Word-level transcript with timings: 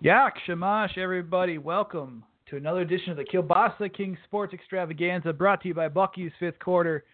Yak 0.00 0.36
Shamash, 0.46 0.96
everybody. 0.96 1.58
Welcome 1.58 2.24
to 2.48 2.56
another 2.56 2.82
edition 2.82 3.10
of 3.10 3.16
the 3.16 3.24
Kielbasa 3.24 3.92
King 3.92 4.16
Sports 4.24 4.54
Extravaganza 4.54 5.32
brought 5.32 5.60
to 5.62 5.68
you 5.68 5.74
by 5.74 5.88
Bucky's 5.88 6.30
Fifth 6.38 6.60
Quarter. 6.60 7.04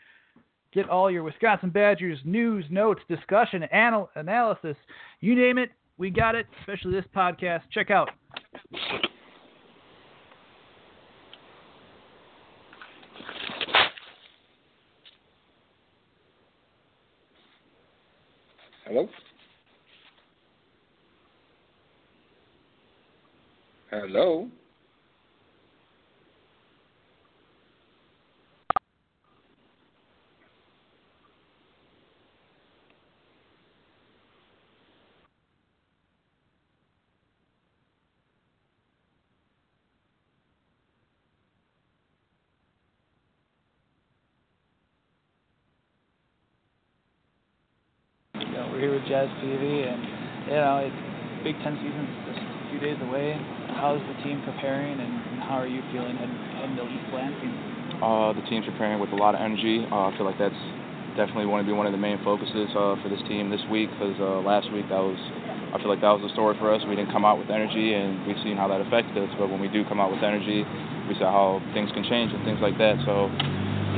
Get 0.70 0.90
all 0.90 1.10
your 1.10 1.22
Wisconsin 1.22 1.70
Badgers 1.70 2.18
news, 2.24 2.66
notes, 2.68 3.00
discussion, 3.08 3.64
anal- 3.72 4.10
analysis. 4.16 4.76
You 5.20 5.34
name 5.34 5.56
it, 5.56 5.70
we 5.96 6.10
got 6.10 6.34
it, 6.34 6.46
especially 6.60 6.92
this 6.92 7.06
podcast. 7.16 7.62
Check 7.72 7.90
out. 7.90 8.10
Hello? 18.84 19.08
Hello? 24.04 24.50
Jazz 49.08 49.28
Peavy, 49.40 49.84
and 49.84 50.00
you 50.48 50.56
know, 50.56 50.80
it's 50.80 51.44
Big 51.44 51.56
Ten 51.60 51.76
season 51.76 52.08
just 52.24 52.40
a 52.40 52.68
few 52.72 52.80
days 52.80 52.96
away. 53.04 53.36
How's 53.76 54.00
the 54.00 54.16
team 54.24 54.33
preparing, 54.44 55.00
and, 55.00 55.12
and 55.12 55.40
how 55.42 55.58
are 55.58 55.68
you 55.68 55.82
feeling 55.92 56.16
heading 56.16 56.36
heading 56.60 56.76
to 56.76 56.84
East 56.84 57.08
Lansing? 57.12 57.52
Uh, 58.00 58.32
the 58.36 58.44
team's 58.48 58.66
preparing 58.66 59.00
with 59.00 59.10
a 59.10 59.18
lot 59.18 59.34
of 59.34 59.40
energy. 59.40 59.84
Uh, 59.90 60.08
I 60.08 60.16
feel 60.16 60.26
like 60.26 60.38
that's 60.38 60.58
definitely 61.16 61.46
want 61.46 61.62
to 61.62 61.66
be 61.66 61.72
one 61.72 61.86
of 61.86 61.94
the 61.94 62.00
main 62.00 62.18
focuses 62.26 62.68
uh, 62.74 62.98
for 63.00 63.08
this 63.08 63.22
team 63.30 63.48
this 63.48 63.62
week 63.70 63.86
because 63.94 64.18
uh, 64.18 64.42
last 64.42 64.66
week 64.74 64.86
that 64.90 64.98
was 64.98 65.18
I 65.74 65.78
feel 65.82 65.90
like 65.90 66.02
that 66.06 66.14
was 66.14 66.22
the 66.22 66.30
story 66.34 66.54
for 66.62 66.70
us. 66.70 66.82
We 66.86 66.94
didn't 66.94 67.10
come 67.10 67.26
out 67.26 67.34
with 67.34 67.50
energy, 67.50 67.98
and 67.98 68.22
we've 68.30 68.38
seen 68.46 68.54
how 68.54 68.70
that 68.70 68.78
affected 68.78 69.18
us. 69.18 69.30
But 69.34 69.50
when 69.50 69.58
we 69.58 69.66
do 69.66 69.82
come 69.90 69.98
out 69.98 70.14
with 70.14 70.22
energy, 70.22 70.62
we 71.10 71.18
saw 71.18 71.34
how 71.34 71.58
things 71.74 71.90
can 71.90 72.06
change 72.06 72.30
and 72.30 72.46
things 72.46 72.62
like 72.62 72.78
that. 72.78 73.02
So 73.02 73.26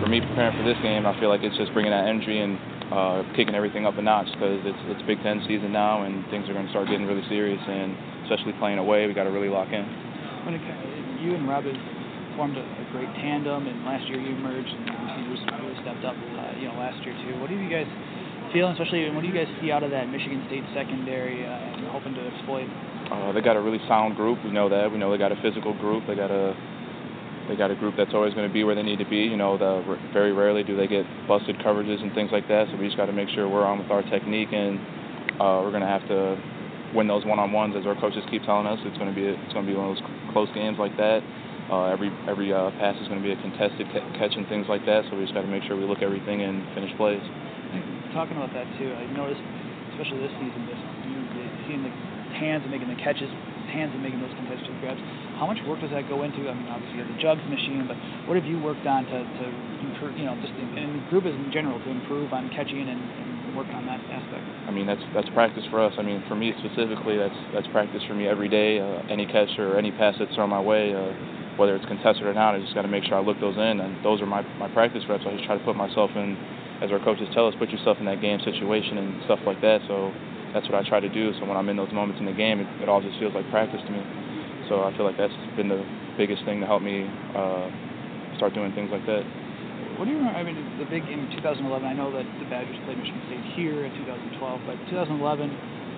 for 0.00 0.08
me 0.08 0.24
preparing 0.24 0.56
for 0.56 0.64
this 0.64 0.80
game, 0.80 1.04
I 1.04 1.12
feel 1.20 1.28
like 1.28 1.44
it's 1.44 1.56
just 1.60 1.76
bringing 1.76 1.92
that 1.92 2.08
energy 2.08 2.40
and 2.40 2.56
uh, 2.88 3.28
kicking 3.36 3.52
everything 3.52 3.84
up 3.84 4.00
a 4.00 4.02
notch 4.02 4.28
because 4.32 4.64
it's 4.64 4.82
it's 4.88 5.02
Big 5.04 5.20
Ten 5.20 5.44
season 5.44 5.68
now, 5.68 6.08
and 6.08 6.24
things 6.32 6.48
are 6.48 6.56
going 6.56 6.64
to 6.64 6.72
start 6.72 6.88
getting 6.88 7.04
really 7.04 7.24
serious. 7.28 7.60
And 7.60 7.92
especially 8.24 8.56
playing 8.56 8.80
away, 8.80 9.04
we 9.04 9.12
got 9.12 9.28
to 9.28 9.34
really 9.34 9.52
lock 9.52 9.68
in. 9.68 10.05
When 10.46 10.54
it, 10.54 10.62
you 11.18 11.34
and 11.34 11.48
Rob 11.50 11.66
formed 12.38 12.54
a, 12.54 12.62
a 12.62 12.86
great 12.94 13.10
tandem, 13.18 13.66
and 13.66 13.82
last 13.82 14.06
year 14.06 14.22
you 14.22 14.30
emerged, 14.38 14.70
and 14.70 14.86
receivers 14.86 15.42
really 15.58 15.74
stepped 15.82 16.06
up. 16.06 16.14
Uh, 16.14 16.54
you 16.62 16.70
know, 16.70 16.78
last 16.78 17.02
year 17.02 17.18
too. 17.26 17.34
What 17.42 17.50
do 17.50 17.58
you 17.58 17.66
guys 17.66 17.90
feel, 18.54 18.70
especially 18.70 19.10
what 19.10 19.22
do 19.22 19.28
you 19.28 19.34
guys 19.34 19.50
see 19.58 19.74
out 19.74 19.82
of 19.82 19.90
that 19.90 20.06
Michigan 20.06 20.46
State 20.46 20.62
secondary, 20.70 21.42
uh, 21.42 21.50
and 21.50 21.90
hoping 21.90 22.14
to 22.14 22.22
exploit? 22.30 22.70
Uh, 23.10 23.34
they 23.34 23.42
got 23.42 23.58
a 23.58 23.60
really 23.60 23.82
sound 23.90 24.14
group. 24.14 24.38
We 24.46 24.54
know 24.54 24.70
that. 24.70 24.86
We 24.86 25.02
know 25.02 25.10
they 25.10 25.18
got 25.18 25.34
a 25.34 25.40
physical 25.42 25.74
group. 25.74 26.06
They 26.06 26.14
got 26.14 26.30
a 26.30 26.54
they 27.50 27.56
got 27.58 27.74
a 27.74 27.76
group 27.76 27.98
that's 27.98 28.14
always 28.14 28.34
going 28.34 28.46
to 28.46 28.54
be 28.54 28.62
where 28.62 28.78
they 28.78 28.86
need 28.86 29.02
to 29.02 29.08
be. 29.10 29.26
You 29.26 29.36
know, 29.36 29.58
the, 29.58 29.82
very 30.12 30.30
rarely 30.30 30.62
do 30.62 30.76
they 30.76 30.86
get 30.86 31.06
busted 31.26 31.58
coverages 31.58 32.02
and 32.02 32.14
things 32.14 32.30
like 32.30 32.46
that. 32.46 32.70
So 32.70 32.78
we 32.78 32.86
just 32.86 32.96
got 32.96 33.06
to 33.06 33.12
make 33.12 33.28
sure 33.30 33.48
we're 33.48 33.66
on 33.66 33.82
with 33.82 33.90
our 33.90 34.02
technique, 34.14 34.54
and 34.54 34.78
uh, 35.42 35.58
we're 35.66 35.74
going 35.74 35.82
to 35.82 35.90
have 35.90 36.06
to 36.06 36.38
win 36.94 37.06
those 37.08 37.24
one-on-ones, 37.24 37.74
as 37.76 37.86
our 37.86 37.98
coaches 37.98 38.22
keep 38.30 38.44
telling 38.44 38.66
us. 38.66 38.78
It's 38.84 38.96
going 38.98 39.10
to 39.10 39.16
be 39.16 39.26
a, 39.26 39.34
it's 39.34 39.52
going 39.52 39.66
to 39.66 39.70
be 39.70 39.76
one 39.76 39.90
of 39.90 39.96
those 39.96 40.04
close 40.32 40.48
games 40.54 40.78
like 40.78 40.96
that. 40.96 41.22
Uh, 41.66 41.90
every 41.90 42.14
every 42.30 42.52
uh, 42.54 42.70
pass 42.78 42.94
is 43.02 43.08
going 43.08 43.18
to 43.18 43.26
be 43.26 43.34
a 43.34 43.40
contested 43.42 43.90
ca- 43.90 44.06
catch 44.18 44.38
and 44.38 44.46
things 44.46 44.66
like 44.68 44.86
that. 44.86 45.02
So 45.10 45.18
we 45.18 45.26
just 45.26 45.34
got 45.34 45.42
to 45.42 45.50
make 45.50 45.64
sure 45.66 45.74
we 45.74 45.82
look 45.82 46.02
everything 46.02 46.42
and 46.42 46.62
finish 46.74 46.94
plays. 46.94 47.22
Talking 48.14 48.38
about 48.38 48.54
that 48.54 48.70
too, 48.78 48.94
I 48.94 49.04
noticed, 49.12 49.42
especially 49.92 50.22
this 50.22 50.32
season, 50.38 50.62
just 50.70 50.80
you 51.10 51.18
seeing 51.66 51.82
the 51.82 51.90
hands 52.38 52.62
and 52.62 52.70
making 52.70 52.88
the 52.88 53.00
catches, 53.02 53.28
hands 53.72 53.90
and 53.92 54.02
making 54.02 54.22
those 54.22 54.32
contested 54.38 54.70
grabs. 54.80 55.02
How 55.36 55.44
much 55.44 55.58
work 55.66 55.80
does 55.82 55.90
that 55.90 56.08
go 56.08 56.22
into? 56.22 56.48
I 56.48 56.54
mean, 56.54 56.70
obviously 56.70 56.96
you 56.96 57.04
have 57.04 57.12
the 57.12 57.20
jugs 57.20 57.44
machine, 57.50 57.84
but 57.84 57.98
what 58.24 58.38
have 58.38 58.46
you 58.46 58.56
worked 58.62 58.86
on 58.86 59.04
to, 59.10 59.18
to 59.20 59.44
improve, 59.84 60.16
you 60.16 60.24
know, 60.24 60.38
just 60.40 60.54
in, 60.56 60.68
in 60.78 61.04
group 61.10 61.26
in 61.26 61.50
general 61.52 61.76
to 61.82 61.90
improve 61.90 62.32
on 62.32 62.48
catching 62.54 62.80
and, 62.88 63.00
and 63.00 63.25
work 63.56 63.66
on 63.72 63.86
that 63.88 64.00
aspect? 64.12 64.44
I 64.68 64.70
mean, 64.70 64.86
that's 64.86 65.02
that's 65.14 65.28
practice 65.30 65.64
for 65.70 65.80
us. 65.80 65.92
I 65.98 66.02
mean, 66.02 66.22
for 66.28 66.36
me 66.36 66.52
specifically, 66.60 67.16
that's 67.16 67.36
that's 67.52 67.66
practice 67.72 68.02
for 68.06 68.14
me 68.14 68.28
every 68.28 68.48
day. 68.48 68.78
Uh, 68.78 69.02
any 69.08 69.26
catch 69.26 69.48
or 69.58 69.78
any 69.78 69.90
pass 69.90 70.14
that's 70.18 70.34
thrown 70.36 70.50
my 70.50 70.60
way, 70.60 70.92
uh, 70.94 71.56
whether 71.56 71.74
it's 71.74 71.86
contested 71.86 72.28
or 72.28 72.34
not, 72.34 72.54
I 72.54 72.60
just 72.60 72.74
got 72.74 72.82
to 72.82 72.92
make 72.92 73.04
sure 73.04 73.16
I 73.16 73.24
look 73.24 73.40
those 73.40 73.56
in, 73.56 73.80
and 73.80 74.04
those 74.04 74.20
are 74.20 74.28
my 74.28 74.42
my 74.60 74.68
practice 74.68 75.02
reps. 75.08 75.24
I 75.26 75.32
just 75.32 75.48
try 75.48 75.56
to 75.56 75.64
put 75.64 75.74
myself 75.74 76.10
in, 76.14 76.36
as 76.84 76.92
our 76.92 77.00
coaches 77.00 77.28
tell 77.32 77.48
us, 77.48 77.54
put 77.58 77.70
yourself 77.70 77.96
in 77.98 78.04
that 78.06 78.20
game 78.20 78.38
situation 78.44 78.98
and 78.98 79.24
stuff 79.24 79.40
like 79.46 79.60
that. 79.64 79.80
So 79.88 80.12
that's 80.52 80.68
what 80.68 80.76
I 80.76 80.86
try 80.86 81.00
to 81.00 81.08
do. 81.08 81.32
So 81.40 81.48
when 81.48 81.56
I'm 81.56 81.68
in 81.68 81.76
those 81.76 81.92
moments 81.92 82.20
in 82.20 82.26
the 82.26 82.36
game, 82.36 82.60
it, 82.60 82.68
it 82.84 82.88
all 82.88 83.00
just 83.00 83.18
feels 83.18 83.34
like 83.34 83.48
practice 83.50 83.80
to 83.80 83.90
me. 83.90 84.02
So 84.68 84.82
I 84.82 84.92
feel 84.96 85.06
like 85.06 85.16
that's 85.16 85.34
been 85.56 85.68
the 85.68 85.80
biggest 86.18 86.44
thing 86.44 86.60
to 86.60 86.66
help 86.66 86.82
me 86.82 87.06
uh, 87.34 87.70
start 88.36 88.52
doing 88.52 88.72
things 88.72 88.90
like 88.90 89.06
that. 89.06 89.24
What 89.96 90.04
do 90.04 90.12
you 90.12 90.20
remember? 90.20 90.36
I 90.36 90.44
mean, 90.44 90.60
the 90.76 90.84
big 90.84 91.08
in 91.08 91.24
2011. 91.40 91.64
I 91.88 91.96
know 91.96 92.12
that 92.12 92.28
the 92.36 92.44
Badgers 92.52 92.76
played 92.84 93.00
Michigan 93.00 93.22
State 93.32 93.44
here 93.56 93.88
in 93.88 93.92
2012, 94.04 94.68
but 94.68 94.76
2011, 94.92 95.16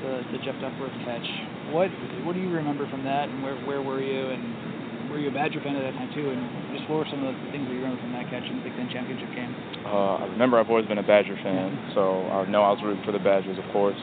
the 0.06 0.22
the 0.30 0.38
Jeff 0.46 0.54
Duckworth 0.62 0.94
catch. 1.02 1.26
What 1.74 1.90
what 2.22 2.38
do 2.38 2.40
you 2.40 2.50
remember 2.54 2.86
from 2.86 3.02
that, 3.02 3.26
and 3.26 3.42
where 3.42 3.58
where 3.66 3.82
were 3.82 3.98
you, 3.98 4.30
and 4.30 5.10
were 5.10 5.18
you 5.18 5.28
a 5.28 5.34
Badger 5.34 5.58
fan 5.66 5.74
at 5.74 5.82
that 5.82 5.98
time 5.98 6.14
too? 6.14 6.30
And 6.30 6.78
just 6.78 6.86
what 6.86 7.02
were 7.02 7.10
some 7.10 7.26
of 7.26 7.34
the 7.34 7.38
things 7.50 7.66
that 7.66 7.74
you 7.74 7.82
remember 7.82 7.98
from 7.98 8.14
that 8.14 8.30
catch 8.30 8.46
in 8.46 8.62
the 8.62 8.64
Big 8.70 8.78
Ten 8.78 8.86
championship 8.86 9.34
game? 9.34 9.50
Uh, 9.82 10.22
I 10.22 10.26
remember 10.30 10.62
I've 10.62 10.70
always 10.70 10.86
been 10.86 11.02
a 11.02 11.06
Badger 11.06 11.34
fan, 11.42 11.74
so 11.98 12.22
I 12.30 12.46
know 12.46 12.62
I 12.62 12.70
was 12.70 12.80
rooting 12.86 13.02
for 13.02 13.10
the 13.10 13.22
Badgers, 13.22 13.58
of 13.58 13.66
course. 13.74 13.98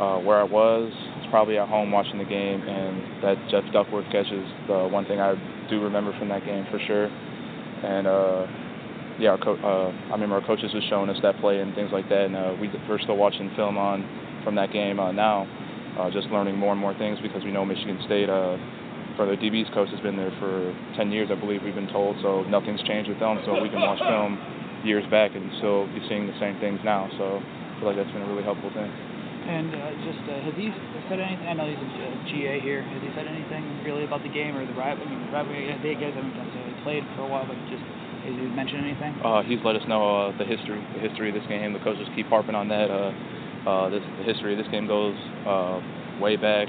Uh, 0.00 0.18
where 0.18 0.40
I 0.40 0.48
was, 0.48 0.90
it's 1.22 1.30
probably 1.30 1.56
at 1.56 1.68
home 1.68 1.92
watching 1.92 2.18
the 2.18 2.26
game, 2.26 2.58
and 2.66 3.22
that 3.22 3.38
Jeff 3.46 3.62
Duckworth 3.72 4.10
catch 4.10 4.26
is 4.26 4.48
the 4.66 4.90
one 4.90 5.06
thing 5.06 5.20
I 5.20 5.38
do 5.70 5.78
remember 5.84 6.10
from 6.18 6.30
that 6.30 6.44
game 6.44 6.66
for 6.66 6.80
sure. 6.82 7.06
And 7.06 8.08
uh, 8.08 8.46
yeah, 9.18 9.30
our 9.30 9.38
co- 9.38 9.60
uh, 9.62 9.90
I 10.08 10.12
remember 10.12 10.36
our 10.36 10.46
coaches 10.46 10.72
was 10.74 10.82
showing 10.88 11.10
us 11.10 11.18
that 11.22 11.38
play 11.40 11.60
and 11.60 11.74
things 11.74 11.90
like 11.92 12.08
that, 12.08 12.26
and 12.26 12.36
uh, 12.36 12.54
we, 12.60 12.70
we're 12.88 12.98
still 13.00 13.16
watching 13.16 13.50
film 13.56 13.78
on 13.78 14.02
from 14.42 14.54
that 14.56 14.72
game 14.72 14.98
uh, 14.98 15.12
now, 15.12 15.46
uh, 15.98 16.10
just 16.10 16.28
learning 16.28 16.56
more 16.56 16.72
and 16.72 16.80
more 16.80 16.94
things 16.98 17.18
because 17.22 17.44
we 17.44 17.52
know 17.52 17.64
Michigan 17.64 17.98
State. 18.06 18.28
Uh, 18.28 18.58
for 19.16 19.30
the 19.30 19.38
DB's 19.38 19.70
coach 19.70 19.88
has 19.94 20.00
been 20.02 20.18
there 20.18 20.34
for 20.42 20.74
10 20.98 21.12
years, 21.14 21.30
I 21.30 21.38
believe 21.38 21.62
we've 21.62 21.74
been 21.74 21.90
told. 21.94 22.18
So 22.18 22.42
nothing's 22.50 22.82
changed 22.82 23.08
with 23.08 23.20
them. 23.22 23.38
So 23.46 23.62
we 23.62 23.70
can 23.70 23.78
watch 23.78 24.02
film 24.02 24.34
years 24.82 25.06
back 25.06 25.38
and 25.38 25.50
still 25.62 25.86
be 25.94 26.02
seeing 26.10 26.26
the 26.26 26.34
same 26.42 26.58
things 26.58 26.82
now. 26.82 27.06
So 27.14 27.38
I 27.38 27.72
feel 27.78 27.86
like 27.86 27.96
that's 27.96 28.10
been 28.10 28.26
a 28.26 28.30
really 28.30 28.42
helpful 28.42 28.74
thing. 28.74 28.90
And 28.90 29.70
uh, 29.70 29.92
just 30.02 30.18
uh, 30.26 30.40
has 30.50 30.54
he 30.58 30.72
said 31.06 31.20
anything? 31.20 31.46
I 31.46 31.54
know 31.54 31.68
he's 31.68 31.78
a 31.78 32.10
GA 32.26 32.58
here. 32.58 32.82
Has 32.82 33.02
he 33.04 33.10
said 33.14 33.28
anything 33.28 33.62
really 33.84 34.02
about 34.02 34.24
the 34.24 34.32
game 34.32 34.56
or 34.56 34.64
the 34.66 34.72
rivalry? 34.74 35.06
I 35.06 35.10
mean, 35.14 35.20
the 35.20 35.32
rivalry. 35.36 35.68
They 35.84 35.94
guys 35.94 36.16
haven't 36.16 36.32
necessarily 36.32 36.74
played 36.82 37.04
for 37.14 37.22
a 37.22 37.30
while, 37.30 37.44
but 37.44 37.54
just 37.68 37.84
has 38.24 38.34
he 38.34 38.46
mentioned 38.48 38.84
anything? 38.84 39.12
Uh, 39.20 39.42
he's 39.42 39.60
let 39.64 39.76
us 39.76 39.84
know 39.86 40.00
uh, 40.00 40.38
the 40.38 40.44
history, 40.44 40.80
the 40.96 41.00
history 41.00 41.28
of 41.28 41.34
this 41.36 41.46
game. 41.48 41.72
The 41.72 41.84
coaches 41.84 42.08
keep 42.16 42.26
harping 42.26 42.54
on 42.54 42.68
that. 42.68 42.90
Uh, 42.90 43.12
uh, 43.68 43.88
this, 43.90 44.02
the 44.18 44.24
history 44.24 44.52
of 44.52 44.58
this 44.58 44.68
game 44.72 44.86
goes 44.86 45.16
uh, 45.46 45.80
way 46.20 46.36
back. 46.36 46.68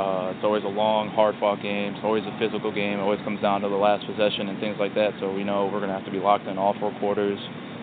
Uh, 0.00 0.32
it's 0.32 0.44
always 0.44 0.64
a 0.64 0.72
long, 0.72 1.12
hard-fought 1.12 1.60
game. 1.60 1.92
It's 1.92 2.04
always 2.04 2.24
a 2.24 2.32
physical 2.40 2.72
game. 2.72 3.00
It 3.00 3.04
always 3.04 3.20
comes 3.20 3.40
down 3.44 3.60
to 3.60 3.68
the 3.68 3.76
last 3.76 4.06
possession 4.08 4.48
and 4.48 4.56
things 4.56 4.76
like 4.80 4.94
that. 4.96 5.12
So 5.20 5.28
we 5.28 5.44
know 5.44 5.68
we're 5.68 5.84
going 5.84 5.92
to 5.92 5.96
have 5.96 6.08
to 6.08 6.14
be 6.14 6.20
locked 6.20 6.48
in 6.48 6.56
all 6.56 6.72
four 6.80 6.92
quarters 7.00 7.36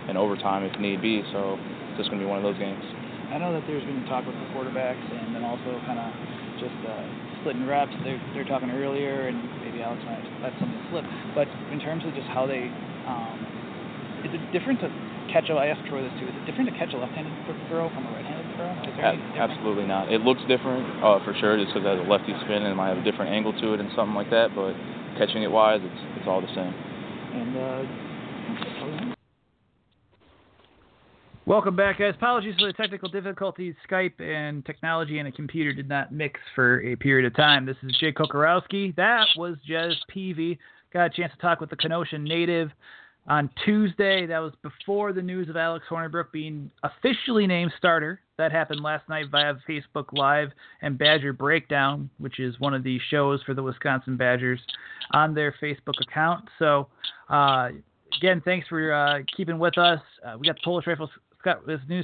and 0.10 0.18
overtime 0.18 0.66
if 0.66 0.74
need 0.80 1.02
be. 1.02 1.22
So 1.30 1.62
it's 1.94 2.02
just 2.02 2.10
going 2.10 2.18
to 2.18 2.26
be 2.26 2.30
one 2.30 2.42
of 2.42 2.46
those 2.46 2.58
games. 2.58 2.82
I 3.30 3.38
know 3.38 3.54
that 3.54 3.68
there's 3.70 3.86
been 3.86 4.02
talk 4.10 4.26
with 4.26 4.34
the 4.34 4.50
quarterbacks 4.56 5.04
and 5.14 5.36
then 5.36 5.44
also 5.44 5.78
kind 5.86 6.00
of 6.00 6.10
just 6.58 6.80
uh, 6.90 7.06
splitting 7.42 7.68
reps. 7.68 7.94
They're, 8.02 8.22
they're 8.34 8.50
talking 8.50 8.72
earlier, 8.72 9.28
and 9.28 9.38
maybe 9.78 9.86
Alex 9.86 10.02
might 10.06 10.26
let 10.42 10.54
something 10.58 10.82
slip. 10.90 11.06
But 11.38 11.46
in 11.70 11.80
terms 11.80 12.02
of 12.06 12.14
just 12.18 12.26
how 12.34 12.50
they, 12.50 12.66
um, 13.06 13.38
is 14.26 14.34
it 14.34 14.42
different 14.50 14.82
to 14.82 14.90
catch 15.30 15.50
a? 15.50 15.54
I 15.54 15.68
asked 15.70 15.86
Troy 15.86 16.02
this 16.02 16.14
too. 16.18 16.26
Is 16.26 16.34
it 16.34 16.46
different 16.50 16.74
to 16.74 16.76
catch 16.76 16.94
a 16.94 16.98
left-handed 16.98 17.34
throw 17.70 17.90
from 17.94 18.10
a 18.10 18.12
right-handed 18.18 18.58
throw? 18.58 18.74
Is 18.90 18.98
there 18.98 19.14
any? 19.14 19.22
Absolutely 19.38 19.86
not. 19.86 20.12
It 20.12 20.22
looks 20.22 20.42
different 20.50 20.82
uh, 21.06 21.22
for 21.22 21.38
sure, 21.38 21.62
just 21.62 21.74
because 21.74 21.86
it 21.86 21.94
has 21.94 22.02
a 22.02 22.10
lefty 22.10 22.34
spin 22.46 22.66
and 22.66 22.74
it 22.74 22.76
might 22.76 22.90
have 22.90 22.98
a 22.98 23.06
different 23.06 23.30
angle 23.30 23.54
to 23.54 23.78
it 23.78 23.80
and 23.80 23.90
something 23.94 24.18
like 24.18 24.34
that. 24.34 24.58
But 24.58 24.74
catching 25.22 25.44
it 25.46 25.52
wise, 25.52 25.82
it's 25.84 26.02
it's 26.18 26.28
all 26.28 26.42
the 26.42 26.52
same. 26.58 26.74
And 26.74 27.54
uh, 27.54 29.17
Welcome 31.48 31.78
back, 31.78 32.00
guys. 32.00 32.14
Apologies 32.14 32.56
for 32.60 32.68
the 32.68 32.74
technical 32.74 33.08
difficulties. 33.08 33.74
Skype 33.90 34.20
and 34.20 34.66
technology 34.66 35.20
and 35.20 35.30
a 35.30 35.32
computer 35.32 35.72
did 35.72 35.88
not 35.88 36.12
mix 36.12 36.42
for 36.54 36.84
a 36.84 36.98
period 36.98 37.26
of 37.26 37.34
time. 37.38 37.66
This 37.66 37.78
is 37.84 37.96
Jay 38.02 38.12
Kokorowski. 38.12 38.94
That 38.98 39.28
was 39.38 39.56
Jazz 39.66 39.94
Peavy. 40.10 40.60
Got 40.92 41.06
a 41.06 41.10
chance 41.10 41.32
to 41.32 41.40
talk 41.40 41.62
with 41.62 41.70
the 41.70 41.78
Kenosha 41.78 42.18
native 42.18 42.70
on 43.30 43.50
Tuesday. 43.64 44.26
That 44.26 44.40
was 44.40 44.52
before 44.62 45.14
the 45.14 45.22
news 45.22 45.48
of 45.48 45.56
Alex 45.56 45.86
Hornibrook 45.90 46.34
being 46.34 46.70
officially 46.84 47.48
named 47.48 47.72
starter. 47.78 48.20
That 48.38 48.52
happened 48.52 48.82
last 48.82 49.08
night 49.08 49.28
via 49.32 49.54
Facebook 49.70 50.12
Live 50.12 50.50
and 50.82 50.98
Badger 50.98 51.32
Breakdown, 51.32 52.10
which 52.18 52.42
is 52.42 52.60
one 52.60 52.74
of 52.74 52.84
the 52.84 53.00
shows 53.10 53.42
for 53.44 53.54
the 53.54 53.64
Wisconsin 53.64 54.18
Badgers 54.18 54.60
on 55.12 55.34
their 55.34 55.56
Facebook 55.64 55.96
account. 56.02 56.44
So, 56.60 56.90
uh, 57.30 57.70
again, 58.18 58.42
thanks 58.44 58.68
for 58.68 58.92
uh, 58.92 59.20
keeping 59.34 59.60
with 59.60 59.78
us. 59.78 60.02
Uh, 60.26 60.38
we 60.38 60.46
got 60.46 60.58
the 60.58 60.62
Polish 60.66 60.86
Rifles 60.88 61.10
Scott 61.40 61.62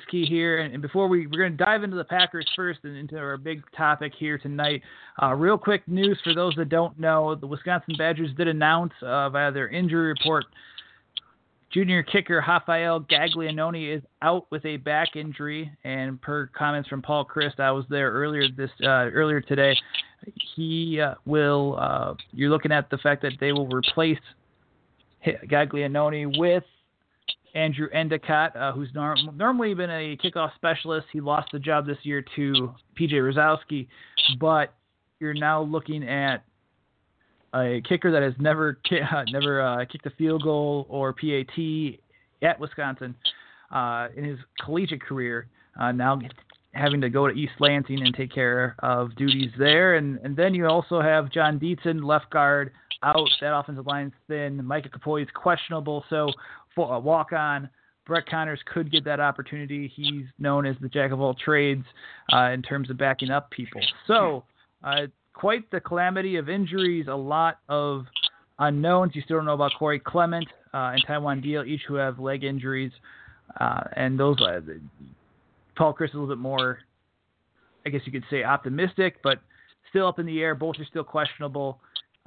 key 0.10 0.26
here, 0.26 0.60
and, 0.60 0.74
and, 0.74 0.82
before 0.82 1.08
we 1.08 1.28
we're 1.28 1.40
going 1.40 1.58
to 1.58 1.64
dive 1.64 1.84
into 1.84 1.96
the 1.96 2.04
Packers 2.04 2.48
first 2.56 2.80
and 2.84 2.96
into 2.96 3.18
our 3.18 3.38
big 3.38 3.64
topic 3.76 4.14
here 4.18 4.38
tonight. 4.38 4.82
Uh, 5.22 5.34
real 5.34 5.58
quick 5.58 5.88
news 5.88 6.20
for 6.24 6.34
those 6.36 6.54
that 6.56 6.70
don't 6.70 7.00
know: 7.00 7.36
the 7.36 7.48
Wisconsin 7.48 7.96
Badgers 7.98 8.30
did 8.38 8.48
announce 8.48 8.94
uh, 9.02 9.30
via 9.30 9.52
their 9.52 9.70
injury 9.70 10.08
report. 10.08 10.46
Junior 11.74 12.04
kicker 12.04 12.44
Rafael 12.48 13.02
Gaglianone 13.02 13.98
is 13.98 14.04
out 14.22 14.46
with 14.52 14.64
a 14.66 14.78
back 14.78 15.16
injury, 15.16 15.72
and 15.84 16.22
per 16.22 16.48
comments 16.48 16.88
from 16.88 17.02
Paul 17.02 17.26
Chryst, 17.26 17.60
I 17.60 17.72
was 17.72 17.86
there 17.90 18.12
earlier 18.12 18.48
this 18.56 18.70
uh, 18.84 19.10
earlier 19.10 19.42
today. 19.42 19.76
He 20.56 21.02
uh, 21.02 21.16
will. 21.26 21.78
Uh, 21.80 22.14
you're 22.32 22.52
looking 22.52 22.72
at 22.72 22.90
the 22.92 23.00
fact 23.00 23.24
that 23.24 23.34
they 23.40 23.52
will 23.52 23.68
replace 23.68 24.20
Gaglianone 25.26 26.38
with 26.38 26.64
Andrew 27.56 27.88
Endicott, 27.94 28.56
uh, 28.56 28.72
who's 28.72 28.90
norm- 28.96 29.30
normally 29.36 29.74
been 29.74 29.92
a 29.92 30.18
kickoff 30.18 30.54
specialist. 30.56 31.08
He 31.12 31.22
lost 31.22 31.50
the 31.52 31.60
job 31.60 31.86
this 31.86 32.00
year 32.04 32.24
to 32.36 32.74
PJ 33.00 33.12
Rosowski, 33.12 33.88
but 34.40 34.74
you're 35.20 35.36
now 35.36 35.62
looking 35.62 36.08
at 36.08 36.44
a 37.54 37.82
kicker 37.88 38.12
that 38.12 38.24
has 38.24 38.34
never 38.40 38.80
ki- 38.90 39.02
never 39.32 39.62
uh, 39.62 39.86
kicked 39.86 40.06
a 40.06 40.10
field 40.12 40.44
goal 40.44 40.88
or 40.90 41.14
PAT 41.14 42.00
at 42.42 42.60
Wisconsin 42.60 43.16
uh, 43.72 44.08
in 44.16 44.24
his 44.24 44.40
collegiate 44.64 45.02
career. 45.02 45.48
Uh, 45.80 45.92
now 45.92 46.20
having 46.74 47.02
to 47.02 47.10
go 47.10 47.28
to 47.28 47.34
East 47.34 47.54
Lansing 47.60 48.02
and 48.02 48.16
take 48.16 48.34
care 48.34 48.76
of 48.80 49.16
duties 49.16 49.52
there, 49.60 49.96
and 49.96 50.18
and 50.24 50.36
then 50.36 50.56
you 50.56 50.66
also 50.66 51.02
have 51.02 51.32
Jon 51.32 51.60
Dietzen, 51.60 52.04
left 52.04 52.32
guard, 52.32 52.72
out. 53.04 53.30
That 53.42 53.56
offensive 53.56 53.86
line's 53.86 54.14
thin. 54.28 54.64
Micah 54.66 54.90
Kapoi 54.90 55.24
is 55.24 55.28
questionable, 55.34 56.04
so 56.10 56.30
a 56.78 57.00
walk 57.00 57.34
on. 57.34 57.70
Brett 58.06 58.28
Connors 58.28 58.60
could 58.66 58.92
get 58.92 59.06
that 59.06 59.20
opportunity. 59.20 59.92
He's 59.96 60.26
known 60.38 60.66
as 60.66 60.76
the 60.82 60.90
jack 60.90 61.12
of 61.12 61.22
all 61.22 61.34
trades 61.34 61.86
uh, 62.34 62.50
in 62.50 62.62
terms 62.62 62.90
of 62.90 62.98
backing 62.98 63.30
up 63.30 63.50
people. 63.52 63.82
So, 64.08 64.44
uh, 64.84 65.08
quite 65.34 65.70
the 65.72 65.80
calamity 65.80 66.36
of 66.36 66.50
injuries, 66.50 67.08
a 67.10 67.16
lot 67.16 67.60
of 67.70 68.06
unknowns. 68.60 69.16
You 69.16 69.22
still 69.22 69.38
don't 69.38 69.46
know 69.46 69.54
about 69.54 69.72
Corey 69.80 70.00
Clement 70.00 70.48
uh, 70.74 70.92
and 70.94 71.04
Taiwan 71.08 71.42
Deal, 71.42 71.64
each 71.64 71.82
who 71.88 71.96
have 71.96 72.20
leg 72.20 72.44
injuries. 72.44 72.92
Uh, 73.60 73.84
and 73.96 74.20
those, 74.20 74.40
uh, 74.42 74.60
Paul 75.78 75.94
Chryst 75.94 76.10
is 76.10 76.16
a 76.16 76.18
little 76.18 76.36
bit 76.36 76.42
more, 76.42 76.80
I 77.86 77.90
guess 77.90 78.02
you 78.06 78.12
could 78.12 78.26
say, 78.30 78.44
optimistic, 78.44 79.18
but 79.24 79.40
still 79.90 80.08
up 80.08 80.20
in 80.20 80.26
the 80.26 80.42
air. 80.42 80.56
Both 80.56 80.80
are 80.80 80.86
still 80.86 81.04
questionable. 81.04 81.80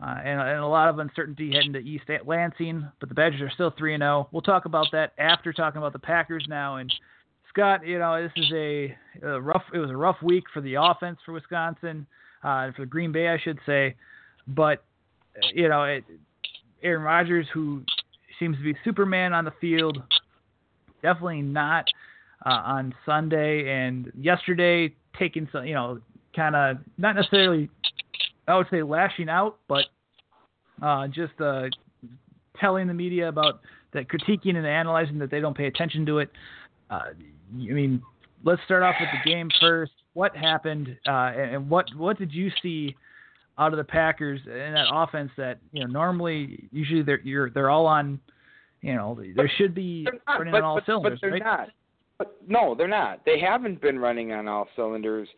Uh, 0.03 0.17
and, 0.25 0.41
and, 0.41 0.61
a 0.61 0.67
lot 0.67 0.91
of 0.91 0.99
uncertainty 0.99 1.53
heading 1.53 1.73
to 1.73 1.79
East 1.79 2.05
Lansing, 2.27 2.87
but 3.01 3.09
the 3.09 3.15
Badgers 3.15 3.41
are 3.41 3.51
still 3.51 3.73
3 3.79 3.97
0. 3.97 4.29
We'll 4.31 4.43
talk 4.43 4.67
about 4.67 4.89
that 4.93 5.13
after 5.19 5.55
talking 5.55 5.79
about 5.79 5.95
the 5.95 5.99
Packers 5.99 6.45
now. 6.49 6.77
And 6.77 6.93
Scott, 7.49 7.87
you 7.87 7.99
know, 7.99 8.23
this 8.23 8.33
is 8.37 8.53
a, 8.53 8.95
a 9.23 9.41
rough. 9.41 9.63
It 9.73 9.79
was 9.79 9.91
a 9.91 9.97
rough 9.97 10.21
week 10.23 10.45
for 10.53 10.61
the 10.61 10.75
offense 10.75 11.19
for 11.25 11.33
Wisconsin, 11.33 12.07
uh, 12.45 12.73
for 12.77 12.85
Green 12.85 13.11
Bay, 13.11 13.29
I 13.29 13.39
should 13.39 13.59
say. 13.65 13.95
But 14.47 14.85
you 15.55 15.69
know, 15.69 15.85
it, 15.85 16.05
Aaron 16.83 17.03
Rodgers, 17.03 17.47
who 17.53 17.83
seems 18.39 18.59
to 18.59 18.63
be 18.63 18.75
Superman 18.85 19.33
on 19.33 19.45
the 19.45 19.53
field, 19.61 20.03
definitely 21.03 21.43
not 21.43 21.87
uh, 22.45 22.51
on 22.51 22.95
Sunday 23.05 23.69
and 23.69 24.13
yesterday, 24.19 24.95
taking 25.19 25.49
some, 25.51 25.65
you 25.65 25.75
know, 25.75 26.01
kind 26.35 26.55
of 26.55 26.79
not 26.99 27.17
necessarily 27.17 27.71
I 28.49 28.57
would 28.57 28.67
say 28.71 28.83
lashing 28.83 29.29
out, 29.29 29.59
but 29.69 29.87
uh, 30.83 31.09
just 31.09 31.41
uh, 31.41 31.65
telling 32.61 32.87
the 32.87 32.95
media 32.95 33.29
about 33.29 33.61
that, 33.93 34.09
critiquing 34.09 34.57
and 34.57 34.67
analyzing 34.67 35.19
that 35.19 35.31
they 35.31 35.41
don't 35.41 35.57
pay 35.57 35.67
attention 35.67 36.07
to 36.07 36.19
it. 36.19 36.31
Uh, 36.91 37.01
I 37.55 37.73
mean, 37.73 38.03
let's 38.45 38.61
start 38.65 38.83
off 38.83 38.95
with 39.01 39.09
the 39.13 39.31
game 39.31 39.51
first. 39.61 39.93
What 40.15 40.37
happened, 40.37 40.97
uh, 41.07 41.33
and 41.37 41.69
what 41.69 41.87
what 41.97 42.19
did 42.19 42.33
you 42.33 42.51
see 42.63 42.97
out 43.59 43.73
of 43.73 43.79
the 43.79 43.85
Packers 43.85 44.41
in 44.47 44.75
that 44.75 44.87
offense 44.93 45.31
that 45.37 45.59
you 45.73 45.81
know 45.81 45.91
normally 45.91 46.69
usually 46.73 47.03
they're 47.03 47.21
you're, 47.21 47.51
they're 47.51 47.71
all 47.71 47.87
on, 47.87 48.21
you 48.81 48.95
know, 48.95 49.19
there 49.35 49.51
should 49.57 49.75
be 49.75 50.07
not, 50.27 50.39
running 50.39 50.53
but, 50.53 50.59
on 50.59 50.65
all 50.65 50.77
but, 50.77 50.87
cylinders, 50.87 51.19
but 51.21 51.27
they're 51.27 51.33
right? 51.33 51.43
Not. 51.43 51.69
But 52.19 52.37
no, 52.47 52.75
they're 52.75 52.89
not. 52.89 53.25
They 53.27 53.39
haven't 53.39 53.81
been 53.83 53.99
running 53.99 54.33
on 54.33 54.49
all 54.49 54.69
cylinders 54.75 55.29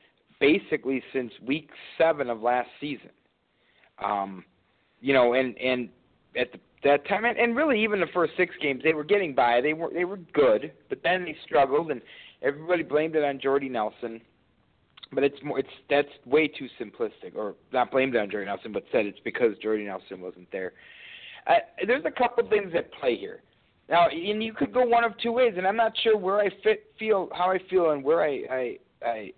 basically 0.40 1.02
since 1.12 1.32
week 1.46 1.70
seven 1.96 2.30
of 2.30 2.42
last 2.42 2.68
season. 2.80 3.10
Um, 4.02 4.44
you 5.00 5.12
know, 5.12 5.34
and 5.34 5.56
and 5.58 5.88
at 6.36 6.52
the, 6.52 6.58
that 6.84 7.06
time, 7.08 7.24
and, 7.24 7.38
and 7.38 7.56
really 7.56 7.82
even 7.82 8.00
the 8.00 8.06
first 8.14 8.32
six 8.36 8.54
games, 8.60 8.82
they 8.84 8.94
were 8.94 9.04
getting 9.04 9.34
by. 9.34 9.60
They 9.60 9.72
were 9.72 9.90
they 9.92 10.04
were 10.04 10.18
good, 10.32 10.72
but 10.88 11.00
then 11.02 11.24
they 11.24 11.36
struggled, 11.44 11.90
and 11.90 12.00
everybody 12.42 12.82
blamed 12.82 13.16
it 13.16 13.24
on 13.24 13.40
Jordy 13.40 13.68
Nelson. 13.68 14.20
But 15.12 15.24
it's 15.24 15.38
more 15.42 15.58
it's 15.58 15.68
that's 15.88 16.08
way 16.26 16.48
too 16.48 16.68
simplistic, 16.80 17.34
or 17.34 17.54
not 17.72 17.90
blamed 17.90 18.16
on 18.16 18.30
Jordy 18.30 18.46
Nelson, 18.46 18.72
but 18.72 18.84
said 18.92 19.06
it's 19.06 19.20
because 19.24 19.56
Jordy 19.62 19.84
Nelson 19.84 20.20
wasn't 20.20 20.50
there. 20.52 20.72
Uh, 21.46 21.54
there's 21.86 22.04
a 22.04 22.10
couple 22.10 22.46
things 22.48 22.72
at 22.76 22.92
play 22.92 23.16
here. 23.16 23.40
Now, 23.88 24.08
and 24.08 24.44
you 24.44 24.52
could 24.52 24.72
go 24.72 24.84
one 24.84 25.02
of 25.02 25.12
two 25.22 25.32
ways, 25.32 25.54
and 25.56 25.66
I'm 25.66 25.76
not 25.76 25.92
sure 26.02 26.16
where 26.16 26.40
I 26.40 26.50
fit, 26.62 26.92
feel 26.98 27.30
how 27.32 27.50
I 27.50 27.58
feel 27.70 27.90
and 27.92 28.04
where 28.04 28.22
I, 28.22 28.42
I 28.50 28.78
I 29.02 29.32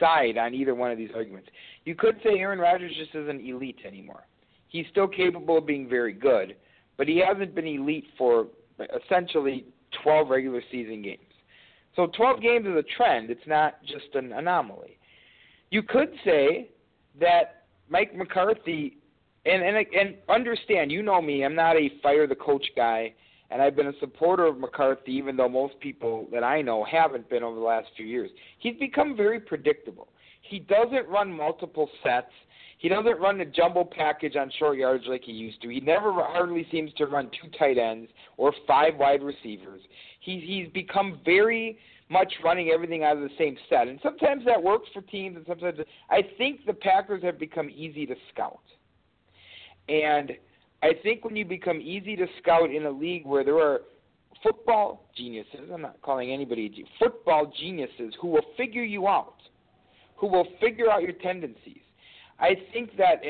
side 0.00 0.38
on 0.38 0.54
either 0.54 0.74
one 0.74 0.90
of 0.90 0.98
these 0.98 1.10
arguments. 1.14 1.48
You 1.84 1.94
could 1.94 2.16
say 2.22 2.38
Aaron 2.38 2.58
Rodgers 2.58 2.92
just 2.96 3.14
isn't 3.14 3.46
elite 3.46 3.78
anymore. 3.86 4.26
He's 4.68 4.86
still 4.90 5.08
capable 5.08 5.58
of 5.58 5.66
being 5.66 5.88
very 5.88 6.12
good, 6.12 6.56
but 6.96 7.06
he 7.06 7.22
hasn't 7.26 7.54
been 7.54 7.66
elite 7.66 8.06
for 8.18 8.46
essentially 9.04 9.64
12 10.02 10.28
regular 10.28 10.62
season 10.70 11.02
games. 11.02 11.20
So 11.96 12.08
12 12.16 12.40
games 12.40 12.66
is 12.66 12.74
a 12.74 12.84
trend. 12.96 13.30
It's 13.30 13.46
not 13.46 13.82
just 13.84 14.14
an 14.14 14.32
anomaly. 14.32 14.98
You 15.70 15.82
could 15.82 16.08
say 16.24 16.70
that 17.20 17.64
Mike 17.88 18.14
McCarthy, 18.16 18.96
and 19.46 19.62
and 19.62 19.76
and 19.76 20.14
understand, 20.28 20.90
you 20.90 21.02
know 21.02 21.20
me, 21.20 21.44
I'm 21.44 21.54
not 21.54 21.76
a 21.76 21.90
fire 22.02 22.26
the 22.26 22.34
coach 22.34 22.66
guy 22.76 23.14
and 23.54 23.62
I've 23.62 23.76
been 23.76 23.86
a 23.86 23.98
supporter 24.00 24.46
of 24.46 24.58
McCarthy, 24.58 25.12
even 25.12 25.36
though 25.36 25.48
most 25.48 25.78
people 25.78 26.26
that 26.32 26.42
I 26.42 26.60
know 26.60 26.82
haven't 26.82 27.30
been 27.30 27.44
over 27.44 27.54
the 27.54 27.64
last 27.64 27.86
few 27.96 28.04
years. 28.04 28.28
He's 28.58 28.76
become 28.80 29.16
very 29.16 29.38
predictable. 29.38 30.08
He 30.42 30.58
doesn't 30.58 31.06
run 31.08 31.32
multiple 31.32 31.88
sets. 32.02 32.32
He 32.78 32.88
doesn't 32.88 33.20
run 33.20 33.38
the 33.38 33.44
jumbo 33.44 33.84
package 33.84 34.34
on 34.34 34.50
short 34.58 34.76
yards 34.76 35.04
like 35.06 35.22
he 35.22 35.30
used 35.30 35.62
to. 35.62 35.68
He 35.68 35.78
never 35.78 36.12
hardly 36.12 36.66
seems 36.72 36.92
to 36.94 37.06
run 37.06 37.30
two 37.30 37.48
tight 37.56 37.78
ends 37.78 38.10
or 38.38 38.52
five 38.66 38.96
wide 38.96 39.22
receivers. 39.22 39.82
He's 40.18 40.42
he's 40.42 40.68
become 40.70 41.20
very 41.24 41.78
much 42.08 42.32
running 42.42 42.70
everything 42.70 43.04
out 43.04 43.16
of 43.16 43.22
the 43.22 43.30
same 43.38 43.56
set, 43.70 43.86
and 43.86 44.00
sometimes 44.02 44.44
that 44.46 44.60
works 44.60 44.88
for 44.92 45.00
teams, 45.00 45.36
and 45.36 45.46
sometimes 45.46 45.78
I 46.10 46.22
think 46.36 46.66
the 46.66 46.74
Packers 46.74 47.22
have 47.22 47.38
become 47.38 47.70
easy 47.70 48.04
to 48.04 48.16
scout, 48.32 48.60
and 49.88 50.32
I 50.84 50.92
think 51.02 51.24
when 51.24 51.34
you 51.34 51.46
become 51.46 51.80
easy 51.80 52.14
to 52.14 52.26
scout 52.42 52.70
in 52.70 52.84
a 52.84 52.90
league 52.90 53.24
where 53.24 53.42
there 53.42 53.58
are 53.58 53.80
football 54.42 55.08
geniuses, 55.16 55.70
I'm 55.72 55.80
not 55.80 55.96
calling 56.02 56.30
anybody 56.30 56.68
genius, 56.68 56.90
football 56.98 57.50
geniuses 57.58 58.12
who 58.20 58.28
will 58.28 58.44
figure 58.58 58.84
you 58.84 59.08
out, 59.08 59.36
who 60.16 60.26
will 60.26 60.46
figure 60.60 60.90
out 60.90 61.00
your 61.00 61.12
tendencies. 61.12 61.80
I 62.38 62.50
think 62.74 62.98
that 62.98 63.22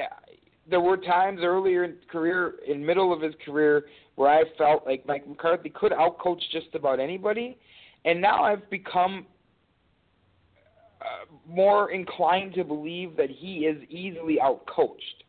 there 0.68 0.80
were 0.80 0.96
times 0.96 1.42
earlier 1.44 1.84
in 1.84 1.94
career, 2.10 2.54
in 2.66 2.84
middle 2.84 3.12
of 3.12 3.20
his 3.20 3.34
career, 3.46 3.84
where 4.16 4.30
I 4.30 4.42
felt 4.58 4.84
like 4.84 5.06
Mike 5.06 5.28
McCarthy 5.28 5.70
could 5.70 5.92
outcoach 5.92 6.40
just 6.50 6.74
about 6.74 6.98
anybody, 6.98 7.56
and 8.04 8.20
now 8.20 8.42
I've 8.42 8.68
become 8.68 9.26
uh, 11.00 11.32
more 11.48 11.92
inclined 11.92 12.54
to 12.54 12.64
believe 12.64 13.16
that 13.16 13.30
he 13.30 13.58
is 13.58 13.80
easily 13.88 14.38
outcoached. 14.42 15.22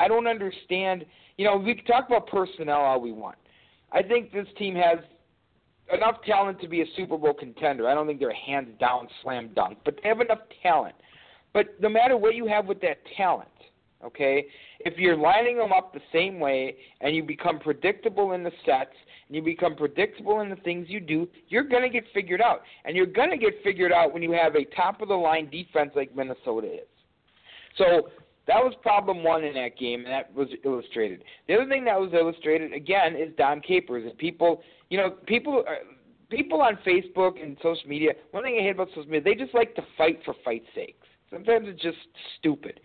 I 0.00 0.08
don't 0.08 0.26
understand 0.26 1.04
you 1.36 1.44
know, 1.44 1.56
we 1.56 1.74
can 1.74 1.84
talk 1.84 2.06
about 2.06 2.26
personnel 2.26 2.80
all 2.80 3.00
we 3.00 3.12
want. 3.12 3.36
I 3.92 4.02
think 4.02 4.32
this 4.32 4.46
team 4.56 4.74
has 4.76 4.98
enough 5.92 6.16
talent 6.26 6.60
to 6.60 6.68
be 6.68 6.82
a 6.82 6.86
Super 6.96 7.18
Bowl 7.18 7.34
contender. 7.34 7.88
I 7.88 7.94
don't 7.94 8.06
think 8.06 8.20
they're 8.20 8.30
a 8.30 8.36
hands 8.36 8.68
down 8.78 9.08
slam 9.22 9.50
dunk, 9.54 9.78
but 9.84 9.98
they 10.02 10.08
have 10.08 10.20
enough 10.20 10.40
talent. 10.62 10.94
But 11.52 11.80
no 11.80 11.88
matter 11.88 12.16
what 12.16 12.34
you 12.34 12.46
have 12.46 12.66
with 12.66 12.80
that 12.80 12.98
talent, 13.16 13.48
okay, 14.04 14.46
if 14.80 14.96
you're 14.98 15.16
lining 15.16 15.58
them 15.58 15.72
up 15.72 15.92
the 15.92 16.00
same 16.12 16.40
way 16.40 16.76
and 17.00 17.14
you 17.14 17.22
become 17.22 17.58
predictable 17.58 18.32
in 18.32 18.42
the 18.42 18.52
sets 18.64 18.94
and 19.28 19.36
you 19.36 19.42
become 19.42 19.76
predictable 19.76 20.40
in 20.40 20.50
the 20.50 20.56
things 20.56 20.86
you 20.88 21.00
do, 21.00 21.28
you're 21.48 21.64
going 21.64 21.82
to 21.82 21.88
get 21.88 22.04
figured 22.12 22.40
out. 22.40 22.62
And 22.84 22.96
you're 22.96 23.06
going 23.06 23.30
to 23.30 23.36
get 23.36 23.54
figured 23.62 23.92
out 23.92 24.12
when 24.12 24.22
you 24.22 24.32
have 24.32 24.54
a 24.56 24.64
top 24.76 25.00
of 25.00 25.08
the 25.08 25.14
line 25.14 25.48
defense 25.50 25.92
like 25.94 26.14
Minnesota 26.14 26.74
is. 26.74 26.88
So 27.76 28.08
That 28.46 28.56
was 28.56 28.74
problem 28.82 29.22
one 29.22 29.42
in 29.44 29.54
that 29.54 29.78
game, 29.78 30.00
and 30.00 30.12
that 30.12 30.34
was 30.34 30.48
illustrated. 30.64 31.24
The 31.48 31.54
other 31.54 31.68
thing 31.68 31.84
that 31.86 31.98
was 31.98 32.12
illustrated 32.12 32.74
again 32.74 33.16
is 33.16 33.34
Dom 33.38 33.60
Capers 33.60 34.04
and 34.04 34.16
people. 34.18 34.62
You 34.90 34.98
know, 34.98 35.10
people 35.26 35.64
are, 35.66 35.78
people 36.28 36.60
on 36.60 36.78
Facebook 36.86 37.42
and 37.42 37.56
social 37.62 37.88
media. 37.88 38.12
One 38.32 38.42
thing 38.42 38.58
I 38.58 38.62
hate 38.62 38.70
about 38.70 38.88
social 38.88 39.04
media, 39.04 39.22
they 39.22 39.34
just 39.34 39.54
like 39.54 39.74
to 39.76 39.82
fight 39.96 40.20
for 40.24 40.34
fight's 40.44 40.66
sake. 40.74 40.98
Sometimes 41.30 41.66
it's 41.68 41.82
just 41.82 41.96
stupid. 42.38 42.80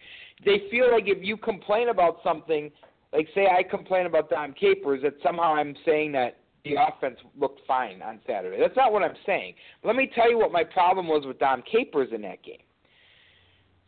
They 0.46 0.64
feel 0.72 0.92
like 0.92 1.04
if 1.08 1.20
you 1.22 1.36
complain 1.36 1.90
about 1.90 2.20
something, 2.24 2.72
like 3.12 3.28
say 3.36 3.48
I 3.48 3.64
complain 3.64 4.06
about 4.06 4.30
Dom 4.30 4.54
Capers, 4.54 5.02
that 5.04 5.16
somehow 5.22 5.56
I'm 5.56 5.76
saying 5.86 6.14
that 6.14 6.38
the 6.64 6.76
offense 6.76 7.18
looked 7.38 7.62
fine 7.68 8.02
on 8.02 8.20
Saturday. 8.26 8.58
That's 8.60 8.76
not 8.76 8.92
what 8.92 9.04
I'm 9.04 9.16
saying. 9.26 9.56
But 9.82 9.90
let 9.90 9.98
me 9.98 10.10
tell 10.14 10.30
you 10.30 10.38
what 10.38 10.52
my 10.52 10.64
problem 10.64 11.08
was 11.08 11.26
with 11.26 11.40
Dom 11.40 11.64
Capers 11.70 12.10
in 12.14 12.22
that 12.22 12.44
game. 12.44 12.58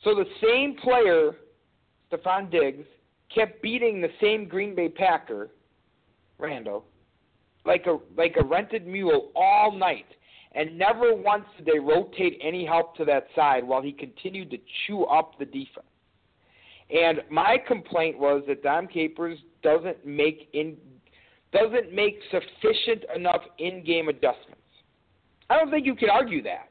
So 0.04 0.16
the 0.16 0.25
same 0.42 0.75
player, 0.78 1.34
Stefon 2.12 2.51
Diggs, 2.51 2.86
kept 3.34 3.62
beating 3.62 4.01
the 4.01 4.10
same 4.22 4.48
Green 4.48 4.75
Bay 4.75 4.89
Packer, 4.89 5.50
Randall, 6.38 6.86
like 7.65 7.86
a 7.86 7.98
like 8.18 8.36
a 8.39 8.44
rented 8.44 8.88
mule 8.88 9.32
all 9.36 9.72
night. 9.72 10.06
And 10.53 10.77
never 10.77 11.15
once 11.15 11.46
did 11.58 11.65
they 11.65 11.80
rotate 11.80 12.38
any 12.44 12.65
help 12.65 12.96
to 12.98 13.06
that 13.06 13.27
side 13.36 13.63
while 13.63 13.82
he 13.82 13.94
continued 13.94 14.51
to 14.51 14.58
chew 14.86 15.06
up 15.06 15.39
the 15.39 15.46
defense. 15.46 15.88
And 16.89 17.22
my 17.30 17.58
complaint 17.65 18.20
was 18.20 18.44
that 18.48 18.62
Dom 18.62 18.88
Capers 18.88 19.39
doesn't 19.63 20.06
make 20.06 20.50
in 20.53 20.75
doesn't 21.53 21.94
make 21.94 22.20
sufficient 22.32 23.03
enough 23.15 23.41
in-game 23.60 24.08
adjustments. 24.08 24.58
I 25.50 25.58
don't 25.58 25.70
think 25.70 25.86
you 25.86 25.96
could 25.96 26.10
argue 26.10 26.41
that. 26.44 26.70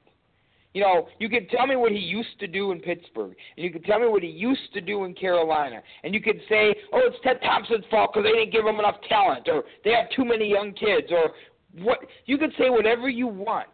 You 0.73 0.83
know, 0.83 1.09
you 1.19 1.29
can 1.29 1.49
tell 1.49 1.67
me 1.67 1.75
what 1.75 1.91
he 1.91 1.99
used 1.99 2.39
to 2.39 2.47
do 2.47 2.71
in 2.71 2.79
Pittsburgh, 2.81 3.35
and 3.57 3.65
you 3.65 3.73
can 3.73 3.83
tell 3.83 3.99
me 3.99 4.07
what 4.07 4.23
he 4.23 4.29
used 4.29 4.73
to 4.75 4.81
do 4.81 5.05
in 5.05 5.15
Carolina, 5.15 5.83
and 6.05 6.15
you 6.15 6.21
could 6.21 6.41
say, 6.49 6.75
"Oh, 6.93 7.01
it's 7.05 7.19
Ted 7.23 7.41
Thompson's 7.43 7.85
fault 7.91 8.13
because 8.13 8.25
they 8.25 8.39
didn't 8.39 8.53
give 8.53 8.65
him 8.65 8.79
enough 8.79 9.01
talent, 9.09 9.49
or 9.49 9.65
they 9.85 9.91
have 9.91 10.09
too 10.11 10.25
many 10.25 10.49
young 10.49 10.73
kids, 10.73 11.11
or 11.11 11.35
what." 11.83 11.99
You 12.27 12.39
could 12.39 12.55
say 12.57 12.71
whatever 12.71 13.09
you 13.09 13.27
want. 13.27 13.69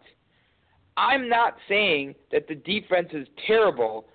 I'm 0.96 1.28
not 1.28 1.58
saying 1.68 2.14
that 2.32 2.48
the 2.48 2.54
defense 2.54 3.08
is 3.12 3.28
terrible 3.46 4.06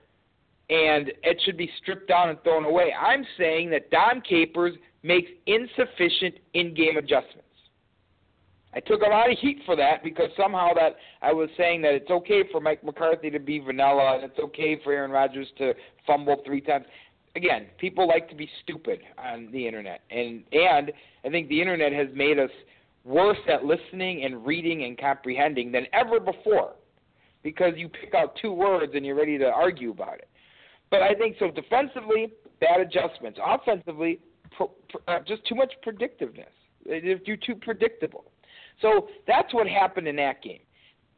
and 0.71 1.11
it 1.23 1.39
should 1.43 1.57
be 1.57 1.69
stripped 1.81 2.07
down 2.07 2.29
and 2.29 2.41
thrown 2.43 2.65
away. 2.65 2.93
I'm 2.93 3.25
saying 3.37 3.69
that 3.71 3.91
Dom 3.91 4.21
Capers 4.21 4.73
makes 5.03 5.29
insufficient 5.45 6.35
in-game 6.53 6.97
adjustments. 6.97 7.47
I 8.73 8.79
took 8.79 9.01
a 9.01 9.09
lot 9.09 9.29
of 9.29 9.37
heat 9.37 9.59
for 9.65 9.75
that 9.75 10.03
because 10.03 10.29
somehow 10.37 10.73
that 10.75 10.95
I 11.21 11.33
was 11.33 11.49
saying 11.57 11.81
that 11.81 11.93
it's 11.93 12.09
okay 12.09 12.43
for 12.51 12.61
Mike 12.61 12.83
McCarthy 12.83 13.29
to 13.29 13.39
be 13.39 13.59
vanilla 13.59 14.15
and 14.15 14.23
it's 14.23 14.39
okay 14.39 14.79
for 14.81 14.93
Aaron 14.93 15.11
Rodgers 15.11 15.47
to 15.57 15.73
fumble 16.07 16.41
three 16.45 16.61
times. 16.61 16.85
Again, 17.35 17.67
people 17.77 18.07
like 18.07 18.29
to 18.29 18.35
be 18.35 18.49
stupid 18.63 19.01
on 19.17 19.49
the 19.51 19.65
internet, 19.65 20.01
and 20.09 20.43
and 20.51 20.91
I 21.23 21.29
think 21.29 21.47
the 21.47 21.61
internet 21.61 21.93
has 21.93 22.07
made 22.13 22.37
us 22.37 22.49
worse 23.05 23.37
at 23.47 23.63
listening 23.63 24.25
and 24.25 24.45
reading 24.45 24.83
and 24.83 24.97
comprehending 24.97 25.71
than 25.71 25.87
ever 25.93 26.19
before, 26.19 26.73
because 27.41 27.73
you 27.77 27.87
pick 27.87 28.13
out 28.13 28.35
two 28.41 28.51
words 28.51 28.91
and 28.95 29.05
you're 29.05 29.15
ready 29.15 29.37
to 29.37 29.45
argue 29.45 29.91
about 29.91 30.15
it. 30.15 30.27
But 30.89 31.01
I 31.01 31.13
think 31.13 31.37
so 31.39 31.49
defensively, 31.49 32.33
bad 32.59 32.81
adjustments. 32.81 33.39
Offensively, 33.41 34.19
pro, 34.55 34.69
pro, 34.89 35.15
uh, 35.15 35.19
just 35.25 35.45
too 35.47 35.55
much 35.55 35.71
predictiveness. 35.87 36.51
You're 36.85 37.37
too 37.37 37.55
predictable. 37.55 38.25
So 38.81 39.07
that's 39.27 39.53
what 39.53 39.67
happened 39.67 40.07
in 40.07 40.15
that 40.17 40.41
game. 40.41 40.61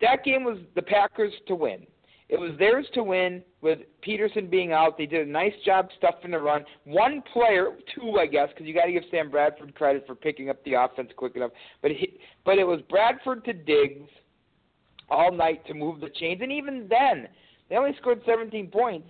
That 0.02 0.24
game 0.24 0.44
was 0.44 0.58
the 0.76 0.82
Packers 0.82 1.34
to 1.48 1.56
win. 1.56 1.86
It 2.30 2.40
was 2.40 2.52
theirs 2.58 2.88
to 2.96 3.04
win 3.04 3.44
with 3.62 3.80
Peterson 4.02 4.48
being 4.48 4.72
out. 4.74 4.98
They 4.98 5.06
did 5.06 5.28
a 5.28 5.32
nice 5.32 5.54
job 5.66 5.90
stuffing 5.98 6.32
the 6.32 6.40
run. 6.40 6.66
One 6.86 7.22
player, 7.32 7.72
two, 7.94 8.18
I 8.20 8.26
guess, 8.26 8.50
because 8.50 8.66
you 8.66 8.74
got 8.74 8.86
to 8.86 8.92
give 8.92 9.04
Sam 9.12 9.30
Bradford 9.30 9.76
credit 9.76 10.06
for 10.08 10.16
picking 10.16 10.50
up 10.50 10.64
the 10.64 10.74
offense 10.74 11.12
quick 11.16 11.36
enough. 11.36 11.52
But 11.82 11.92
he, 11.92 12.18
but 12.44 12.58
it 12.58 12.64
was 12.64 12.82
Bradford 12.90 13.46
to 13.46 13.54
Diggs 13.54 14.10
all 15.10 15.32
night 15.32 15.66
to 15.68 15.74
move 15.74 16.00
the 16.00 16.10
chains, 16.10 16.42
and 16.42 16.52
even 16.52 16.88
then, 16.90 17.28
they 17.70 17.76
only 17.76 17.96
scored 18.00 18.22
17 18.26 18.68
points. 18.68 19.10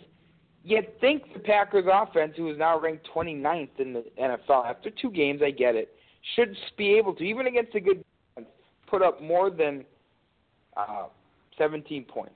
You'd 0.66 1.00
think 1.00 1.34
the 1.34 1.40
Packers 1.40 1.86
offense, 1.92 2.34
who 2.36 2.50
is 2.50 2.58
now 2.58 2.80
ranked 2.80 3.08
29th 3.16 3.80
in 3.80 3.94
the 3.94 4.04
NFL 4.20 4.66
after 4.66 4.90
two 4.90 5.12
games, 5.12 5.42
I 5.44 5.52
get 5.52 5.76
it, 5.76 5.96
should 6.36 6.56
be 6.78 6.94
able 6.96 7.14
to, 7.16 7.24
even 7.24 7.48
against 7.48 7.76
a 7.76 7.80
good 7.80 8.04
put 8.94 9.02
up 9.02 9.20
more 9.24 9.50
than 9.50 9.84
uh, 10.78 11.08
17 11.58 12.06
points, 12.06 12.36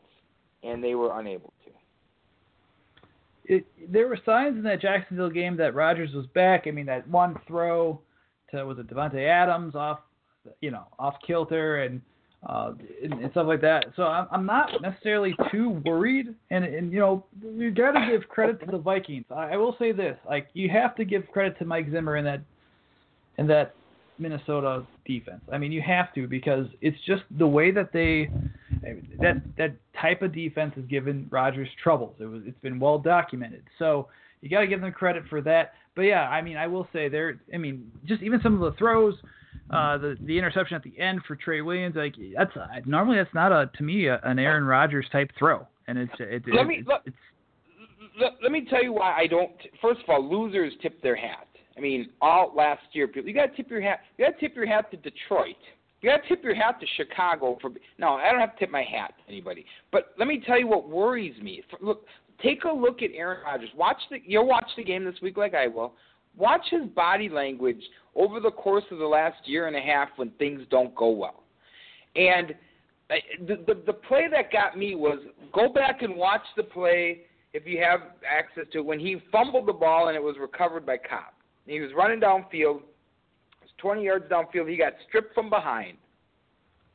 and 0.63 0.83
they 0.83 0.95
were 0.95 1.19
unable 1.19 1.53
to. 1.63 3.53
It, 3.53 3.67
there 3.91 4.07
were 4.07 4.17
signs 4.25 4.57
in 4.57 4.63
that 4.63 4.81
Jacksonville 4.81 5.29
game 5.29 5.55
that 5.57 5.75
Rodgers 5.75 6.15
was 6.15 6.25
back. 6.33 6.63
I 6.65 6.71
mean, 6.71 6.87
that 6.87 7.07
one 7.07 7.35
throw 7.47 8.01
to 8.49 8.65
was 8.65 8.79
it 8.79 8.87
Davante 8.87 9.23
Adams 9.27 9.75
off, 9.75 9.99
you 10.61 10.71
know, 10.71 10.87
off 10.97 11.13
kilter 11.25 11.83
and, 11.83 12.01
uh, 12.49 12.73
and, 13.03 13.13
and 13.13 13.31
stuff 13.31 13.45
like 13.45 13.61
that. 13.61 13.85
So 13.95 14.03
I'm, 14.03 14.27
I'm 14.31 14.45
not 14.47 14.81
necessarily 14.81 15.35
too 15.51 15.81
worried. 15.85 16.33
And 16.49 16.65
and 16.65 16.91
you 16.91 16.99
know, 16.99 17.23
you 17.39 17.69
got 17.69 17.91
to 17.91 18.07
give 18.09 18.27
credit 18.29 18.59
to 18.61 18.71
the 18.71 18.79
Vikings. 18.79 19.25
I, 19.29 19.53
I 19.53 19.57
will 19.57 19.75
say 19.77 19.91
this: 19.91 20.17
like 20.27 20.47
you 20.53 20.69
have 20.69 20.95
to 20.95 21.05
give 21.05 21.27
credit 21.31 21.59
to 21.59 21.65
Mike 21.65 21.91
Zimmer 21.91 22.17
in 22.17 22.25
that 22.25 22.41
in 23.37 23.45
that 23.47 23.75
Minnesota 24.19 24.86
defense. 25.05 25.41
I 25.51 25.57
mean, 25.57 25.71
you 25.71 25.81
have 25.81 26.13
to 26.15 26.27
because 26.27 26.67
it's 26.81 26.97
just 27.05 27.24
the 27.38 27.47
way 27.47 27.71
that 27.71 27.91
they 27.93 28.29
that 29.19 29.41
that 29.57 29.75
type 30.00 30.21
of 30.21 30.33
defense 30.33 30.74
has 30.75 30.86
given 30.86 31.27
Rodgers 31.31 31.69
troubles. 31.81 32.15
It 32.19 32.25
was 32.25 32.43
it's 32.45 32.59
been 32.59 32.79
well 32.79 33.00
documented. 33.00 33.63
So 33.79 34.07
you 34.41 34.50
got 34.50 34.62
to 34.62 34.67
give 34.67 34.81
them 34.81 34.91
credit 34.91 35.24
for 35.29 35.41
that. 35.41 35.74
But 35.95 36.03
yeah, 36.03 36.29
I 36.29 36.41
mean, 36.41 36.57
I 36.57 36.67
will 36.67 36.88
say 36.93 37.09
there. 37.09 37.39
I 37.53 37.57
mean, 37.57 37.91
just 38.05 38.21
even 38.21 38.39
some 38.41 38.53
of 38.53 38.59
the 38.59 38.77
throws, 38.77 39.15
uh, 39.71 39.97
the 39.97 40.15
the 40.21 40.38
interception 40.38 40.75
at 40.75 40.83
the 40.83 40.97
end 41.00 41.21
for 41.27 41.36
Trey 41.36 41.62
Williams, 41.62 41.95
like 41.95 42.15
that's 42.36 42.51
normally 42.86 43.17
that's 43.17 43.33
not 43.33 43.51
a 43.51 43.69
to 43.77 43.83
me 43.83 44.07
a, 44.07 44.19
an 44.24 44.39
Aaron 44.39 44.63
Rodgers 44.63 45.07
type 45.12 45.31
throw, 45.38 45.67
and 45.88 45.97
it's 45.97 46.13
it, 46.19 46.43
let 46.53 46.62
it, 46.62 46.67
me 46.67 46.75
it's, 46.79 46.88
let, 46.88 47.01
it's 47.05 47.15
let, 48.19 48.33
let 48.41 48.51
me 48.51 48.65
tell 48.69 48.83
you 48.83 48.93
why 48.93 49.15
I 49.17 49.27
don't. 49.27 49.51
First 49.81 50.01
of 50.01 50.09
all, 50.09 50.29
losers 50.29 50.74
tip 50.81 51.01
their 51.01 51.15
hat. 51.15 51.47
I 51.77 51.81
mean, 51.81 52.10
all 52.22 52.53
last 52.55 52.81
year, 52.93 53.07
people. 53.07 53.27
You 53.27 53.36
got 53.36 53.51
to 53.51 53.55
tip 53.55 53.69
your 53.69 53.81
hat. 53.81 54.00
You 54.17 54.25
got 54.25 54.39
to 54.39 54.39
tip 54.39 54.55
your 54.55 54.65
hat 54.65 54.89
to 54.91 54.98
Detroit. 54.98 55.55
You 56.01 56.10
got 56.10 56.24
to 56.24 56.27
tip 56.27 56.43
your 56.43 56.55
hat 56.55 56.79
to 56.79 56.88
Chicago 56.96 57.57
for. 57.62 57.72
No, 57.98 58.13
I 58.13 58.31
don't 58.31 58.39
have 58.39 58.53
to 58.53 58.60
tip 58.60 58.72
my 58.72 58.84
hat 58.84 59.13
to 59.17 59.31
anybody. 59.31 59.65
But 59.91 60.13
let 60.17 60.27
me 60.27 60.41
tell 60.46 60.60
you 60.60 60.67
what 60.67 60.89
worries 60.89 61.39
me. 61.41 61.63
Look, 61.79 62.05
take 62.41 62.63
a 62.63 62.72
look 62.72 63.01
at 63.03 63.12
Aaron 63.13 63.41
Rodgers. 63.46 63.69
Watch 63.75 63.98
the. 64.10 64.17
You'll 64.25 64.48
watch 64.48 64.67
the 64.75 64.84
game 64.84 65.05
this 65.05 65.15
week, 65.22 65.38
like 65.38 65.53
I 65.53 65.67
will. 65.67 65.93
Watch 66.36 66.65
his 66.69 66.86
body 66.96 67.29
language 67.29 67.81
over 68.15 68.39
the 68.39 68.51
course 68.51 68.84
of 68.91 68.98
the 68.98 69.05
last 69.05 69.38
year 69.46 69.67
and 69.67 69.75
a 69.75 69.81
half 69.81 70.10
when 70.15 70.31
things 70.31 70.62
don't 70.69 70.93
go 70.96 71.10
well. 71.10 71.43
And 72.15 72.55
uh, 73.12 73.15
the 73.48 73.55
the, 73.67 73.81
the 73.86 73.93
play 73.93 74.27
that 74.31 74.51
got 74.51 74.77
me 74.77 74.96
was 74.96 75.19
go 75.53 75.69
back 75.72 76.01
and 76.01 76.15
watch 76.15 76.41
the 76.55 76.63
play 76.63 77.22
if 77.53 77.67
you 77.67 77.81
have 77.81 78.01
access 78.27 78.65
to 78.74 78.79
it 78.79 78.86
when 78.86 79.00
he 79.00 79.17
fumbled 79.31 79.67
the 79.67 79.74
ball 79.74 80.07
and 80.07 80.15
it 80.15 80.22
was 80.22 80.36
recovered 80.39 80.86
by 80.86 80.98
Cobb 80.98 81.34
he 81.67 81.79
was 81.79 81.91
running 81.95 82.19
downfield. 82.19 82.81
Was 83.62 83.71
20 83.77 84.03
yards 84.03 84.25
downfield. 84.31 84.69
He 84.69 84.77
got 84.77 84.93
stripped 85.07 85.33
from 85.33 85.50
behind, 85.50 85.97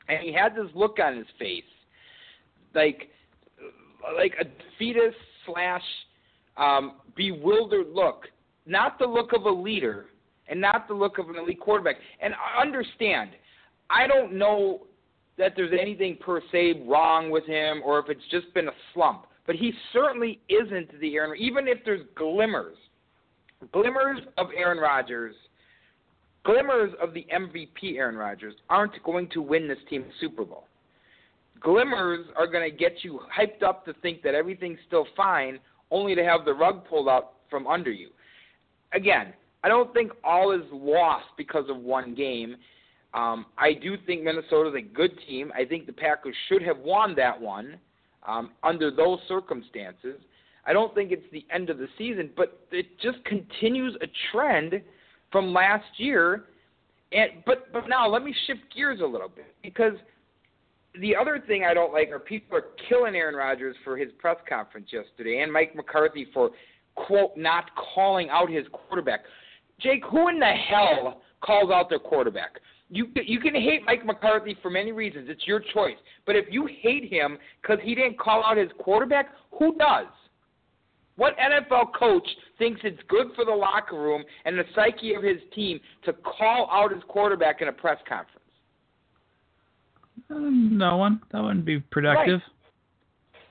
and 0.09 0.19
he 0.21 0.33
had 0.33 0.55
this 0.55 0.69
look 0.73 0.97
on 0.99 1.15
his 1.15 1.27
face, 1.39 1.63
like 2.73 3.09
like 4.17 4.33
a 4.41 4.45
fetus 4.77 5.13
slash 5.45 5.83
um, 6.57 6.95
bewildered 7.15 7.87
look, 7.93 8.27
not 8.65 8.99
the 8.99 9.05
look 9.05 9.33
of 9.33 9.43
a 9.43 9.49
leader, 9.49 10.07
and 10.47 10.59
not 10.59 10.87
the 10.87 10.93
look 10.93 11.17
of 11.17 11.29
an 11.29 11.35
elite 11.37 11.59
quarterback. 11.59 11.95
And 12.21 12.33
understand, 12.59 13.31
I 13.89 14.07
don't 14.07 14.33
know 14.33 14.81
that 15.37 15.53
there's 15.55 15.73
anything 15.79 16.17
per 16.17 16.41
se 16.51 16.83
wrong 16.87 17.31
with 17.31 17.45
him, 17.45 17.81
or 17.83 17.99
if 17.99 18.09
it's 18.09 18.21
just 18.29 18.53
been 18.53 18.67
a 18.67 18.73
slump. 18.93 19.27
But 19.45 19.55
he 19.55 19.73
certainly 19.91 20.39
isn't 20.49 20.99
the 20.99 21.15
Aaron. 21.15 21.39
Even 21.39 21.67
if 21.67 21.79
there's 21.83 22.05
glimmers 22.15 22.77
glimmers 23.71 24.19
of 24.37 24.47
Aaron 24.55 24.77
Rodgers, 24.77 25.35
glimmers 26.43 26.91
of 27.01 27.13
the 27.13 27.25
MVP 27.33 27.97
Aaron 27.97 28.15
Rodgers 28.15 28.53
aren't 28.69 29.01
going 29.03 29.29
to 29.29 29.41
win 29.41 29.67
this 29.67 29.77
team 29.89 30.05
Super 30.19 30.43
Bowl. 30.43 30.65
Glimmers 31.59 32.25
are 32.35 32.47
going 32.47 32.69
to 32.69 32.75
get 32.75 33.03
you 33.03 33.21
hyped 33.35 33.63
up 33.63 33.85
to 33.85 33.93
think 34.01 34.21
that 34.23 34.35
everything's 34.35 34.79
still 34.87 35.07
fine, 35.15 35.59
only 35.91 36.13
to 36.15 36.23
have 36.23 36.43
the 36.45 36.53
rug 36.53 36.85
pulled 36.89 37.07
out 37.07 37.33
from 37.49 37.67
under 37.67 37.91
you. 37.91 38.09
Again, 38.93 39.33
I 39.63 39.69
don't 39.69 39.93
think 39.93 40.11
all 40.23 40.51
is 40.51 40.65
lost 40.71 41.25
because 41.37 41.69
of 41.69 41.77
one 41.77 42.13
game. 42.13 42.57
Um, 43.13 43.45
I 43.57 43.73
do 43.73 43.95
think 44.05 44.23
Minnesota's 44.23 44.73
a 44.75 44.81
good 44.81 45.11
team. 45.27 45.51
I 45.55 45.63
think 45.63 45.85
the 45.85 45.93
Packers 45.93 46.35
should 46.49 46.61
have 46.63 46.79
won 46.79 47.15
that 47.15 47.39
one 47.39 47.77
um, 48.27 48.51
under 48.63 48.91
those 48.91 49.19
circumstances. 49.27 50.19
I 50.65 50.73
don't 50.73 50.93
think 50.95 51.11
it's 51.11 51.25
the 51.31 51.45
end 51.53 51.69
of 51.69 51.77
the 51.77 51.87
season, 51.97 52.29
but 52.35 52.59
it 52.71 52.85
just 53.01 53.23
continues 53.25 53.95
a 54.01 54.07
trend 54.31 54.81
from 55.31 55.53
last 55.53 55.85
year. 55.97 56.45
And 57.11 57.43
but 57.45 57.71
but 57.73 57.87
now 57.89 58.07
let 58.07 58.23
me 58.23 58.33
shift 58.47 58.61
gears 58.73 58.99
a 59.01 59.05
little 59.05 59.29
bit 59.29 59.53
because 59.61 59.93
the 60.99 61.15
other 61.15 61.43
thing 61.45 61.65
I 61.69 61.73
don't 61.73 61.91
like 61.91 62.11
are 62.11 62.19
people 62.19 62.57
are 62.57 62.65
killing 62.87 63.15
Aaron 63.15 63.35
Rodgers 63.35 63.75
for 63.83 63.97
his 63.97 64.09
press 64.19 64.37
conference 64.47 64.89
yesterday 64.91 65.41
and 65.41 65.51
Mike 65.51 65.75
McCarthy 65.75 66.27
for 66.33 66.51
quote 66.95 67.35
not 67.35 67.65
calling 67.93 68.29
out 68.29 68.49
his 68.49 68.65
quarterback. 68.71 69.21
Jake, 69.79 70.03
who 70.09 70.29
in 70.29 70.39
the 70.39 70.45
hell 70.45 71.21
calls 71.43 71.71
out 71.71 71.89
their 71.89 71.99
quarterback? 71.99 72.59
You 72.89 73.07
you 73.25 73.39
can 73.39 73.55
hate 73.55 73.81
Mike 73.85 74.05
McCarthy 74.05 74.55
for 74.61 74.69
many 74.69 74.91
reasons. 74.91 75.27
It's 75.29 75.45
your 75.47 75.59
choice. 75.59 75.97
But 76.25 76.35
if 76.35 76.45
you 76.49 76.69
hate 76.81 77.11
him 77.11 77.37
because 77.61 77.79
he 77.83 77.95
didn't 77.95 78.19
call 78.19 78.43
out 78.45 78.57
his 78.57 78.69
quarterback, 78.79 79.29
who 79.57 79.75
does? 79.75 80.05
What 81.15 81.35
NFL 81.37 81.93
coach 81.97 82.27
thinks 82.57 82.81
it's 82.83 82.99
good 83.07 83.27
for 83.35 83.45
the 83.45 83.51
locker 83.51 83.95
room 83.95 84.23
and 84.45 84.57
the 84.57 84.63
psyche 84.73 85.13
of 85.13 85.21
his 85.21 85.37
team 85.53 85.79
to 86.05 86.13
call 86.13 86.69
out 86.71 86.91
his 86.91 87.03
quarterback 87.07 87.61
in 87.61 87.67
a 87.67 87.71
press 87.71 87.99
conference? 88.07 88.39
Um, 90.29 90.77
no 90.77 90.97
one. 90.97 91.21
That 91.31 91.43
wouldn't 91.43 91.65
be 91.65 91.79
productive. 91.79 92.41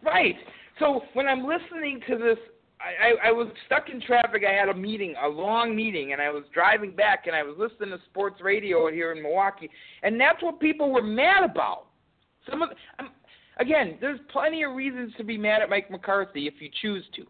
Right. 0.03 0.13
right. 0.13 0.37
So 0.79 1.03
when 1.15 1.29
I'm 1.29 1.47
listening 1.47 2.01
to 2.09 2.19
this, 2.19 2.39
I, 2.81 3.27
I, 3.27 3.29
I 3.29 3.33
was 3.33 3.49
stuck 3.67 3.89
in 3.91 4.01
traffic. 4.01 4.43
I 4.49 4.53
had 4.53 4.69
a 4.69 4.75
meeting, 4.75 5.15
a 5.23 5.29
long 5.29 5.77
meeting, 5.77 6.13
and 6.13 6.21
I 6.21 6.31
was 6.31 6.43
driving 6.53 6.91
back, 6.97 7.27
and 7.27 7.37
I 7.37 7.43
was 7.43 7.55
listening 7.59 7.97
to 7.97 8.05
sports 8.07 8.41
radio 8.43 8.91
here 8.91 9.13
in 9.13 9.23
Milwaukee, 9.23 9.71
and 10.03 10.21
that's 10.21 10.43
what 10.43 10.59
people 10.59 10.91
were 10.91 11.03
mad 11.03 11.45
about. 11.49 11.87
Some 12.51 12.63
of, 12.63 12.71
um, 12.99 13.11
again, 13.59 13.99
there's 14.01 14.19
plenty 14.33 14.65
of 14.65 14.75
reasons 14.75 15.13
to 15.17 15.23
be 15.23 15.39
mad 15.39 15.63
at 15.63 15.71
Mike 15.71 15.91
McCarthy 15.91 16.49
if 16.49 16.55
you 16.59 16.69
choose 16.81 17.05
to. 17.15 17.25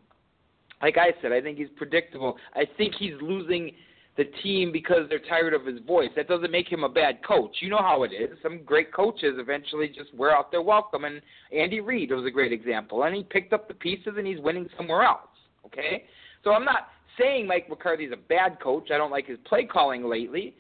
Like 0.83 0.99
I 0.99 1.13
said, 1.23 1.33
I 1.33 1.41
think 1.41 1.59
he's 1.59 1.69
predictable. 1.77 2.37
I 2.55 2.65
think 2.77 2.95
he's 2.99 3.15
losing 3.21 3.73
the 4.17 4.25
team 4.43 4.73
because 4.73 5.09
they're 5.09 5.21
tired 5.21 5.55
of 5.55 5.65
his 5.65 5.79
voice. 5.87 6.11
That 6.17 6.29
doesn't 6.29 6.51
make 6.51 6.71
him 6.71 6.85
a 6.85 6.89
bad 6.89 7.25
coach. 7.27 7.57
You 7.61 7.71
know 7.71 7.79
how 7.79 8.03
it 8.03 8.13
is. 8.13 8.37
Some 8.43 8.63
great 8.65 8.93
coaches 8.93 9.37
eventually 9.39 9.89
just 9.89 10.15
wear 10.15 10.37
out 10.37 10.51
their 10.51 10.61
welcome, 10.61 11.05
and 11.05 11.23
Andy 11.57 11.81
Reid 11.81 12.11
was 12.11 12.27
a 12.27 12.31
great 12.31 12.53
example. 12.53 13.05
And 13.05 13.15
he 13.15 13.23
picked 13.23 13.53
up 13.53 13.69
the 13.69 13.75
pieces 13.75 14.15
and 14.19 14.27
he's 14.27 14.41
winning 14.41 14.69
somewhere 14.77 15.03
else. 15.03 15.29
Okay, 15.65 16.05
so 16.45 16.51
I'm 16.51 16.65
not 16.65 16.89
saying 17.19 17.47
Mike 17.47 17.69
McCarthy's 17.71 18.11
a 18.13 18.17
bad 18.17 18.61
coach. 18.61 18.91
I 18.93 18.99
don't 18.99 19.13
like 19.13 19.27
his 19.27 19.39
play 19.47 19.65
calling 19.65 20.05
lately. 20.05 20.55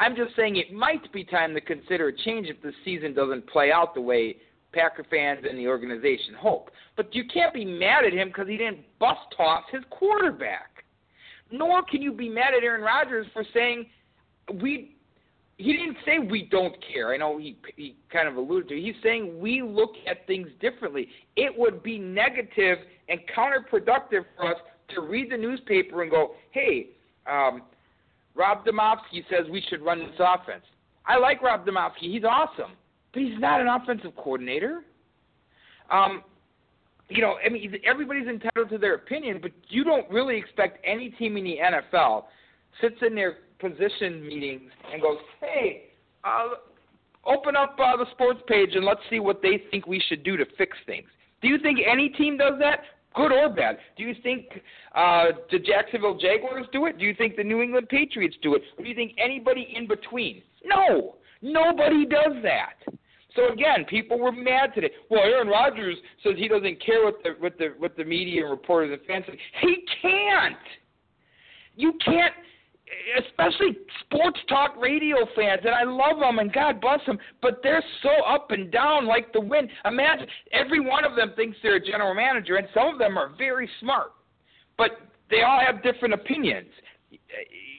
I'm 0.00 0.16
just 0.16 0.34
saying 0.34 0.56
it 0.56 0.72
might 0.72 1.10
be 1.12 1.24
time 1.24 1.54
to 1.54 1.60
consider 1.60 2.08
a 2.08 2.16
change 2.16 2.48
if 2.48 2.60
the 2.60 2.72
season 2.84 3.14
doesn't 3.14 3.46
play 3.46 3.70
out 3.70 3.94
the 3.94 4.00
way 4.00 4.36
Packer 4.74 5.04
fans 5.08 5.44
and 5.48 5.58
the 5.58 5.68
organization 5.68 6.34
hope. 6.38 6.70
But 6.96 7.14
you 7.14 7.24
can't 7.32 7.54
be 7.54 7.64
mad 7.64 8.04
at 8.04 8.12
him 8.12 8.28
because 8.28 8.48
he 8.48 8.56
didn't 8.56 8.80
bust 8.98 9.20
toss 9.36 9.62
his 9.72 9.82
quarterback 9.90 10.74
nor 11.50 11.82
can 11.82 12.02
you 12.02 12.12
be 12.12 12.28
mad 12.28 12.54
at 12.56 12.62
Aaron 12.62 12.82
Rodgers 12.82 13.26
for 13.32 13.44
saying 13.54 13.86
we. 14.60 14.90
He 15.56 15.72
didn't 15.72 15.98
say 16.04 16.18
we 16.18 16.48
don't 16.50 16.74
care. 16.92 17.14
I 17.14 17.16
know 17.16 17.38
he 17.38 17.56
he 17.76 17.94
kind 18.12 18.26
of 18.26 18.36
alluded 18.36 18.68
to. 18.70 18.74
It. 18.74 18.82
He's 18.82 19.02
saying 19.04 19.38
we 19.38 19.62
look 19.62 19.92
at 20.08 20.26
things 20.26 20.48
differently. 20.60 21.08
It 21.36 21.56
would 21.56 21.82
be 21.82 21.96
negative 21.96 22.78
and 23.08 23.20
counterproductive 23.36 24.24
for 24.36 24.52
us 24.52 24.60
to 24.94 25.00
read 25.00 25.30
the 25.30 25.36
newspaper 25.36 26.02
and 26.02 26.10
go, 26.10 26.34
"Hey, 26.50 26.88
um, 27.30 27.62
Rob 28.34 28.66
Demovsky 28.66 29.24
says 29.30 29.48
we 29.48 29.62
should 29.68 29.80
run 29.80 30.00
this 30.00 30.18
offense." 30.18 30.64
I 31.06 31.18
like 31.18 31.40
Rob 31.40 31.64
Demovsky. 31.64 32.10
He's 32.12 32.24
awesome, 32.24 32.72
but 33.14 33.22
he's 33.22 33.38
not 33.38 33.60
an 33.60 33.68
offensive 33.68 34.14
coordinator. 34.16 34.82
Um, 35.90 36.22
you 37.08 37.22
know, 37.22 37.36
I 37.44 37.48
mean, 37.48 37.74
everybody's 37.86 38.26
entitled 38.26 38.70
to 38.70 38.78
their 38.78 38.94
opinion, 38.94 39.38
but 39.40 39.52
you 39.68 39.84
don't 39.84 40.08
really 40.10 40.36
expect 40.36 40.78
any 40.84 41.10
team 41.10 41.36
in 41.36 41.44
the 41.44 41.56
NFL 41.62 42.24
sits 42.80 42.96
in 43.06 43.14
their 43.14 43.38
position 43.60 44.26
meetings 44.26 44.70
and 44.92 45.00
goes, 45.00 45.18
"Hey, 45.40 45.90
uh, 46.24 46.54
open 47.24 47.56
up 47.56 47.78
uh, 47.78 47.96
the 47.96 48.10
sports 48.12 48.40
page 48.48 48.70
and 48.74 48.84
let's 48.84 49.00
see 49.10 49.20
what 49.20 49.42
they 49.42 49.62
think 49.70 49.86
we 49.86 50.00
should 50.08 50.24
do 50.24 50.36
to 50.36 50.44
fix 50.58 50.76
things." 50.86 51.08
Do 51.42 51.48
you 51.48 51.58
think 51.58 51.78
any 51.86 52.08
team 52.08 52.36
does 52.36 52.54
that? 52.58 52.80
Good 53.14 53.30
or 53.30 53.48
bad? 53.48 53.78
Do 53.96 54.02
you 54.02 54.14
think 54.22 54.46
uh, 54.94 55.26
the 55.52 55.58
Jacksonville 55.60 56.18
Jaguars 56.18 56.66
do 56.72 56.86
it? 56.86 56.98
Do 56.98 57.04
you 57.04 57.14
think 57.14 57.36
the 57.36 57.44
New 57.44 57.62
England 57.62 57.88
Patriots 57.88 58.36
do 58.42 58.56
it? 58.56 58.62
Or 58.76 58.82
do 58.82 58.88
you 58.88 58.94
think 58.96 59.12
anybody 59.22 59.72
in 59.76 59.86
between? 59.86 60.42
No, 60.64 61.14
nobody 61.40 62.06
does 62.06 62.42
that. 62.42 62.94
So 63.36 63.52
again, 63.52 63.84
people 63.88 64.18
were 64.18 64.32
mad 64.32 64.70
today. 64.74 64.90
Well, 65.10 65.22
Aaron 65.22 65.48
Rodgers 65.48 65.96
says 66.22 66.34
he 66.36 66.48
doesn't 66.48 66.84
care 66.84 67.04
what 67.04 67.22
the 67.22 67.30
what 67.38 67.58
the 67.58 67.74
what 67.78 67.96
the 67.96 68.04
media 68.04 68.42
and 68.42 68.50
reporters 68.50 68.96
and 68.96 69.06
fans 69.06 69.24
say. 69.26 69.38
He 69.60 69.84
can't. 70.02 70.56
You 71.76 71.94
can't 72.04 72.34
especially 73.18 73.78
sports 74.00 74.38
talk 74.48 74.76
radio 74.80 75.16
fans, 75.34 75.60
and 75.64 75.74
I 75.74 75.84
love 75.84 76.20
them, 76.20 76.38
and 76.38 76.52
God 76.52 76.80
bless 76.80 77.00
them, 77.06 77.18
but 77.42 77.60
they're 77.62 77.84
so 78.02 78.10
up 78.26 78.50
and 78.50 78.70
down 78.70 79.06
like 79.06 79.32
the 79.32 79.40
wind. 79.40 79.70
Imagine 79.84 80.26
every 80.52 80.80
one 80.80 81.04
of 81.04 81.16
them 81.16 81.32
thinks 81.36 81.56
they're 81.62 81.76
a 81.76 81.84
general 81.84 82.14
manager, 82.14 82.56
and 82.56 82.68
some 82.74 82.88
of 82.88 82.98
them 82.98 83.16
are 83.16 83.32
very 83.36 83.68
smart, 83.80 84.12
but 84.76 84.90
they 85.30 85.42
all 85.42 85.60
have 85.64 85.82
different 85.82 86.14
opinions. 86.14 86.68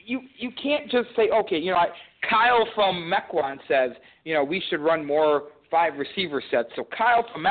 You 0.04 0.20
you 0.36 0.50
can't 0.62 0.90
just 0.90 1.08
say, 1.16 1.30
okay, 1.30 1.58
you 1.58 1.70
know, 1.70 1.78
I, 1.78 1.88
Kyle 2.28 2.66
from 2.74 3.10
Mequon 3.10 3.58
says, 3.68 3.90
you 4.24 4.34
know, 4.34 4.44
we 4.44 4.62
should 4.68 4.80
run 4.80 5.04
more 5.04 5.44
five 5.70 5.94
receiver 5.96 6.42
sets. 6.50 6.68
So 6.76 6.86
Kyle 6.96 7.24
from 7.32 7.44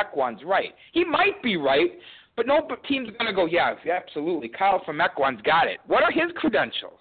right. 0.46 0.74
He 0.94 1.04
might 1.04 1.42
be 1.44 1.58
right, 1.58 1.92
but 2.36 2.48
no 2.48 2.68
team's 2.88 3.10
going 3.12 3.28
to 3.28 3.34
go, 3.34 3.46
yeah, 3.46 3.76
absolutely. 3.92 4.50
Kyle 4.50 4.82
Mequon's 4.88 5.42
got 5.44 5.68
it. 5.68 5.80
What 5.88 6.04
are 6.04 6.12
his 6.12 6.32
credentials? 6.36 7.00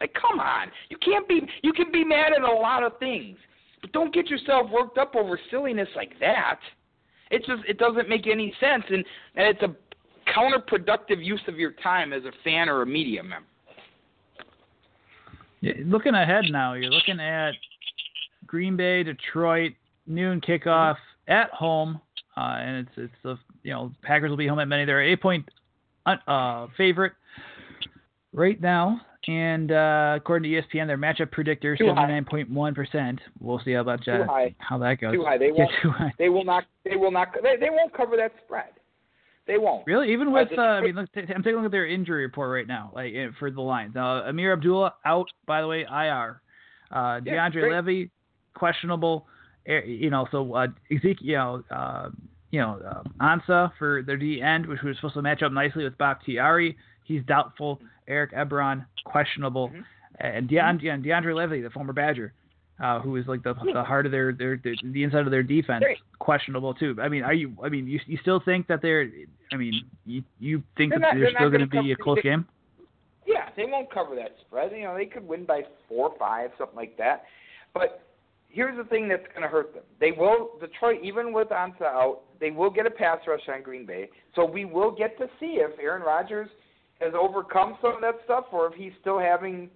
Like, 0.00 0.14
come 0.14 0.40
on. 0.40 0.68
You 0.90 0.98
can't 0.98 1.26
be. 1.26 1.40
You 1.62 1.72
can 1.72 1.90
be 1.90 2.04
mad 2.04 2.32
at 2.36 2.42
a 2.42 2.52
lot 2.52 2.82
of 2.82 2.98
things, 2.98 3.38
but 3.80 3.92
don't 3.92 4.12
get 4.12 4.28
yourself 4.28 4.70
worked 4.70 4.98
up 4.98 5.14
over 5.16 5.38
silliness 5.50 5.88
like 5.96 6.12
that. 6.20 6.60
It 7.30 7.38
just 7.46 7.62
it 7.66 7.78
doesn't 7.78 8.08
make 8.08 8.26
any 8.26 8.52
sense, 8.60 8.84
and 8.88 9.04
and 9.36 9.46
it's 9.46 9.62
a 9.62 9.74
counterproductive 10.30 11.24
use 11.24 11.40
of 11.48 11.58
your 11.58 11.72
time 11.82 12.12
as 12.12 12.24
a 12.24 12.32
fan 12.44 12.68
or 12.68 12.82
a 12.82 12.86
media 12.86 13.22
member. 13.22 13.46
Looking 15.84 16.14
ahead 16.14 16.44
now, 16.50 16.74
you're 16.74 16.90
looking 16.90 17.18
at 17.18 17.52
Green 18.46 18.76
Bay, 18.76 19.02
Detroit, 19.02 19.72
noon 20.06 20.40
kickoff 20.40 20.96
at 21.28 21.50
home, 21.50 22.00
uh, 22.36 22.58
and 22.60 22.86
it's 22.86 22.90
it's 22.96 23.14
the 23.22 23.38
you 23.62 23.72
know 23.72 23.92
Packers 24.02 24.30
will 24.30 24.36
be 24.36 24.46
home 24.46 24.58
at 24.58 24.68
many. 24.68 24.84
They're 24.84 25.02
eight 25.02 25.20
point 25.20 25.48
uh, 26.06 26.66
favorite 26.76 27.12
right 28.32 28.60
now, 28.60 29.00
and 29.26 29.72
uh, 29.72 30.14
according 30.16 30.50
to 30.50 30.62
ESPN, 30.62 30.86
their 30.86 30.98
matchup 30.98 31.30
predictor 31.32 31.76
seventy 31.76 32.12
nine 32.12 32.24
point 32.24 32.50
one 32.50 32.74
percent. 32.74 33.20
We'll 33.40 33.60
see 33.64 33.72
how 33.72 33.80
about 33.80 34.04
that, 34.06 34.26
how 34.58 34.78
that 34.78 35.00
goes. 35.00 35.14
Too 35.14 35.24
high. 35.24 35.38
They 35.38 35.50
won't. 35.52 35.70
too 35.82 35.90
high. 35.90 36.12
They 36.18 36.28
will 36.28 36.44
not. 36.44 36.64
They 36.84 36.96
will 36.96 37.10
not. 37.10 37.28
They, 37.42 37.56
they 37.58 37.70
won't 37.70 37.92
cover 37.94 38.16
that 38.16 38.32
spread. 38.44 38.70
They 39.46 39.58
won't. 39.58 39.86
Really? 39.86 40.12
Even 40.12 40.32
with, 40.32 40.48
uh, 40.58 40.60
I 40.60 40.80
mean, 40.80 40.96
look, 40.96 41.12
t- 41.12 41.20
I'm 41.20 41.42
taking 41.42 41.52
a 41.52 41.56
look 41.58 41.66
at 41.66 41.70
their 41.70 41.86
injury 41.86 42.22
report 42.22 42.50
right 42.50 42.66
now, 42.66 42.90
like 42.94 43.14
eh, 43.14 43.28
for 43.38 43.50
the 43.50 43.60
Lions. 43.60 43.94
Uh, 43.94 44.24
Ameer 44.26 44.52
Abdullah 44.52 44.94
out, 45.04 45.28
by 45.46 45.60
the 45.60 45.68
way, 45.68 45.82
IR. 45.82 46.40
Uh, 46.90 47.20
yeah, 47.24 47.48
DeAndre 47.48 47.70
Levy 47.70 48.10
questionable. 48.54 49.26
Eh, 49.66 49.80
you 49.84 50.10
know, 50.10 50.26
so 50.30 50.54
uh, 50.54 50.68
Ezekiel, 50.94 51.64
uh, 51.70 52.10
you 52.50 52.60
know, 52.60 52.80
uh, 52.86 53.02
Ansah 53.20 53.72
for 53.78 54.02
their 54.02 54.16
D 54.16 54.40
end, 54.40 54.66
which 54.66 54.80
was 54.82 54.96
supposed 54.96 55.14
to 55.14 55.22
match 55.22 55.42
up 55.42 55.52
nicely 55.52 55.84
with 55.84 55.98
Bakhtiari. 55.98 56.76
He's 57.04 57.22
doubtful. 57.24 57.80
Eric 58.08 58.32
Ebron 58.32 58.86
questionable, 59.04 59.68
mm-hmm. 59.68 59.80
and 60.20 60.48
DeAndre, 60.48 61.04
DeAndre 61.04 61.34
Levy, 61.34 61.60
the 61.60 61.70
former 61.70 61.92
Badger, 61.92 62.32
uh, 62.82 63.00
who 63.00 63.16
is 63.16 63.26
like 63.26 63.42
the 63.42 63.54
the 63.74 63.82
heart 63.82 64.06
of 64.06 64.12
their, 64.12 64.32
their, 64.32 64.60
their 64.62 64.74
the 64.84 65.02
inside 65.02 65.24
of 65.24 65.32
their 65.32 65.42
defense, 65.42 65.84
questionable 66.20 66.72
too. 66.72 66.96
I 67.02 67.08
mean, 67.08 67.24
are 67.24 67.34
you? 67.34 67.52
I 67.62 67.68
mean, 67.68 67.88
you 67.88 67.98
you 68.06 68.18
still 68.22 68.40
think 68.44 68.68
that 68.68 68.80
they're? 68.82 69.10
I 69.52 69.56
mean, 69.56 69.82
you 70.04 70.22
you 70.38 70.62
think 70.76 70.92
they're 70.92 71.00
that 71.00 71.06
not, 71.06 71.14
they're, 71.14 71.24
they're 71.24 71.34
still 71.34 71.50
going 71.50 71.68
to 71.68 71.82
be 71.82 71.90
a 71.90 71.96
close 71.96 72.22
game? 72.22 72.46
Yeah, 73.26 73.48
they 73.56 73.64
won't 73.64 73.92
cover 73.92 74.14
that 74.14 74.36
spread. 74.46 74.70
You 74.70 74.84
know, 74.84 74.94
they 74.94 75.06
could 75.06 75.26
win 75.26 75.44
by 75.44 75.62
four 75.88 76.10
or 76.10 76.18
five, 76.18 76.50
something 76.58 76.76
like 76.76 76.96
that. 76.96 77.24
But 77.74 78.05
here's 78.56 78.76
the 78.76 78.84
thing 78.84 79.06
that's 79.06 79.26
going 79.28 79.42
to 79.42 79.48
hurt 79.48 79.74
them. 79.74 79.82
They 80.00 80.12
will 80.12 80.52
Detroit, 80.58 81.00
even 81.04 81.32
with 81.32 81.48
Ansah 81.48 81.82
out, 81.82 82.20
they 82.40 82.50
will 82.50 82.70
get 82.70 82.86
a 82.86 82.90
pass 82.90 83.18
rush 83.26 83.42
on 83.54 83.62
Green 83.62 83.84
Bay. 83.84 84.08
So 84.34 84.44
we 84.44 84.64
will 84.64 84.90
get 84.90 85.18
to 85.18 85.26
see 85.38 85.60
if 85.60 85.78
Aaron 85.78 86.02
Rodgers 86.02 86.48
has 87.00 87.12
overcome 87.14 87.76
some 87.82 87.96
of 87.96 88.00
that 88.00 88.14
stuff, 88.24 88.46
or 88.52 88.66
if 88.68 88.74
he's 88.74 88.92
still 89.02 89.18
having 89.18 89.68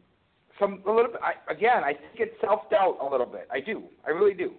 some 0.59 0.83
a 0.87 0.91
little 0.91 1.13
bit. 1.13 1.21
I, 1.23 1.53
again, 1.53 1.85
I 1.85 1.93
think 1.93 2.17
it's 2.17 2.41
self 2.41 2.71
doubt 2.71 2.97
a 3.03 3.05
little 3.05 3.27
bit. 3.27 3.47
I 3.53 3.61
do. 3.61 3.83
I 4.07 4.11
really 4.11 4.35
do. 4.35 4.53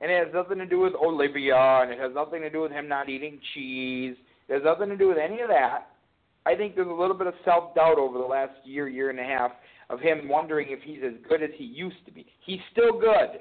And 0.00 0.10
it 0.10 0.26
has 0.26 0.34
nothing 0.34 0.58
to 0.58 0.66
do 0.66 0.80
with 0.80 0.94
Olivia, 0.94 1.56
and 1.56 1.92
it 1.92 1.98
has 2.00 2.12
nothing 2.12 2.40
to 2.42 2.50
do 2.50 2.62
with 2.62 2.72
him 2.72 2.88
not 2.88 3.08
eating 3.08 3.38
cheese. 3.54 4.16
It 4.48 4.54
has 4.54 4.62
nothing 4.64 4.88
to 4.88 4.96
do 4.96 5.08
with 5.08 5.18
any 5.18 5.42
of 5.42 5.48
that. 5.48 5.86
I 6.44 6.56
think 6.56 6.74
there's 6.74 6.88
a 6.88 6.90
little 6.90 7.16
bit 7.16 7.28
of 7.28 7.34
self 7.44 7.74
doubt 7.76 7.98
over 7.98 8.18
the 8.18 8.24
last 8.24 8.54
year, 8.64 8.88
year 8.88 9.10
and 9.10 9.20
a 9.20 9.24
half 9.24 9.52
of 9.90 10.00
him 10.00 10.28
wondering 10.28 10.68
if 10.70 10.80
he's 10.82 11.00
as 11.04 11.14
good 11.28 11.42
as 11.42 11.50
he 11.56 11.64
used 11.64 12.04
to 12.06 12.12
be. 12.12 12.26
He's 12.44 12.60
still 12.72 12.98
good, 12.98 13.40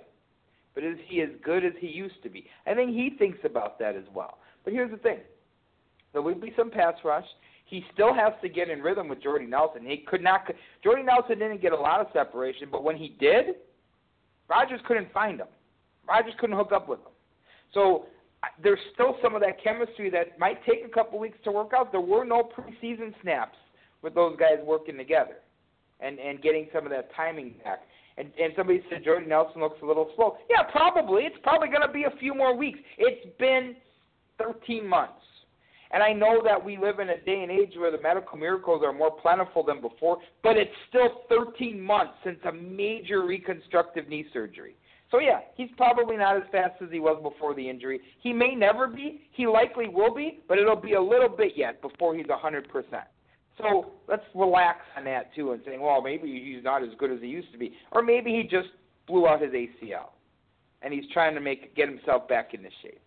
but 0.79 0.87
is 0.87 0.97
he 1.07 1.21
as 1.21 1.29
good 1.43 1.65
as 1.65 1.73
he 1.79 1.87
used 1.87 2.21
to 2.23 2.29
be? 2.29 2.47
I 2.65 2.73
think 2.73 2.91
he 2.91 3.15
thinks 3.17 3.39
about 3.43 3.79
that 3.79 3.95
as 3.95 4.05
well. 4.13 4.37
But 4.63 4.73
here's 4.73 4.91
the 4.91 4.97
thing: 4.97 5.19
there 6.13 6.21
will 6.21 6.35
be 6.35 6.53
some 6.55 6.71
pass 6.71 6.93
rush 7.03 7.25
he 7.69 7.85
still 7.93 8.15
has 8.15 8.33
to 8.41 8.49
get 8.49 8.69
in 8.69 8.81
rhythm 8.81 9.07
with 9.07 9.21
Jordy 9.21 9.45
Nelson. 9.45 9.85
He 9.85 9.97
could 9.97 10.23
not. 10.23 10.41
Jordy 10.83 11.03
Nelson 11.03 11.37
didn't 11.37 11.61
get 11.61 11.71
a 11.71 11.77
lot 11.77 12.01
of 12.01 12.07
separation, 12.13 12.67
but 12.71 12.83
when 12.83 12.97
he 12.97 13.15
did, 13.19 13.57
Rodgers 14.49 14.81
couldn't 14.87 15.13
find 15.13 15.39
him. 15.39 15.47
Rodgers 16.07 16.33
couldn't 16.39 16.57
hook 16.57 16.71
up 16.73 16.89
with 16.89 16.99
him. 16.99 17.11
So 17.75 18.07
there's 18.63 18.79
still 18.95 19.17
some 19.21 19.35
of 19.35 19.41
that 19.41 19.63
chemistry 19.63 20.09
that 20.09 20.39
might 20.39 20.65
take 20.65 20.83
a 20.83 20.89
couple 20.89 21.19
weeks 21.19 21.37
to 21.43 21.51
work 21.51 21.71
out. 21.77 21.91
There 21.91 22.01
were 22.01 22.25
no 22.25 22.41
preseason 22.41 23.13
snaps 23.21 23.57
with 24.01 24.15
those 24.15 24.35
guys 24.39 24.57
working 24.65 24.97
together, 24.97 25.35
and 25.99 26.17
and 26.17 26.41
getting 26.41 26.69
some 26.73 26.85
of 26.85 26.91
that 26.91 27.13
timing 27.15 27.53
back. 27.63 27.81
And 28.19 28.29
and 28.39 28.53
somebody 28.55 28.83
said 28.89 29.03
Jordy 29.03 29.25
Nelson 29.25 29.61
looks 29.61 29.79
a 29.81 29.85
little 29.85 30.11
slow. 30.15 30.37
Yeah, 30.49 30.63
probably. 30.63 31.23
It's 31.23 31.37
probably 31.41 31.69
going 31.69 31.87
to 31.87 31.91
be 31.91 32.03
a 32.03 32.19
few 32.19 32.35
more 32.35 32.55
weeks. 32.55 32.79
It's 32.97 33.25
been 33.39 33.75
13 34.37 34.85
months. 34.85 35.13
And 35.91 36.03
I 36.03 36.13
know 36.13 36.41
that 36.43 36.63
we 36.63 36.77
live 36.77 36.99
in 36.99 37.09
a 37.09 37.19
day 37.21 37.41
and 37.41 37.51
age 37.51 37.73
where 37.75 37.91
the 37.91 38.01
medical 38.01 38.37
miracles 38.37 38.83
are 38.85 38.93
more 38.93 39.09
plentiful 39.09 39.63
than 39.63 39.81
before, 39.81 40.17
but 40.43 40.55
it's 40.55 40.69
still 40.87 41.21
13 41.29 41.81
months 41.81 42.13
since 42.23 42.37
a 42.45 42.51
major 42.51 43.25
reconstructive 43.25 44.07
knee 44.07 44.25
surgery. 44.31 44.75
So 45.09 45.19
yeah, 45.19 45.39
he's 45.55 45.69
probably 45.77 46.17
not 46.17 46.37
as 46.37 46.43
fast 46.51 46.73
as 46.83 46.89
he 46.91 46.99
was 46.99 47.19
before 47.23 47.55
the 47.55 47.67
injury. 47.67 47.99
He 48.21 48.33
may 48.33 48.53
never 48.53 48.87
be. 48.87 49.21
He 49.31 49.47
likely 49.47 49.87
will 49.87 50.13
be, 50.13 50.41
but 50.47 50.59
it'll 50.59 50.75
be 50.75 50.93
a 50.93 51.01
little 51.01 51.29
bit 51.29 51.53
yet 51.55 51.81
before 51.81 52.15
he's 52.15 52.27
100%. 52.27 52.63
So 53.59 53.91
let's 54.07 54.23
relax 54.33 54.79
on 54.97 55.03
that 55.05 55.33
too 55.35 55.51
and 55.51 55.61
saying, 55.65 55.81
well, 55.81 56.01
maybe 56.01 56.51
he's 56.53 56.63
not 56.63 56.81
as 56.81 56.89
good 56.97 57.11
as 57.11 57.19
he 57.21 57.27
used 57.27 57.51
to 57.51 57.57
be, 57.57 57.73
or 57.91 58.01
maybe 58.01 58.31
he 58.31 58.43
just 58.43 58.69
blew 59.07 59.27
out 59.27 59.41
his 59.41 59.51
ACL 59.51 60.09
and 60.81 60.93
he's 60.93 61.03
trying 61.13 61.35
to 61.35 61.41
make 61.41 61.75
get 61.75 61.89
himself 61.89 62.27
back 62.27 62.53
into 62.53 62.69
shape. 62.81 63.01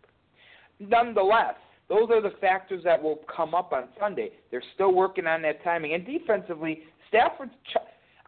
Nonetheless, 0.78 1.54
those 1.88 2.08
are 2.10 2.20
the 2.20 2.32
factors 2.40 2.82
that 2.84 3.02
will 3.02 3.20
come 3.34 3.54
up 3.54 3.72
on 3.72 3.88
Sunday. 3.98 4.30
They're 4.50 4.62
still 4.74 4.94
working 4.94 5.26
on 5.26 5.42
that 5.42 5.62
timing. 5.64 5.94
And 5.94 6.04
defensively, 6.04 6.82
Stafford's. 7.08 7.52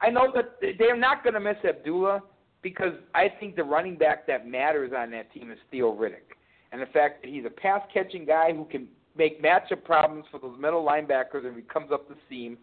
I 0.00 0.10
know 0.10 0.32
that 0.34 0.56
they're 0.78 0.96
not 0.96 1.22
going 1.22 1.34
to 1.34 1.40
miss 1.40 1.56
Abdullah 1.66 2.22
because 2.62 2.92
I 3.14 3.28
think 3.40 3.56
the 3.56 3.64
running 3.64 3.96
back 3.96 4.26
that 4.26 4.46
matters 4.46 4.92
on 4.96 5.10
that 5.12 5.32
team 5.32 5.50
is 5.50 5.58
Theo 5.70 5.94
Riddick. 5.94 6.34
And 6.72 6.82
the 6.82 6.86
fact 6.86 7.22
that 7.22 7.30
he's 7.30 7.44
a 7.44 7.50
pass 7.50 7.80
catching 7.92 8.24
guy 8.24 8.52
who 8.52 8.64
can 8.64 8.88
make 9.16 9.42
matchup 9.42 9.84
problems 9.84 10.24
for 10.30 10.38
those 10.38 10.58
middle 10.58 10.84
linebackers 10.84 11.44
if 11.44 11.54
he 11.54 11.62
comes 11.62 11.92
up 11.92 12.08
the 12.08 12.16
seam. 12.28 12.58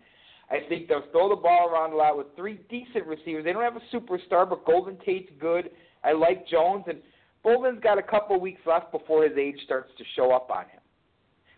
I 0.49 0.59
think 0.67 0.89
they'll 0.89 1.05
throw 1.11 1.29
the 1.29 1.35
ball 1.35 1.69
around 1.69 1.93
a 1.93 1.95
lot 1.95 2.17
with 2.17 2.27
three 2.35 2.59
decent 2.69 3.05
receivers. 3.07 3.45
They 3.45 3.53
don't 3.53 3.63
have 3.63 3.77
a 3.77 3.95
superstar, 3.95 4.49
but 4.49 4.65
Golden 4.65 4.97
Tate's 5.05 5.31
good. 5.39 5.71
I 6.03 6.11
like 6.11 6.47
Jones, 6.47 6.83
and 6.87 6.99
Boldin's 7.43 7.81
got 7.81 7.97
a 7.97 8.03
couple 8.03 8.39
weeks 8.39 8.61
left 8.65 8.91
before 8.91 9.23
his 9.23 9.37
age 9.37 9.55
starts 9.63 9.91
to 9.97 10.03
show 10.15 10.31
up 10.31 10.49
on 10.51 10.63
him. 10.63 10.81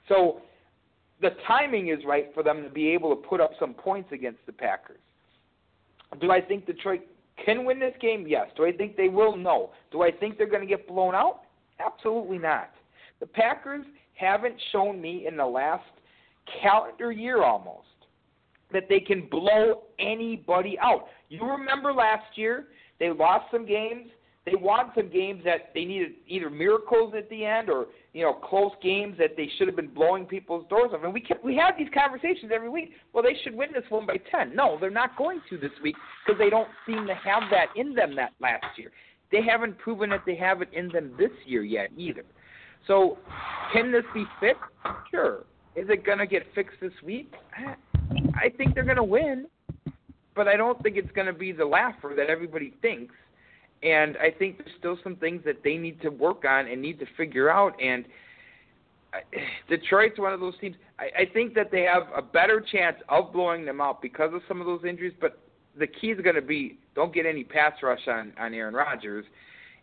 So 0.08 0.42
the 1.22 1.32
timing 1.48 1.90
is 1.90 2.00
right 2.06 2.30
for 2.34 2.44
them 2.44 2.64
to 2.64 2.70
be 2.70 2.90
able 2.90 3.10
to 3.16 3.16
put 3.16 3.42
up 3.42 3.52
some 3.60 3.74
points 3.74 4.12
against 4.12 4.46
the 4.46 4.52
Packers. 4.52 5.00
Do 6.22 6.32
I 6.32 6.42
think 6.42 6.68
Detroit 6.68 7.02
can 7.44 7.66
win 7.66 7.80
this 7.80 7.96
game? 8.00 8.26
Yes. 8.28 8.48
Do 8.56 8.66
I 8.66 8.72
think 8.72 8.96
they 8.96 9.10
will? 9.10 9.36
No. 9.36 9.72
Do 9.92 10.04
I 10.04 10.12
think 10.12 10.38
they're 10.38 10.46
going 10.46 10.62
to 10.62 10.68
get 10.68 10.88
blown 10.88 11.16
out? 11.16 11.42
Absolutely 11.80 12.38
not. 12.38 12.70
The 13.20 13.26
Packers 13.26 13.86
haven't 14.16 14.56
shown 14.72 15.02
me 15.02 15.28
in 15.28 15.38
the 15.38 15.46
last 15.46 15.84
calendar 16.62 17.12
year 17.12 17.44
almost 17.44 17.88
that 18.72 18.90
they 18.90 19.00
can 19.00 19.28
blow 19.30 19.84
anybody 20.00 20.78
out. 20.80 21.06
You 21.30 21.46
remember 21.46 21.94
last 21.94 22.38
year, 22.38 22.68
they 23.00 23.12
lost 23.12 23.46
some 23.52 23.66
games 23.66 24.08
they 24.46 24.56
won 24.56 24.92
some 24.94 25.10
games 25.10 25.42
that 25.46 25.72
they 25.74 25.86
needed 25.86 26.14
either 26.28 26.50
miracles 26.50 27.14
at 27.18 27.30
the 27.30 27.46
end 27.46 27.70
or 27.70 27.88
you 28.12 28.24
know 28.24 28.34
close 28.34 28.72
games 28.82 29.18
that 29.18 29.38
they 29.38 29.50
should 29.58 29.68
have 29.68 29.76
been 29.76 29.94
blowing 29.94 30.26
people's 30.26 30.68
doors 30.70 30.92
off. 30.94 31.04
And 31.04 31.14
we 31.14 31.22
kept, 31.22 31.46
we 31.46 31.56
have 31.56 31.76
these 31.78 31.88
conversations 31.94 32.52
every 32.54 32.70
week. 32.70 32.92
Well, 33.14 33.24
they 33.24 33.38
should 33.44 33.56
win 33.56 33.70
this 33.74 33.86
one 33.90 34.06
by 34.06 34.18
ten. 34.32 34.54
No, 34.54 34.78
they're 34.80 34.90
not 34.90 35.18
going 35.18 35.42
to 35.50 35.58
this 35.58 35.72
week 35.82 35.96
because 36.26 36.38
they 36.38 36.50
don't 36.50 36.68
seem 36.86 37.08
to 37.08 37.16
have 37.16 37.44
that 37.52 37.68
in 37.78 37.94
them 37.94 38.16
that 38.18 38.34
last 38.42 38.66
year. 38.78 38.92
They 39.32 39.42
haven't 39.42 39.78
proven 39.78 40.10
that 40.10 40.24
they 40.26 40.36
have 40.36 40.62
it 40.62 40.70
in 40.74 40.90
them 40.90 41.14
this 41.18 41.32
year 41.46 41.64
yet 41.64 41.90
either. 41.96 42.26
So, 42.88 43.18
can 43.72 43.92
this 43.92 44.04
be 44.14 44.26
fixed? 44.40 44.62
Sure. 45.10 45.44
Is 45.76 45.88
it 45.90 46.06
going 46.06 46.20
to 46.20 46.28
get 46.28 46.44
fixed 46.54 46.78
this 46.82 46.92
week? 47.04 47.34
I 48.36 48.50
think 48.50 48.76
they're 48.76 48.84
going 48.84 48.98
to 48.98 49.04
win, 49.04 49.48
but 50.36 50.48
I 50.48 50.56
don't 50.56 50.82
think 50.84 50.98
it's 50.98 51.12
going 51.12 51.28
to 51.28 51.34
be 51.34 51.52
the 51.52 51.66
laugher 51.66 52.14
that 52.16 52.30
everybody 52.30 52.74
thinks 52.82 53.14
and 53.84 54.16
I 54.18 54.32
think 54.32 54.58
there's 54.58 54.72
still 54.80 54.98
some 55.04 55.18
things 55.18 55.42
that 55.46 55.58
they 55.64 55.76
need 55.76 56.02
to 56.02 56.10
work 56.10 56.46
on 56.46 56.68
and 56.68 56.82
need 56.82 57.00
to 57.00 57.06
figure 57.18 57.50
out. 57.50 57.80
And 57.82 58.06
uh, 59.14 59.18
Detroit's 59.70 60.18
one 60.18 60.34
of 60.34 60.40
those 60.40 60.58
teams. 60.60 60.78
I, 60.98 61.24
I 61.24 61.26
think 61.34 61.54
that 61.56 61.70
they 61.70 61.82
have 61.82 62.04
a 62.16 62.22
better 62.22 62.62
chance 62.62 62.96
of 63.10 63.34
blowing 63.34 63.66
them 63.66 63.82
out 63.82 64.02
because 64.02 64.34
of 64.34 64.42
some 64.48 64.62
of 64.62 64.68
those 64.68 64.86
injuries. 64.88 65.14
But 65.20 65.38
the 65.78 65.88
key 65.88 66.08
is 66.12 66.22
going 66.22 66.36
to 66.36 66.42
be 66.42 66.80
don't 66.96 67.14
get 67.14 67.26
any 67.26 67.44
pass 67.44 67.74
rush 67.84 68.08
on 68.08 68.32
on 68.40 68.54
Aaron 68.54 68.74
Rodgers. 68.74 69.26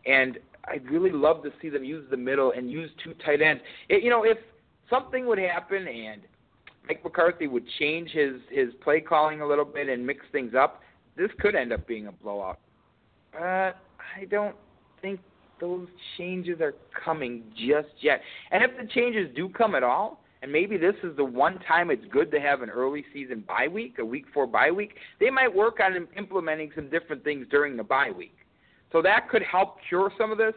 And 0.06 0.38
I'd 0.64 0.88
really 0.90 1.10
love 1.10 1.42
to 1.44 1.52
see 1.60 1.68
them 1.68 1.84
use 1.84 2.04
the 2.10 2.16
middle 2.16 2.52
and 2.52 2.70
use 2.70 2.90
two 3.02 3.14
tight 3.24 3.40
ends. 3.40 3.62
It, 3.88 4.02
you 4.02 4.10
know, 4.10 4.24
if 4.24 4.38
something 4.88 5.26
would 5.26 5.38
happen 5.38 5.86
and 5.88 6.22
Mike 6.86 7.02
McCarthy 7.04 7.46
would 7.46 7.64
change 7.78 8.10
his 8.10 8.34
his 8.50 8.68
play 8.82 9.00
calling 9.00 9.40
a 9.40 9.46
little 9.46 9.64
bit 9.64 9.88
and 9.88 10.06
mix 10.06 10.24
things 10.32 10.54
up, 10.54 10.82
this 11.16 11.30
could 11.38 11.54
end 11.54 11.72
up 11.72 11.86
being 11.86 12.06
a 12.06 12.12
blowout. 12.12 12.58
But 13.32 13.76
I 14.16 14.24
don't 14.28 14.56
think 15.00 15.20
those 15.60 15.86
changes 16.16 16.60
are 16.60 16.74
coming 17.04 17.42
just 17.54 17.88
yet. 18.00 18.20
And 18.50 18.64
if 18.64 18.70
the 18.76 18.86
changes 18.92 19.28
do 19.36 19.48
come 19.48 19.74
at 19.74 19.82
all, 19.82 20.20
and 20.42 20.50
maybe 20.50 20.78
this 20.78 20.94
is 21.02 21.14
the 21.16 21.24
one 21.24 21.58
time 21.68 21.90
it's 21.90 22.04
good 22.10 22.30
to 22.30 22.40
have 22.40 22.62
an 22.62 22.70
early 22.70 23.04
season 23.12 23.44
bye 23.46 23.68
week, 23.68 23.98
a 23.98 24.04
week 24.04 24.24
four 24.32 24.46
bye 24.46 24.70
week, 24.70 24.94
they 25.20 25.30
might 25.30 25.54
work 25.54 25.78
on 25.80 26.08
implementing 26.16 26.70
some 26.74 26.88
different 26.88 27.22
things 27.22 27.46
during 27.50 27.76
the 27.76 27.84
bye 27.84 28.10
week. 28.10 28.34
So 28.92 29.02
that 29.02 29.28
could 29.28 29.42
help 29.42 29.76
cure 29.88 30.12
some 30.18 30.32
of 30.32 30.38
this, 30.38 30.54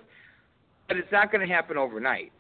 but 0.88 0.98
it's 0.98 1.12
not 1.12 1.32
going 1.32 1.48
to 1.48 1.54
happen 1.54 1.78
overnight. 1.78 2.32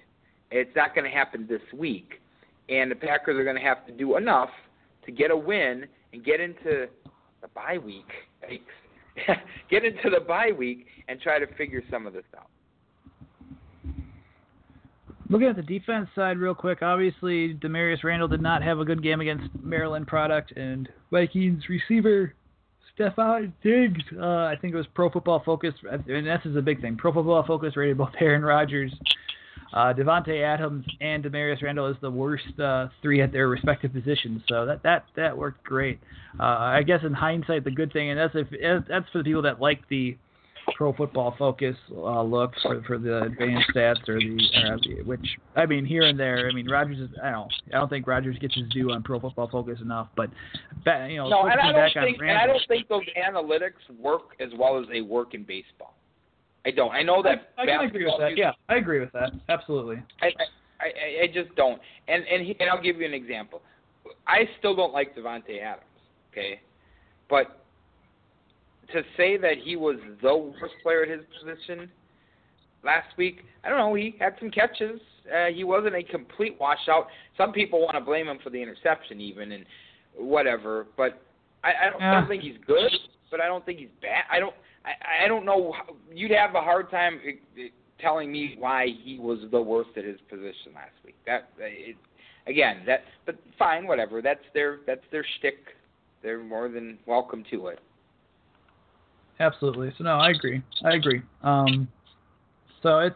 It's 0.51 0.75
not 0.75 0.95
going 0.95 1.09
to 1.09 1.15
happen 1.15 1.47
this 1.47 1.61
week. 1.73 2.21
And 2.69 2.89
the 2.89 2.95
Packers 2.95 3.37
are 3.37 3.43
going 3.43 3.55
to 3.55 3.61
have 3.61 3.85
to 3.87 3.91
do 3.91 4.17
enough 4.17 4.49
to 5.05 5.11
get 5.11 5.31
a 5.31 5.37
win 5.37 5.85
and 6.13 6.23
get 6.23 6.39
into 6.39 6.87
the 7.41 7.47
bye 7.53 7.77
week. 7.77 8.07
get 9.69 9.83
into 9.83 10.09
the 10.09 10.19
bye 10.25 10.51
week 10.57 10.85
and 11.07 11.19
try 11.19 11.39
to 11.39 11.47
figure 11.55 11.83
some 11.91 12.07
of 12.07 12.13
this 12.13 12.23
out. 12.37 12.47
Looking 15.29 15.47
at 15.47 15.55
the 15.55 15.63
defense 15.63 16.09
side 16.15 16.37
real 16.37 16.53
quick, 16.53 16.81
obviously 16.81 17.55
Damarious 17.55 18.03
Randall 18.03 18.27
did 18.27 18.41
not 18.41 18.61
have 18.61 18.79
a 18.79 18.85
good 18.85 19.01
game 19.01 19.19
against 19.19 19.49
Maryland 19.61 20.05
product 20.05 20.51
and 20.55 20.89
Vikings 21.11 21.63
receiver 21.69 22.33
Stefon 22.97 23.51
Diggs. 23.63 24.03
Uh, 24.17 24.45
I 24.45 24.55
think 24.61 24.73
it 24.73 24.77
was 24.77 24.85
Pro 24.93 25.09
Football 25.09 25.41
Focus, 25.45 25.73
and 25.89 26.27
this 26.27 26.41
is 26.45 26.55
a 26.55 26.61
big 26.61 26.81
thing. 26.81 26.95
Pro 26.95 27.13
Football 27.13 27.43
Focus 27.45 27.75
rated 27.75 27.97
both 27.97 28.11
Aaron 28.19 28.43
Rodgers 28.43 28.93
uh, 29.73 29.93
Davante 29.93 30.43
Adams 30.43 30.85
and 31.01 31.23
Damarious 31.23 31.61
Randall 31.61 31.87
as 31.87 31.95
the 32.01 32.11
worst 32.11 32.59
uh, 32.59 32.87
three 33.01 33.21
at 33.21 33.31
their 33.31 33.49
respective 33.49 33.91
positions. 33.91 34.41
So 34.47 34.65
that 34.65 34.83
that 34.83 35.05
that 35.15 35.35
worked 35.35 35.63
great. 35.63 35.99
Uh, 36.39 36.43
I 36.43 36.83
guess 36.83 36.99
in 37.03 37.13
hindsight, 37.13 37.63
the 37.63 37.71
good 37.71 37.91
thing, 37.91 38.09
and 38.09 38.19
that's 38.19 38.33
if 38.35 38.87
that's 38.87 39.09
for 39.11 39.19
the 39.19 39.23
people 39.23 39.41
that 39.43 39.59
like 39.59 39.81
the 39.89 40.15
Pro 40.75 40.93
Football 40.93 41.35
Focus 41.37 41.75
uh, 41.91 42.21
look 42.21 42.51
for 42.61 42.81
for 42.83 42.97
the 42.97 43.23
advanced 43.23 43.69
stats 43.75 44.07
or 44.07 44.19
the, 44.19 44.37
or 44.65 44.77
the 44.77 45.03
which 45.03 45.25
I 45.55 45.65
mean 45.65 45.85
here 45.85 46.03
and 46.03 46.19
there. 46.19 46.49
I 46.49 46.53
mean 46.53 46.69
Rodgers 46.69 46.99
is 46.99 47.09
I 47.23 47.31
don't 47.31 47.53
I 47.67 47.77
don't 47.77 47.89
think 47.89 48.07
Rodgers 48.07 48.37
gets 48.39 48.55
his 48.55 48.67
due 48.69 48.91
on 48.91 49.03
Pro 49.03 49.19
Football 49.19 49.49
Focus 49.49 49.79
enough, 49.81 50.09
but 50.15 50.29
you 51.09 51.17
know 51.17 51.29
no, 51.29 51.43
and 51.43 51.59
I 51.59 51.71
don't 51.71 51.93
think 51.93 52.19
and 52.21 52.31
I 52.31 52.45
don't 52.45 52.61
think 52.67 52.87
those 52.87 53.03
analytics 53.17 53.81
work 53.99 54.35
as 54.39 54.49
well 54.57 54.79
as 54.79 54.87
they 54.89 55.01
work 55.01 55.33
in 55.33 55.43
baseball. 55.43 55.95
I 56.65 56.71
don't. 56.71 56.91
I 56.91 57.03
know 57.03 57.21
that. 57.23 57.49
I, 57.57 57.69
I 57.69 57.83
agree 57.83 58.05
with 58.05 58.15
that. 58.19 58.37
Yeah, 58.37 58.51
I 58.69 58.75
agree 58.75 58.99
with 58.99 59.11
that. 59.11 59.31
Absolutely. 59.49 60.01
I, 60.21 60.27
I 60.79 61.23
I 61.23 61.27
just 61.33 61.53
don't. 61.55 61.79
And 62.07 62.23
and 62.27 62.45
he, 62.45 62.55
and 62.59 62.69
I'll 62.69 62.81
give 62.81 62.99
you 62.99 63.05
an 63.05 63.13
example. 63.13 63.61
I 64.27 64.47
still 64.59 64.75
don't 64.75 64.93
like 64.93 65.15
Davante 65.15 65.61
Adams. 65.61 65.85
Okay, 66.31 66.61
but 67.29 67.62
to 68.91 69.01
say 69.17 69.37
that 69.37 69.55
he 69.63 69.75
was 69.75 69.97
the 70.21 70.35
worst 70.35 70.73
player 70.83 71.03
at 71.03 71.09
his 71.09 71.21
position 71.39 71.89
last 72.83 73.07
week, 73.17 73.41
I 73.63 73.69
don't 73.69 73.77
know. 73.77 73.93
He 73.93 74.15
had 74.19 74.35
some 74.39 74.51
catches. 74.51 74.99
Uh, 75.33 75.47
he 75.53 75.63
wasn't 75.63 75.95
a 75.95 76.03
complete 76.03 76.57
washout. 76.59 77.07
Some 77.37 77.53
people 77.53 77.81
want 77.81 77.95
to 77.95 78.01
blame 78.01 78.27
him 78.27 78.39
for 78.43 78.49
the 78.49 78.61
interception, 78.61 79.21
even 79.21 79.53
and 79.53 79.65
whatever. 80.17 80.87
But 80.97 81.21
I, 81.63 81.69
I 81.69 81.89
don't, 81.89 82.01
yeah. 82.01 82.11
don't 82.19 82.27
think 82.27 82.43
he's 82.43 82.57
good. 82.67 82.91
But 83.31 83.41
I 83.41 83.47
don't 83.47 83.65
think 83.65 83.79
he's 83.79 83.89
bad. 84.01 84.23
I 84.31 84.39
don't. 84.39 84.53
I, 84.85 85.23
I 85.25 85.27
don't 85.27 85.45
know. 85.45 85.71
How, 85.71 85.95
you'd 86.13 86.31
have 86.31 86.55
a 86.55 86.61
hard 86.61 86.91
time 86.91 87.19
uh, 87.25 87.61
uh, 87.61 87.67
telling 87.99 88.31
me 88.31 88.55
why 88.59 88.87
he 89.03 89.17
was 89.17 89.39
the 89.49 89.61
worst 89.61 89.91
at 89.97 90.03
his 90.03 90.19
position 90.29 90.73
last 90.75 90.91
week. 91.05 91.15
That 91.25 91.49
uh, 91.59 91.63
it, 91.63 91.95
again, 92.47 92.83
that 92.85 93.05
but 93.25 93.35
fine, 93.57 93.87
whatever. 93.87 94.21
That's 94.21 94.43
their 94.53 94.79
that's 94.85 95.05
their 95.11 95.25
shtick. 95.39 95.57
They're 96.21 96.43
more 96.43 96.69
than 96.69 96.99
welcome 97.05 97.43
to 97.51 97.67
it. 97.67 97.79
Absolutely. 99.39 99.93
So 99.97 100.03
no, 100.03 100.15
I 100.15 100.29
agree. 100.29 100.61
I 100.83 100.93
agree. 100.95 101.21
Um, 101.41 101.87
so 102.81 102.99
it's. 102.99 103.15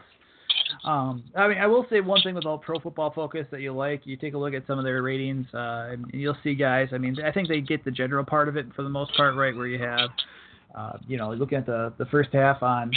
Um, 0.84 1.24
I 1.36 1.48
mean, 1.48 1.58
I 1.58 1.66
will 1.66 1.86
say 1.88 2.00
one 2.00 2.20
thing 2.22 2.34
with 2.34 2.44
all 2.44 2.58
Pro 2.58 2.78
Football 2.78 3.12
Focus 3.12 3.46
that 3.50 3.60
you 3.60 3.72
like. 3.72 4.02
You 4.04 4.16
take 4.16 4.34
a 4.34 4.38
look 4.38 4.54
at 4.54 4.66
some 4.66 4.78
of 4.78 4.84
their 4.84 5.02
ratings, 5.02 5.46
uh, 5.54 5.90
and 5.92 6.04
you'll 6.12 6.36
see 6.42 6.54
guys. 6.54 6.88
I 6.92 6.98
mean, 6.98 7.16
I 7.24 7.32
think 7.32 7.48
they 7.48 7.60
get 7.60 7.84
the 7.84 7.90
general 7.90 8.24
part 8.24 8.48
of 8.48 8.56
it 8.56 8.66
for 8.74 8.82
the 8.82 8.88
most 8.88 9.16
part, 9.16 9.34
right? 9.34 9.54
Where 9.54 9.66
you 9.66 9.78
have 9.78 10.10
uh, 10.74 10.98
you 11.06 11.16
know, 11.16 11.32
looking 11.32 11.58
at 11.58 11.66
the, 11.66 11.92
the 11.98 12.06
first 12.06 12.30
half 12.32 12.62
on 12.62 12.90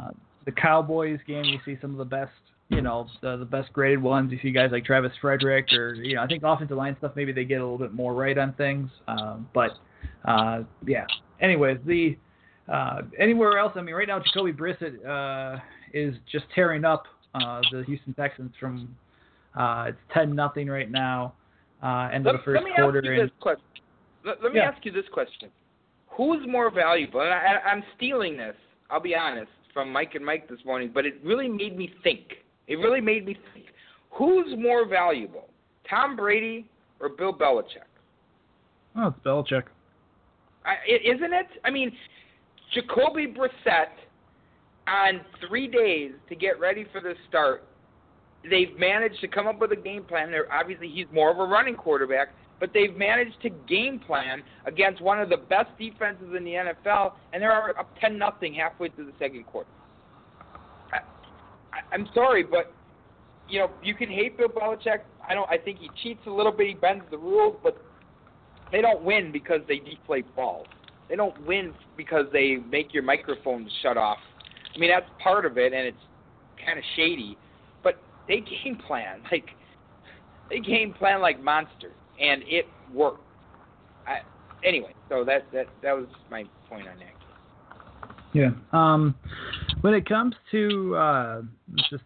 uh, 0.00 0.10
the 0.44 0.52
Cowboys 0.52 1.18
game, 1.26 1.44
you 1.44 1.58
see 1.64 1.78
some 1.80 1.92
of 1.92 1.98
the 1.98 2.04
best 2.04 2.32
you 2.68 2.80
know 2.80 3.06
the, 3.22 3.36
the 3.36 3.44
best 3.44 3.72
graded 3.72 4.02
ones. 4.02 4.32
You 4.32 4.38
see 4.42 4.50
guys 4.50 4.70
like 4.72 4.84
Travis 4.84 5.12
Frederick, 5.20 5.72
or 5.72 5.94
you 5.94 6.16
know 6.16 6.22
I 6.22 6.26
think 6.26 6.42
offensive 6.44 6.76
line 6.76 6.96
stuff 6.98 7.12
maybe 7.14 7.32
they 7.32 7.44
get 7.44 7.60
a 7.60 7.64
little 7.64 7.78
bit 7.78 7.92
more 7.92 8.14
right 8.14 8.36
on 8.36 8.52
things. 8.54 8.90
Um, 9.06 9.48
but 9.54 9.70
uh, 10.24 10.62
yeah. 10.86 11.06
Anyways, 11.40 11.78
the 11.86 12.16
uh, 12.72 13.02
anywhere 13.18 13.58
else, 13.58 13.72
I 13.76 13.82
mean, 13.82 13.94
right 13.94 14.08
now 14.08 14.18
Jacoby 14.18 14.52
Brissett 14.52 15.04
uh, 15.06 15.60
is 15.92 16.14
just 16.30 16.46
tearing 16.54 16.84
up 16.84 17.04
uh, 17.34 17.60
the 17.70 17.84
Houston 17.84 18.14
Texans 18.14 18.52
from 18.58 18.94
uh, 19.58 19.86
it's 19.88 19.98
ten 20.12 20.34
nothing 20.34 20.68
right 20.68 20.90
now. 20.90 21.34
Uh, 21.82 22.08
end 22.12 22.24
let, 22.24 22.34
of 22.34 22.40
the 22.40 22.44
first 22.44 22.62
let 22.62 22.64
me 22.64 22.72
quarter. 22.76 22.98
Ask 22.98 23.04
you 23.04 23.12
and, 23.12 23.22
this 23.22 23.30
question. 23.40 23.64
Let, 24.24 24.42
let 24.42 24.52
me 24.52 24.58
Yeah. 24.58 24.70
ask 24.70 24.84
you 24.84 24.92
this 24.92 25.04
question: 25.12 25.50
Who's 26.08 26.46
more 26.46 26.70
valuable? 26.70 27.20
And 27.20 27.30
I, 27.32 27.60
I'm 27.70 27.82
stealing 27.96 28.36
this. 28.36 28.56
I'll 28.90 29.00
be 29.00 29.14
honest 29.14 29.50
from 29.72 29.92
Mike 29.92 30.14
and 30.14 30.24
Mike 30.24 30.48
this 30.48 30.60
morning, 30.64 30.90
but 30.92 31.04
it 31.04 31.14
really 31.22 31.48
made 31.48 31.76
me 31.76 31.92
think. 32.02 32.20
It 32.66 32.76
really 32.76 33.00
made 33.00 33.26
me 33.26 33.36
think. 33.52 33.66
Who's 34.10 34.46
more 34.58 34.88
valuable, 34.88 35.48
Tom 35.88 36.16
Brady 36.16 36.66
or 37.00 37.10
Bill 37.10 37.32
Belichick? 37.32 37.84
oh, 38.96 39.08
it's 39.08 39.18
Belichick. 39.24 39.64
I- 40.64 40.78
isn't 40.88 41.32
it? 41.32 41.46
I 41.64 41.70
mean, 41.70 41.92
Jacoby 42.74 43.26
Brissett 43.26 43.92
on 44.86 45.20
three 45.46 45.66
days 45.66 46.12
to 46.28 46.34
get 46.34 46.58
ready 46.60 46.86
for 46.92 47.00
the 47.00 47.14
start. 47.28 47.64
They've 48.48 48.76
managed 48.78 49.20
to 49.20 49.28
come 49.28 49.46
up 49.46 49.60
with 49.60 49.72
a 49.72 49.76
game 49.76 50.04
plan. 50.04 50.30
They're, 50.30 50.52
obviously, 50.52 50.88
he's 50.88 51.06
more 51.12 51.30
of 51.30 51.38
a 51.38 51.44
running 51.44 51.74
quarterback, 51.74 52.28
but 52.60 52.70
they've 52.72 52.96
managed 52.96 53.40
to 53.42 53.50
game 53.50 53.98
plan 53.98 54.42
against 54.66 55.00
one 55.00 55.20
of 55.20 55.28
the 55.28 55.36
best 55.36 55.70
defenses 55.78 56.28
in 56.36 56.44
the 56.44 56.52
NFL, 56.52 57.12
and 57.32 57.42
they're 57.42 57.78
up 57.78 57.90
ten 58.00 58.18
nothing 58.18 58.54
halfway 58.54 58.88
through 58.90 59.06
the 59.06 59.12
second 59.18 59.44
quarter. 59.46 59.68
I, 60.92 60.98
I'm 61.92 62.08
sorry, 62.14 62.44
but 62.44 62.72
you 63.48 63.58
know 63.58 63.70
you 63.82 63.94
can 63.94 64.08
hate 64.08 64.38
Bill 64.38 64.48
Belichick. 64.48 65.00
I 65.28 65.34
don't. 65.34 65.50
I 65.50 65.58
think 65.58 65.78
he 65.78 65.90
cheats 66.02 66.20
a 66.26 66.30
little 66.30 66.52
bit. 66.52 66.68
He 66.68 66.74
bends 66.74 67.04
the 67.10 67.18
rules, 67.18 67.56
but 67.62 67.82
they 68.72 68.80
don't 68.80 69.02
win 69.02 69.32
because 69.32 69.60
they 69.68 69.78
deflate 69.78 70.34
balls. 70.34 70.66
They 71.08 71.16
don't 71.16 71.46
win 71.46 71.72
because 71.96 72.26
they 72.32 72.56
make 72.70 72.92
your 72.92 73.02
microphones 73.02 73.70
shut 73.82 73.96
off. 73.96 74.18
I 74.74 74.78
mean, 74.78 74.90
that's 74.90 75.10
part 75.22 75.46
of 75.46 75.56
it, 75.56 75.72
and 75.72 75.86
it's 75.86 75.96
kind 76.64 76.78
of 76.78 76.84
shady. 76.96 77.38
But 77.82 77.98
they 78.28 78.40
game 78.64 78.78
plan 78.86 79.22
like 79.30 79.46
they 80.50 80.60
game 80.60 80.92
plan 80.92 81.20
like 81.20 81.42
monsters, 81.42 81.92
and 82.20 82.42
it 82.46 82.66
worked. 82.92 83.22
I, 84.06 84.18
anyway, 84.66 84.94
so 85.08 85.24
that 85.24 85.46
that 85.52 85.66
that 85.82 85.96
was 85.96 86.06
my 86.30 86.44
point 86.68 86.88
on 86.88 86.96
that. 86.98 87.16
Yeah. 88.32 88.50
Um, 88.72 89.14
when 89.80 89.94
it 89.94 90.06
comes 90.06 90.34
to 90.50 90.96
uh, 90.96 91.42
just 91.90 92.04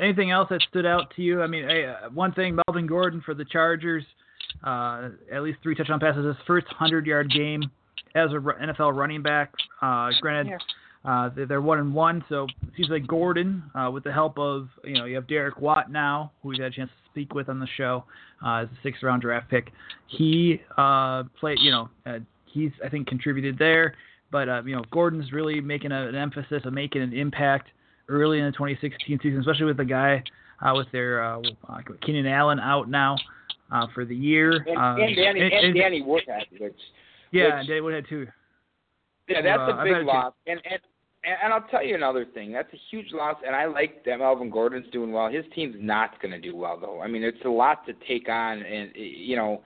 anything 0.00 0.30
else 0.30 0.48
that 0.50 0.62
stood 0.68 0.86
out 0.86 1.12
to 1.16 1.22
you? 1.22 1.42
I 1.42 1.46
mean, 1.46 1.64
uh, 1.64 2.08
one 2.14 2.32
thing, 2.32 2.58
Melvin 2.66 2.86
Gordon 2.86 3.22
for 3.24 3.34
the 3.34 3.44
Chargers, 3.44 4.04
uh, 4.64 5.10
at 5.32 5.42
least 5.42 5.58
three 5.62 5.74
touchdown 5.74 6.00
passes. 6.00 6.24
His 6.24 6.36
first 6.46 6.66
hundred-yard 6.68 7.30
game 7.30 7.70
as 8.14 8.30
a 8.30 8.34
NFL 8.36 8.94
running 8.94 9.22
back. 9.22 9.52
Uh, 9.82 10.10
granted, 10.20 10.58
uh, 11.04 11.30
they're, 11.34 11.46
they're 11.46 11.60
one 11.60 11.78
and 11.78 11.94
one, 11.94 12.24
so 12.28 12.44
it 12.62 12.72
seems 12.76 12.88
like 12.90 13.06
Gordon, 13.06 13.62
uh, 13.74 13.90
with 13.90 14.04
the 14.04 14.12
help 14.12 14.38
of 14.38 14.68
you 14.84 14.94
know 14.94 15.04
you 15.04 15.14
have 15.16 15.26
Derek 15.26 15.60
Watt 15.60 15.90
now, 15.90 16.32
who 16.42 16.50
we've 16.50 16.60
had 16.60 16.72
a 16.72 16.74
chance 16.74 16.90
to 16.90 17.10
speak 17.10 17.34
with 17.34 17.48
on 17.48 17.58
the 17.58 17.68
show 17.76 18.04
uh, 18.44 18.62
as 18.62 18.68
a 18.68 18.78
sixth-round 18.82 19.22
draft 19.22 19.48
pick. 19.48 19.72
He 20.06 20.60
uh, 20.76 21.24
played, 21.38 21.58
you 21.60 21.70
know, 21.70 21.88
uh, 22.06 22.18
he's 22.46 22.70
I 22.84 22.88
think 22.88 23.06
contributed 23.06 23.58
there. 23.58 23.94
But 24.30 24.48
uh, 24.48 24.62
you 24.64 24.76
know, 24.76 24.84
Gordon's 24.90 25.32
really 25.32 25.60
making 25.60 25.92
a, 25.92 26.06
an 26.06 26.14
emphasis 26.14 26.62
of 26.64 26.72
making 26.72 27.02
an 27.02 27.12
impact 27.12 27.68
early 28.08 28.38
in 28.38 28.44
the 28.44 28.52
2016 28.52 29.18
season, 29.22 29.40
especially 29.40 29.66
with 29.66 29.76
the 29.76 29.84
guy 29.84 30.22
uh, 30.62 30.72
with 30.74 30.86
their 30.92 31.22
uh, 31.24 31.40
uh, 31.68 31.78
Keenan 32.04 32.26
Allen 32.26 32.60
out 32.60 32.88
now 32.88 33.16
uh, 33.72 33.86
for 33.94 34.04
the 34.04 34.14
year. 34.14 34.52
And, 34.52 34.76
uh, 34.76 35.02
and 35.02 35.16
Danny 35.16 35.40
and, 35.40 35.52
and- 35.52 35.74
Danny 35.74 36.02
Woodhead, 36.02 36.46
which 36.58 36.74
yeah, 37.30 37.58
which- 37.58 37.68
Danny 37.68 37.80
Woodhead 37.80 38.06
too. 38.08 38.26
Yeah, 39.28 39.42
that's 39.42 39.60
Uh, 39.60 39.76
a 39.78 39.84
big 39.84 40.04
loss. 40.04 40.34
And, 40.46 40.60
and 40.64 40.80
and 41.22 41.36
and 41.44 41.52
I'll 41.52 41.68
tell 41.68 41.84
you 41.84 41.94
another 41.94 42.24
thing. 42.24 42.50
That's 42.50 42.72
a 42.72 42.78
huge 42.90 43.12
loss. 43.12 43.36
And 43.46 43.54
I 43.54 43.66
like 43.66 44.04
that 44.04 44.18
Melvin 44.18 44.48
Gordon's 44.50 44.90
doing 44.90 45.12
well. 45.12 45.28
His 45.28 45.44
team's 45.54 45.76
not 45.78 46.20
going 46.20 46.32
to 46.32 46.40
do 46.40 46.56
well 46.56 46.78
though. 46.80 47.00
I 47.00 47.06
mean, 47.08 47.22
it's 47.22 47.44
a 47.44 47.48
lot 47.48 47.84
to 47.86 47.92
take 48.08 48.28
on, 48.28 48.62
and 48.62 48.90
you 48.94 49.36
know, 49.36 49.62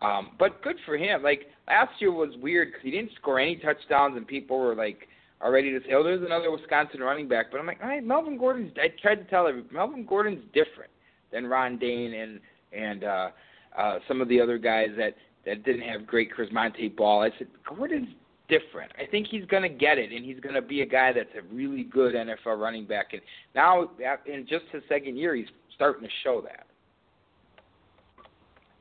um, 0.00 0.30
but 0.38 0.62
good 0.62 0.76
for 0.86 0.96
him. 0.96 1.22
Like 1.22 1.50
last 1.68 1.92
year 2.00 2.12
was 2.12 2.30
weird 2.40 2.68
because 2.68 2.82
he 2.82 2.90
didn't 2.90 3.12
score 3.16 3.38
any 3.38 3.56
touchdowns, 3.56 4.16
and 4.16 4.26
people 4.26 4.58
were 4.58 4.74
like 4.74 5.06
are 5.42 5.52
ready 5.52 5.70
to 5.70 5.80
say, 5.86 5.92
"Oh, 5.92 6.02
there's 6.02 6.22
another 6.24 6.50
Wisconsin 6.50 7.00
running 7.00 7.28
back." 7.28 7.50
But 7.52 7.60
I'm 7.60 7.66
like, 7.66 7.78
all 7.82 7.88
right, 7.88 8.02
Melvin 8.02 8.38
Gordon's. 8.38 8.72
I 8.76 8.88
tried 9.00 9.16
to 9.16 9.24
tell 9.24 9.46
everybody, 9.46 9.74
Melvin 9.74 10.04
Gordon's 10.06 10.42
different 10.54 10.90
than 11.30 11.46
Ron 11.46 11.78
Dayne 11.78 12.14
and 12.14 12.40
and 12.72 13.04
uh, 13.04 13.28
uh, 13.76 13.98
some 14.08 14.20
of 14.22 14.28
the 14.28 14.40
other 14.40 14.56
guys 14.56 14.88
that 14.96 15.14
that 15.46 15.64
didn't 15.64 15.88
have 15.88 16.06
great 16.06 16.30
Chris 16.30 16.50
Montee 16.52 16.88
Ball. 16.88 17.22
I 17.22 17.30
said 17.38 17.48
Gordon's 17.66 18.08
different. 18.48 18.92
I 18.98 19.06
think 19.10 19.26
he's 19.28 19.44
going 19.46 19.62
to 19.62 19.68
get 19.68 19.98
it, 19.98 20.12
and 20.12 20.24
he's 20.24 20.40
going 20.40 20.54
to 20.54 20.62
be 20.62 20.82
a 20.82 20.86
guy 20.86 21.12
that's 21.12 21.30
a 21.36 21.54
really 21.54 21.84
good 21.84 22.14
NFL 22.14 22.60
running 22.60 22.84
back. 22.86 23.12
And 23.12 23.22
now, 23.54 23.90
in 24.26 24.46
just 24.46 24.64
his 24.72 24.82
second 24.88 25.16
year, 25.16 25.34
he's 25.34 25.46
starting 25.74 26.02
to 26.02 26.14
show 26.24 26.42
that. 26.42 26.66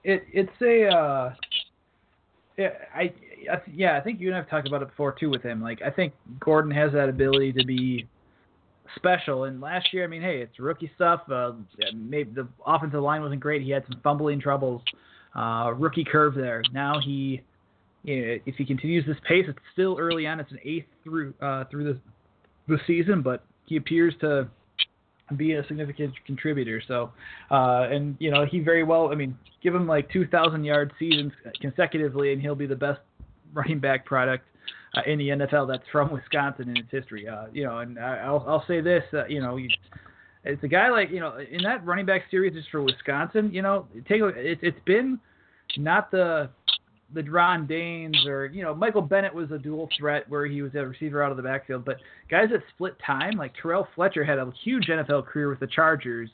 it 0.03 0.23
it's 0.31 0.61
a 0.61 0.87
uh 0.87 1.33
yeah, 2.57 2.69
I, 2.95 3.13
I 3.51 3.61
yeah, 3.73 3.97
I 3.97 4.01
think 4.01 4.21
you 4.21 4.29
and 4.29 4.37
I've 4.37 4.49
talked 4.49 4.67
about 4.67 4.81
it 4.81 4.89
before 4.89 5.11
too 5.11 5.29
with 5.29 5.43
him. 5.43 5.61
Like 5.61 5.81
I 5.81 5.89
think 5.89 6.13
Gordon 6.39 6.71
has 6.71 6.93
that 6.93 7.09
ability 7.09 7.51
to 7.53 7.65
be 7.65 8.07
special. 8.95 9.43
And 9.43 9.59
last 9.59 9.93
year, 9.93 10.03
I 10.03 10.07
mean, 10.07 10.21
hey, 10.21 10.39
it's 10.41 10.57
rookie 10.59 10.91
stuff. 10.95 11.21
Uh, 11.29 11.53
maybe 11.93 12.31
the 12.31 12.47
offensive 12.65 13.01
line 13.01 13.21
wasn't 13.21 13.41
great. 13.41 13.61
He 13.61 13.71
had 13.71 13.83
some 13.89 13.99
fumbling 14.01 14.39
troubles. 14.39 14.81
Uh, 15.35 15.73
rookie 15.77 16.03
curve 16.05 16.33
there. 16.35 16.63
Now 16.73 16.99
he, 16.99 17.41
if 18.05 18.55
he 18.55 18.65
continues 18.65 19.05
this 19.05 19.17
pace, 19.27 19.45
it's 19.47 19.59
still 19.73 19.97
early 19.99 20.25
on. 20.27 20.39
It's 20.39 20.51
an 20.51 20.59
eighth 20.63 20.87
through 21.03 21.33
uh, 21.41 21.65
through 21.65 21.93
the 21.93 21.99
the 22.67 22.77
season, 22.87 23.21
but 23.21 23.43
he 23.65 23.77
appears 23.77 24.13
to 24.21 24.47
be 25.37 25.53
a 25.53 25.65
significant 25.67 26.13
contributor. 26.25 26.81
So, 26.87 27.11
uh, 27.51 27.87
and 27.91 28.15
you 28.19 28.31
know, 28.31 28.45
he 28.45 28.59
very 28.59 28.83
well. 28.83 29.11
I 29.11 29.15
mean, 29.15 29.37
give 29.61 29.73
him 29.73 29.87
like 29.87 30.09
2,000 30.11 30.63
yard 30.63 30.93
seasons 30.99 31.31
consecutively, 31.59 32.31
and 32.31 32.41
he'll 32.41 32.55
be 32.55 32.67
the 32.67 32.75
best 32.75 32.99
running 33.53 33.79
back 33.79 34.05
product 34.05 34.45
uh, 34.95 35.01
in 35.07 35.17
the 35.17 35.29
NFL 35.29 35.67
that's 35.67 35.83
from 35.91 36.11
Wisconsin 36.11 36.69
in 36.69 36.77
its 36.77 36.91
history. 36.91 37.27
Uh, 37.27 37.45
you 37.51 37.63
know, 37.63 37.79
and 37.79 37.97
I- 37.99 38.17
I'll 38.19 38.45
I'll 38.47 38.65
say 38.67 38.81
this. 38.81 39.03
Uh, 39.13 39.25
you 39.25 39.41
know, 39.41 39.57
you, 39.57 39.69
it's 40.45 40.63
a 40.63 40.67
guy 40.67 40.89
like 40.89 41.09
you 41.09 41.19
know 41.19 41.37
in 41.37 41.63
that 41.63 41.85
running 41.85 42.05
back 42.05 42.23
series 42.29 42.53
just 42.53 42.69
for 42.69 42.81
Wisconsin. 42.81 43.49
You 43.51 43.61
know, 43.61 43.87
take 44.07 44.21
look. 44.21 44.35
It's 44.37 44.79
been 44.85 45.19
not 45.77 46.11
the 46.11 46.49
the 47.13 47.23
Ron 47.23 47.67
Daynes 47.67 48.25
or 48.27 48.45
you 48.47 48.63
know 48.63 48.73
Michael 48.73 49.01
Bennett 49.01 49.33
was 49.33 49.51
a 49.51 49.57
dual 49.57 49.89
threat 49.97 50.29
where 50.29 50.45
he 50.45 50.61
was 50.61 50.73
a 50.75 50.85
receiver 50.85 51.23
out 51.23 51.31
of 51.31 51.37
the 51.37 51.43
backfield, 51.43 51.83
but 51.83 51.97
guys 52.29 52.49
that 52.51 52.61
split 52.75 52.95
time 53.05 53.37
like 53.37 53.53
Terrell 53.59 53.87
Fletcher 53.95 54.23
had 54.23 54.37
a 54.37 54.51
huge 54.63 54.87
NFL 54.87 55.25
career 55.25 55.49
with 55.49 55.59
the 55.59 55.67
Chargers, 55.67 56.29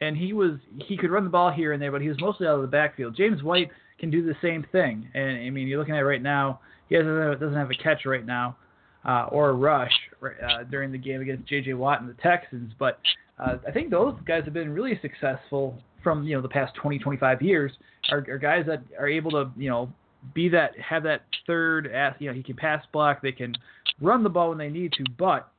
and 0.00 0.16
he 0.16 0.32
was 0.32 0.58
he 0.86 0.96
could 0.96 1.10
run 1.10 1.24
the 1.24 1.30
ball 1.30 1.52
here 1.52 1.72
and 1.72 1.80
there, 1.80 1.92
but 1.92 2.02
he 2.02 2.08
was 2.08 2.20
mostly 2.20 2.46
out 2.46 2.56
of 2.56 2.62
the 2.62 2.68
backfield. 2.68 3.16
James 3.16 3.42
White 3.42 3.70
can 3.98 4.10
do 4.10 4.24
the 4.24 4.34
same 4.42 4.66
thing, 4.72 5.08
and 5.14 5.38
I 5.38 5.50
mean 5.50 5.68
you're 5.68 5.78
looking 5.78 5.94
at 5.94 6.00
it 6.00 6.04
right 6.04 6.22
now, 6.22 6.60
he 6.88 6.96
doesn't 6.96 7.40
doesn't 7.40 7.56
have 7.56 7.70
a 7.70 7.82
catch 7.82 8.06
right 8.06 8.26
now. 8.26 8.56
Uh, 9.04 9.28
or 9.30 9.50
a 9.50 9.52
rush 9.52 9.92
uh, 10.20 10.64
during 10.64 10.90
the 10.90 10.98
game 10.98 11.20
against 11.20 11.46
J.J. 11.48 11.74
Watt 11.74 12.00
and 12.00 12.10
the 12.10 12.20
Texans, 12.20 12.72
but 12.76 12.98
uh, 13.38 13.56
I 13.66 13.70
think 13.70 13.90
those 13.90 14.14
guys 14.26 14.44
have 14.44 14.54
been 14.54 14.70
really 14.70 14.98
successful 15.02 15.78
from 16.02 16.24
you 16.24 16.36
know 16.36 16.42
the 16.42 16.48
past 16.48 16.74
20, 16.76 16.98
25 16.98 17.42
years. 17.42 17.72
Are, 18.10 18.24
are 18.30 18.38
guys 18.38 18.64
that 18.66 18.82
are 18.98 19.08
able 19.08 19.30
to 19.32 19.50
you 19.56 19.68
know 19.68 19.92
be 20.34 20.48
that 20.48 20.78
have 20.78 21.02
that 21.04 21.22
third 21.46 21.90
ass 21.92 22.14
you 22.18 22.28
know 22.28 22.34
he 22.34 22.42
can 22.42 22.56
pass 22.56 22.84
block 22.92 23.22
they 23.22 23.32
can 23.32 23.54
run 24.00 24.22
the 24.22 24.28
ball 24.28 24.48
when 24.48 24.58
they 24.58 24.68
need 24.68 24.92
to 24.92 25.04
but 25.18 25.52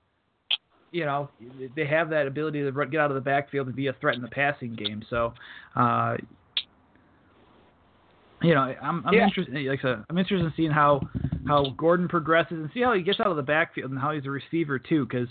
you 0.91 1.05
know 1.05 1.29
they 1.75 1.85
have 1.85 2.09
that 2.09 2.27
ability 2.27 2.61
to 2.61 2.71
get 2.87 2.99
out 2.99 3.11
of 3.11 3.15
the 3.15 3.21
backfield 3.21 3.67
and 3.67 3.75
be 3.75 3.87
a 3.87 3.93
threat 3.93 4.15
in 4.15 4.21
the 4.21 4.27
passing 4.27 4.75
game 4.75 5.03
so 5.09 5.33
uh 5.75 6.17
you 8.41 8.53
know 8.53 8.61
I'm 8.81 9.03
I'm 9.05 9.13
Yeah. 9.13 9.25
interested 9.25 9.53
like 9.53 9.79
I 9.79 9.81
said, 9.81 10.03
I'm 10.09 10.17
interested 10.17 10.45
in 10.45 10.53
seeing 10.55 10.71
how 10.71 11.01
how 11.47 11.69
Gordon 11.77 12.07
progresses 12.07 12.57
and 12.59 12.69
see 12.73 12.81
how 12.81 12.93
he 12.93 13.01
gets 13.01 13.19
out 13.19 13.27
of 13.27 13.37
the 13.37 13.43
backfield 13.43 13.91
and 13.91 13.99
how 13.99 14.11
he's 14.11 14.25
a 14.25 14.31
receiver 14.31 14.79
too 14.79 15.05
because 15.05 15.27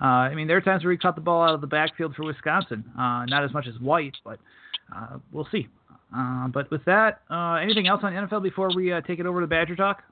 uh, 0.00 0.04
I 0.04 0.34
mean, 0.34 0.46
there 0.46 0.56
are 0.56 0.60
times 0.60 0.84
where 0.84 0.92
he 0.92 0.98
caught 0.98 1.14
the 1.14 1.20
ball 1.20 1.42
out 1.42 1.54
of 1.54 1.60
the 1.60 1.66
backfield 1.66 2.14
for 2.14 2.24
Wisconsin. 2.24 2.84
Uh, 2.96 3.24
not 3.26 3.44
as 3.44 3.52
much 3.52 3.66
as 3.66 3.78
White, 3.80 4.16
but 4.24 4.38
uh, 4.94 5.18
we'll 5.32 5.48
see. 5.50 5.68
Uh, 6.16 6.48
but 6.48 6.70
with 6.70 6.84
that, 6.86 7.20
uh, 7.30 7.54
anything 7.54 7.86
else 7.86 8.00
on 8.02 8.12
NFL 8.12 8.42
before 8.42 8.70
we 8.74 8.92
uh, 8.92 9.00
take 9.02 9.18
it 9.18 9.26
over 9.26 9.40
to 9.40 9.46
Badger 9.46 9.76
Talk? 9.76 10.02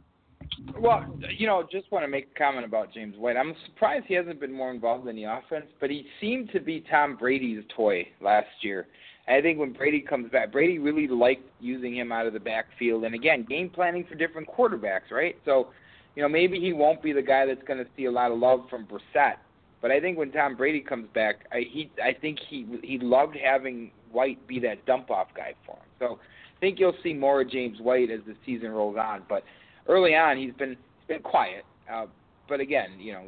Well, 0.79 1.07
you 1.37 1.46
know, 1.46 1.66
just 1.70 1.90
want 1.90 2.05
to 2.05 2.09
make 2.09 2.29
a 2.35 2.38
comment 2.38 2.66
about 2.66 2.92
James 2.92 3.16
White. 3.16 3.37
I'm 3.37 3.55
surprised 3.66 4.05
he 4.07 4.14
hasn't 4.14 4.40
been 4.40 4.53
more 4.53 4.70
involved 4.70 5.09
in 5.09 5.16
the 5.16 5.25
offense, 5.25 5.66
but 5.81 5.90
he 5.90 6.07
seemed 6.20 6.51
to 6.53 6.61
be 6.61 6.85
Tom 6.90 7.16
Brady's 7.16 7.62
toy 7.75 8.07
last 8.20 8.49
year. 8.61 8.87
I 9.29 9.40
think 9.40 9.59
when 9.59 9.72
Brady 9.72 10.01
comes 10.01 10.31
back, 10.31 10.53
Brady 10.53 10.79
really 10.79 11.09
liked 11.09 11.49
using 11.59 11.96
him 11.96 12.12
out 12.12 12.27
of 12.27 12.33
the 12.33 12.40
backfield. 12.40 13.05
And 13.05 13.14
again, 13.14 13.44
game 13.49 13.70
planning 13.70 14.05
for 14.09 14.14
different 14.14 14.49
quarterbacks, 14.49 15.11
right? 15.11 15.37
So, 15.44 15.68
you 16.14 16.22
know, 16.22 16.29
maybe 16.29 16.61
he 16.61 16.72
won't 16.72 17.03
be 17.03 17.12
the 17.12 17.22
guy 17.22 17.44
that's 17.46 17.62
going 17.66 17.79
to 17.79 17.90
see 17.96 18.05
a 18.05 18.11
lot 18.11 18.31
of 18.31 18.38
love 18.38 18.66
from 18.70 18.87
Brissett. 18.87 19.37
But 19.83 19.91
I 19.91 20.01
think 20.01 20.19
when 20.19 20.33
Tom 20.33 20.57
Brady 20.57 20.81
comes 20.81 21.09
back, 21.15 21.47
I, 21.53 21.61
he 21.71 21.91
I 22.03 22.12
think 22.19 22.39
he 22.49 22.67
he 22.83 22.99
loved 22.99 23.37
having 23.37 23.91
White 24.11 24.47
be 24.47 24.59
that 24.61 24.85
dump 24.87 25.11
off 25.11 25.29
guy 25.37 25.55
for 25.65 25.77
him. 25.77 25.83
So 25.99 26.19
I 26.57 26.61
think 26.61 26.81
you'll 26.81 26.97
see 27.03 27.12
more 27.12 27.43
of 27.43 27.51
James 27.51 27.79
White 27.81 28.11
as 28.11 28.21
the 28.27 28.35
season 28.45 28.71
rolls 28.71 28.97
on. 28.99 29.23
But 29.29 29.45
early 29.89 30.15
on, 30.15 30.39
he's 30.39 30.55
been 30.55 30.71
he's 30.71 31.09
been 31.09 31.23
quiet. 31.23 31.65
Uh, 31.93 32.07
but 32.49 32.61
again, 32.61 32.99
you 32.99 33.12
know, 33.12 33.25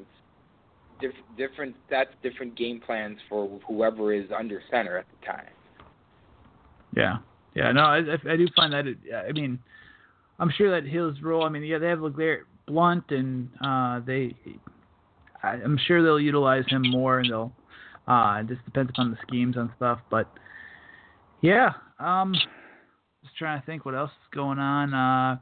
diff- 1.00 1.12
different. 1.36 1.76
That's 1.90 2.10
different 2.22 2.56
game 2.56 2.80
plans 2.84 3.18
for 3.28 3.60
whoever 3.66 4.12
is 4.12 4.26
under 4.36 4.62
center 4.70 4.96
at 4.96 5.06
the 5.20 5.26
time. 5.26 5.52
Yeah, 6.96 7.18
yeah. 7.54 7.72
No, 7.72 7.82
I, 7.82 7.98
I 7.98 8.36
do 8.36 8.46
find 8.56 8.72
that. 8.72 8.86
It, 8.86 8.96
I 9.28 9.32
mean, 9.32 9.58
I'm 10.38 10.50
sure 10.56 10.70
that 10.80 10.88
his 10.88 11.22
role. 11.22 11.44
I 11.44 11.48
mean, 11.48 11.62
yeah, 11.62 11.78
they 11.78 11.88
have 11.88 11.98
LeGarrette 11.98 12.44
Blunt, 12.66 13.04
and 13.10 13.48
uh, 13.60 14.00
they. 14.00 14.34
I'm 15.42 15.78
sure 15.86 16.02
they'll 16.02 16.20
utilize 16.20 16.64
him 16.68 16.82
more, 16.90 17.20
and 17.20 17.30
they'll. 17.30 17.52
Uh, 18.06 18.40
it 18.40 18.48
just 18.48 18.64
depends 18.64 18.90
upon 18.90 19.10
the 19.10 19.18
schemes 19.26 19.56
and 19.56 19.68
stuff, 19.76 20.00
but 20.10 20.32
yeah. 21.42 21.72
Um, 22.00 22.34
just 23.22 23.36
trying 23.36 23.60
to 23.60 23.66
think 23.66 23.84
what 23.84 23.94
else 23.94 24.10
is 24.10 24.34
going 24.34 24.58
on. 24.58 24.94
Uh, 24.94 25.38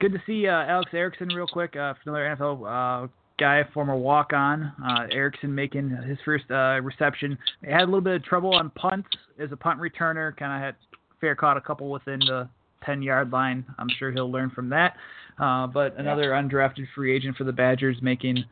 good 0.00 0.12
to 0.12 0.18
see 0.26 0.46
uh, 0.46 0.64
Alex 0.64 0.90
Erickson 0.92 1.28
real 1.28 1.46
quick, 1.46 1.76
uh, 1.76 1.94
another 2.04 2.36
NFL 2.36 3.04
uh, 3.04 3.08
guy, 3.38 3.62
former 3.72 3.96
walk-on. 3.96 4.72
Uh, 4.84 5.06
Erickson 5.10 5.54
making 5.54 5.90
his 6.06 6.18
first 6.24 6.44
uh, 6.50 6.80
reception. 6.82 7.38
He 7.64 7.70
had 7.70 7.82
a 7.82 7.84
little 7.84 8.00
bit 8.00 8.16
of 8.16 8.24
trouble 8.24 8.54
on 8.54 8.70
punts 8.70 9.08
as 9.42 9.50
a 9.52 9.56
punt 9.56 9.80
returner. 9.80 10.36
Kind 10.36 10.52
of 10.52 10.60
had 10.60 10.76
fair 11.20 11.34
caught 11.34 11.56
a 11.56 11.60
couple 11.60 11.90
within 11.90 12.20
the 12.20 12.48
10-yard 12.86 13.30
line. 13.30 13.64
I'm 13.78 13.88
sure 13.98 14.10
he'll 14.10 14.30
learn 14.30 14.50
from 14.50 14.68
that. 14.70 14.94
Uh, 15.38 15.66
but 15.66 15.98
another 15.98 16.30
undrafted 16.30 16.86
free 16.94 17.16
agent 17.16 17.36
for 17.36 17.44
the 17.44 17.52
Badgers, 17.52 17.96
making 18.02 18.44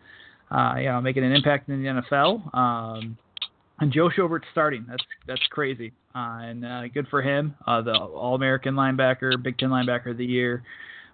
uh, 0.51 0.75
you 0.79 0.87
know 0.87 1.01
making 1.01 1.25
an 1.25 1.33
impact 1.33 1.69
in 1.69 1.83
the 1.83 1.89
NFL. 1.89 2.55
Um, 2.55 3.17
and 3.81 3.93
Joe 3.93 4.11
Schobert 4.11 4.41
starting. 4.53 4.85
That's 4.89 5.05
that's 5.27 5.47
crazy. 5.51 5.93
Uh, 6.15 6.39
and 6.43 6.65
uh, 6.65 6.89
good 6.89 7.07
for 7.09 7.23
him. 7.23 7.55
Uh, 7.67 7.83
the 7.83 7.97
All-American 7.97 8.75
linebacker, 8.75 9.41
Big 9.43 9.57
Ten 9.59 9.71
linebacker 9.71 10.11
of 10.11 10.17
the 10.17 10.25
year. 10.25 10.63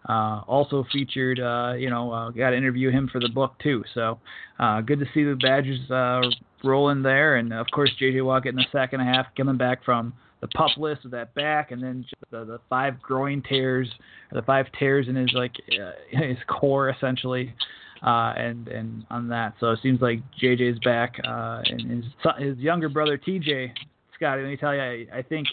Uh, 0.09 0.43
also 0.47 0.85
featured, 0.93 1.41
uh, 1.41 1.73
you 1.79 1.89
know, 1.89 2.13
uh, 2.13 2.31
got 2.31 2.51
to 2.51 2.57
interview 2.57 2.91
him 2.91 3.09
for 3.11 3.21
the 3.21 3.29
book 3.29 3.55
too. 3.63 3.83
So 3.95 4.19
uh, 4.59 4.83
good 4.83 4.99
to 4.99 5.07
see 5.15 5.25
the 5.25 5.35
Badgers 5.35 5.91
uh, 5.91 6.21
rolling 6.63 7.03
there, 7.03 7.37
and 7.37 7.55
of 7.55 7.67
course 7.73 7.91
J.J. 7.99 8.21
Watt 8.21 8.45
getting 8.45 8.59
the 8.59 8.67
second 8.71 9.01
half, 9.01 9.27
coming 9.35 9.57
back 9.57 9.83
from 9.83 10.13
the 10.43 10.49
pup 10.49 10.77
list 10.77 11.05
with 11.05 11.13
that 11.13 11.35
back, 11.35 11.71
and 11.71 11.83
then 11.83 12.05
the, 12.31 12.45
the 12.45 12.61
five 12.69 13.01
groin 13.01 13.43
tears, 13.49 13.89
the 14.31 14.43
five 14.43 14.67
tears 14.79 15.09
in 15.09 15.17
his 15.17 15.31
like 15.33 15.55
uh, 15.71 15.93
his 16.11 16.37
core 16.49 16.91
essentially, 16.91 17.55
uh, 18.05 18.35
and 18.37 18.69
and 18.69 19.05
on 19.11 19.29
that. 19.29 19.55
So 19.61 19.71
it 19.71 19.79
seems 19.83 20.01
like 20.01 20.21
JJ's 20.41 20.79
back, 20.81 21.17
uh, 21.27 21.63
and 21.65 22.05
his 22.05 22.05
his 22.39 22.59
younger 22.59 22.89
brother 22.89 23.19
TJ 23.19 23.71
Scotty. 24.15 24.43
Let 24.43 24.49
me 24.49 24.57
tell 24.57 24.75
you, 24.75 24.81
I, 24.81 25.07
I 25.19 25.23
think 25.23 25.49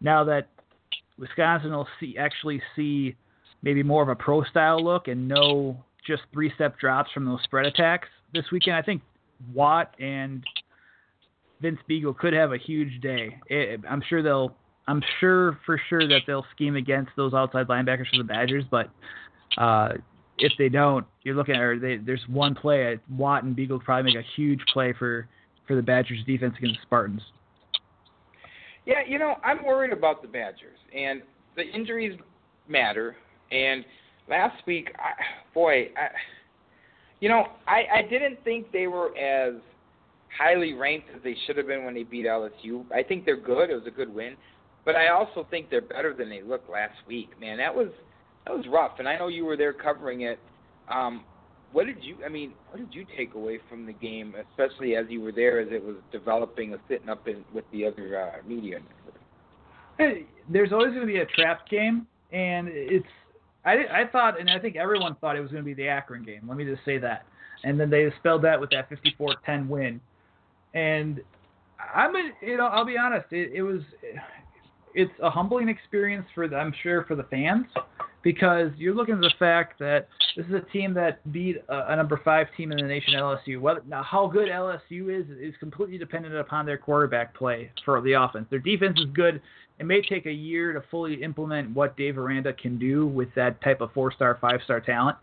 now 0.00 0.24
that 0.24 0.48
Wisconsin 1.18 1.72
will 1.72 1.88
see 2.00 2.16
actually 2.18 2.60
see 2.74 3.14
maybe 3.62 3.82
more 3.82 4.02
of 4.02 4.08
a 4.08 4.16
pro 4.16 4.42
style 4.44 4.82
look 4.82 5.06
and 5.06 5.28
no 5.28 5.82
just 6.04 6.22
three 6.32 6.52
step 6.56 6.78
drops 6.78 7.12
from 7.12 7.24
those 7.24 7.40
spread 7.44 7.66
attacks 7.66 8.08
this 8.34 8.44
weekend. 8.50 8.76
I 8.76 8.82
think 8.82 9.02
Watt 9.54 9.94
and 10.00 10.44
Vince 11.60 11.78
Biegel 11.88 12.16
could 12.16 12.32
have 12.32 12.52
a 12.52 12.58
huge 12.58 13.00
day. 13.00 13.38
It, 13.46 13.80
I'm 13.88 14.02
sure 14.08 14.22
they'll. 14.22 14.56
I'm 14.88 15.00
sure 15.20 15.60
for 15.64 15.80
sure 15.88 16.08
that 16.08 16.22
they'll 16.26 16.44
scheme 16.52 16.74
against 16.74 17.12
those 17.16 17.34
outside 17.34 17.68
linebackers 17.68 18.10
for 18.10 18.18
the 18.18 18.24
Badgers, 18.24 18.64
but 18.68 18.90
uh, 19.56 19.92
if 20.38 20.52
they 20.58 20.68
don't, 20.68 21.06
you're 21.22 21.34
looking 21.34 21.54
at 21.54 21.80
they, 21.80 21.96
there's 21.96 22.22
one 22.28 22.54
play. 22.54 22.94
Uh, 22.94 22.96
Watt 23.10 23.44
and 23.44 23.56
Biegel 23.56 23.82
probably 23.82 24.14
make 24.14 24.24
a 24.24 24.28
huge 24.36 24.60
play 24.72 24.92
for 24.98 25.28
for 25.66 25.76
the 25.76 25.82
Badgers 25.82 26.18
defense 26.26 26.54
against 26.58 26.80
the 26.80 26.82
Spartans. 26.86 27.22
Yeah, 28.84 29.00
you 29.06 29.18
know, 29.18 29.36
I'm 29.44 29.64
worried 29.64 29.92
about 29.92 30.22
the 30.22 30.28
Badgers, 30.28 30.78
and 30.96 31.22
the 31.56 31.62
injuries 31.62 32.18
matter. 32.68 33.16
And 33.52 33.84
last 34.28 34.66
week, 34.66 34.92
I, 34.98 35.22
boy, 35.54 35.90
I, 35.96 36.08
you 37.20 37.28
know, 37.28 37.46
I, 37.68 37.84
I 37.98 38.02
didn't 38.02 38.42
think 38.42 38.72
they 38.72 38.88
were 38.88 39.16
as 39.16 39.54
highly 40.36 40.72
ranked 40.72 41.08
as 41.14 41.22
they 41.22 41.36
should 41.46 41.56
have 41.56 41.66
been 41.66 41.84
when 41.84 41.94
they 41.94 42.02
beat 42.02 42.26
LSU. 42.26 42.84
I 42.92 43.02
think 43.02 43.24
they're 43.24 43.36
good. 43.36 43.70
It 43.70 43.74
was 43.74 43.86
a 43.86 43.90
good 43.90 44.12
win, 44.12 44.36
but 44.84 44.96
I 44.96 45.08
also 45.08 45.46
think 45.50 45.70
they're 45.70 45.80
better 45.80 46.14
than 46.14 46.28
they 46.28 46.42
looked 46.42 46.70
last 46.70 46.96
week. 47.06 47.28
Man, 47.38 47.58
that 47.58 47.74
was 47.74 47.88
that 48.46 48.56
was 48.56 48.66
rough. 48.68 48.98
And 48.98 49.08
I 49.08 49.16
know 49.16 49.28
you 49.28 49.44
were 49.44 49.56
there 49.56 49.72
covering 49.72 50.22
it. 50.22 50.38
Um, 50.88 51.24
what 51.72 51.86
did 51.86 52.02
you? 52.02 52.16
I 52.24 52.28
mean, 52.28 52.52
what 52.70 52.78
did 52.78 52.94
you 52.94 53.06
take 53.16 53.34
away 53.34 53.58
from 53.68 53.86
the 53.86 53.92
game, 53.92 54.34
especially 54.50 54.94
as 54.96 55.06
you 55.08 55.22
were 55.22 55.32
there, 55.32 55.60
as 55.60 55.68
it 55.70 55.82
was 55.82 55.96
developing, 56.10 56.72
and 56.72 56.82
sitting 56.88 57.08
up 57.08 57.26
in, 57.26 57.44
with 57.54 57.64
the 57.72 57.86
other 57.86 58.20
uh, 58.20 58.46
media? 58.46 58.78
Hey, 59.96 60.26
there's 60.50 60.72
always 60.72 60.88
going 60.88 61.06
to 61.06 61.06
be 61.06 61.20
a 61.20 61.26
trap 61.26 61.68
game, 61.68 62.06
and 62.30 62.68
it's 62.68 63.06
I, 63.64 63.72
I 63.72 64.06
thought, 64.10 64.40
and 64.40 64.50
I 64.50 64.58
think 64.58 64.76
everyone 64.76 65.16
thought 65.20 65.36
it 65.36 65.40
was 65.40 65.50
going 65.50 65.62
to 65.62 65.66
be 65.66 65.74
the 65.74 65.88
Akron 65.88 66.24
game. 66.24 66.42
Let 66.48 66.56
me 66.56 66.64
just 66.64 66.84
say 66.84 66.98
that. 66.98 67.24
And 67.64 67.78
then 67.78 67.90
they 67.90 68.10
spelled 68.18 68.42
that 68.42 68.60
with 68.60 68.70
that 68.70 68.88
54-10 68.90 69.68
win. 69.68 70.00
And 70.74 71.20
I'm, 71.94 72.14
a, 72.16 72.30
you 72.42 72.56
know, 72.56 72.66
I'll 72.66 72.84
be 72.84 72.98
honest. 72.98 73.26
It, 73.30 73.52
it 73.54 73.62
was, 73.62 73.82
it's 74.94 75.12
a 75.22 75.30
humbling 75.30 75.68
experience 75.68 76.26
for, 76.34 76.48
the, 76.48 76.56
I'm 76.56 76.74
sure, 76.82 77.04
for 77.04 77.14
the 77.14 77.22
fans, 77.24 77.66
because 78.22 78.70
you're 78.76 78.94
looking 78.94 79.14
at 79.14 79.20
the 79.20 79.32
fact 79.38 79.78
that 79.78 80.08
this 80.36 80.46
is 80.46 80.54
a 80.54 80.72
team 80.72 80.94
that 80.94 81.20
beat 81.32 81.56
a, 81.68 81.92
a 81.92 81.96
number 81.96 82.20
five 82.24 82.46
team 82.56 82.72
in 82.72 82.78
the 82.78 82.84
nation, 82.84 83.14
LSU. 83.14 83.60
Whether, 83.60 83.82
now, 83.86 84.02
how 84.02 84.26
good 84.26 84.48
LSU 84.48 85.20
is 85.20 85.26
is 85.38 85.54
completely 85.60 85.98
dependent 85.98 86.34
upon 86.34 86.66
their 86.66 86.78
quarterback 86.78 87.34
play 87.34 87.70
for 87.84 88.00
the 88.00 88.12
offense. 88.12 88.46
Their 88.50 88.60
defense 88.60 88.98
is 88.98 89.06
good 89.12 89.40
it 89.78 89.86
may 89.86 90.00
take 90.00 90.26
a 90.26 90.32
year 90.32 90.72
to 90.72 90.82
fully 90.90 91.22
implement 91.22 91.74
what 91.74 91.96
Dave 91.96 92.18
Aranda 92.18 92.52
can 92.52 92.78
do 92.78 93.06
with 93.06 93.28
that 93.34 93.60
type 93.62 93.80
of 93.80 93.90
four-star, 93.92 94.38
five-star 94.40 94.80
talent. 94.80 95.16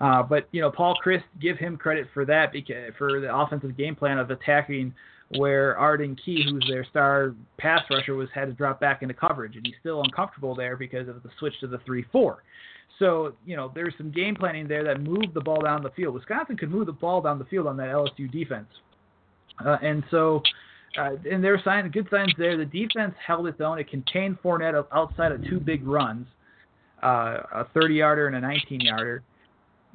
Uh, 0.00 0.22
but 0.22 0.48
you 0.52 0.60
know, 0.60 0.70
Paul 0.70 0.96
Chryst, 1.04 1.24
give 1.40 1.58
him 1.58 1.76
credit 1.76 2.06
for 2.14 2.24
that 2.24 2.52
because 2.52 2.92
for 2.96 3.20
the 3.20 3.34
offensive 3.34 3.76
game 3.76 3.94
plan 3.94 4.18
of 4.18 4.30
attacking 4.30 4.94
where 5.36 5.76
Arden 5.76 6.16
Key, 6.24 6.46
who's 6.48 6.64
their 6.68 6.84
star 6.84 7.34
pass 7.58 7.82
rusher, 7.90 8.14
was 8.14 8.28
had 8.34 8.46
to 8.46 8.52
drop 8.52 8.80
back 8.80 9.02
into 9.02 9.14
coverage, 9.14 9.56
and 9.56 9.66
he's 9.66 9.74
still 9.80 10.02
uncomfortable 10.02 10.54
there 10.54 10.76
because 10.76 11.08
of 11.08 11.22
the 11.22 11.30
switch 11.38 11.54
to 11.60 11.66
the 11.66 11.78
three-four. 11.84 12.42
So 12.98 13.34
you 13.44 13.56
know, 13.56 13.70
there's 13.74 13.94
some 13.98 14.10
game 14.10 14.34
planning 14.34 14.66
there 14.66 14.84
that 14.84 15.00
moved 15.00 15.34
the 15.34 15.40
ball 15.40 15.60
down 15.60 15.82
the 15.82 15.90
field. 15.90 16.14
Wisconsin 16.14 16.56
could 16.56 16.70
move 16.70 16.86
the 16.86 16.92
ball 16.92 17.20
down 17.20 17.38
the 17.38 17.44
field 17.44 17.66
on 17.66 17.76
that 17.76 17.88
LSU 17.88 18.30
defense, 18.30 18.68
uh, 19.64 19.76
and 19.82 20.02
so 20.10 20.42
uh, 20.96 21.10
and 21.30 21.44
there 21.44 21.54
are 21.54 21.62
signs, 21.64 21.92
good 21.92 22.08
signs 22.10 22.32
there. 22.38 22.56
The 22.56 22.64
defense 22.64 23.14
held 23.24 23.46
its 23.46 23.60
own. 23.60 23.78
It 23.78 23.90
contained 23.90 24.38
Fournette 24.42 24.86
outside 24.92 25.32
of 25.32 25.44
two 25.44 25.60
big 25.60 25.86
runs, 25.86 26.26
uh, 27.02 27.38
a 27.52 27.66
30-yarder 27.76 28.26
and 28.28 28.36
a 28.36 28.40
19-yarder. 28.40 29.22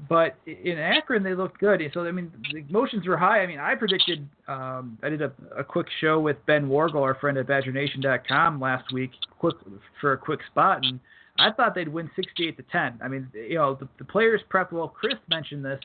But 0.10 0.36
in 0.46 0.78
Akron, 0.78 1.24
they 1.24 1.36
looked 1.36 1.60
good. 1.60 1.82
So 1.94 2.02
I 2.06 2.12
mean, 2.12 2.32
the 2.52 2.60
emotions 2.70 3.08
were 3.08 3.18
high. 3.18 3.42
I 3.42 3.48
mean, 3.48 3.60
I 3.60 3.76
predicted. 3.76 4.28
Um, 4.48 4.98
I 5.04 5.10
did 5.10 5.22
a, 5.22 5.32
a 5.58 5.64
quick 5.64 5.88
show 6.02 6.20
with 6.20 6.38
Ben 6.46 6.68
Worgull, 6.68 7.02
our 7.02 7.16
friend 7.16 7.38
at 7.38 7.48
BadgerNation.com, 7.48 8.60
last 8.60 8.92
week, 8.92 9.12
quick 9.40 9.56
for 10.02 10.14
a 10.14 10.18
quick 10.18 10.40
spot, 10.52 10.80
and 10.84 11.00
I 11.40 11.52
thought 11.52 11.76
they'd 11.76 11.88
win 11.88 12.10
68 12.16 12.58
to 12.58 12.64
10. 12.72 13.00
I 13.04 13.08
mean, 13.08 13.28
you 13.34 13.56
know, 13.56 13.76
the, 13.76 13.88
the 13.98 14.06
players 14.06 14.42
prepped 14.52 14.72
well. 14.72 14.88
Chris 14.88 15.16
mentioned 15.30 15.64
this. 15.64 15.80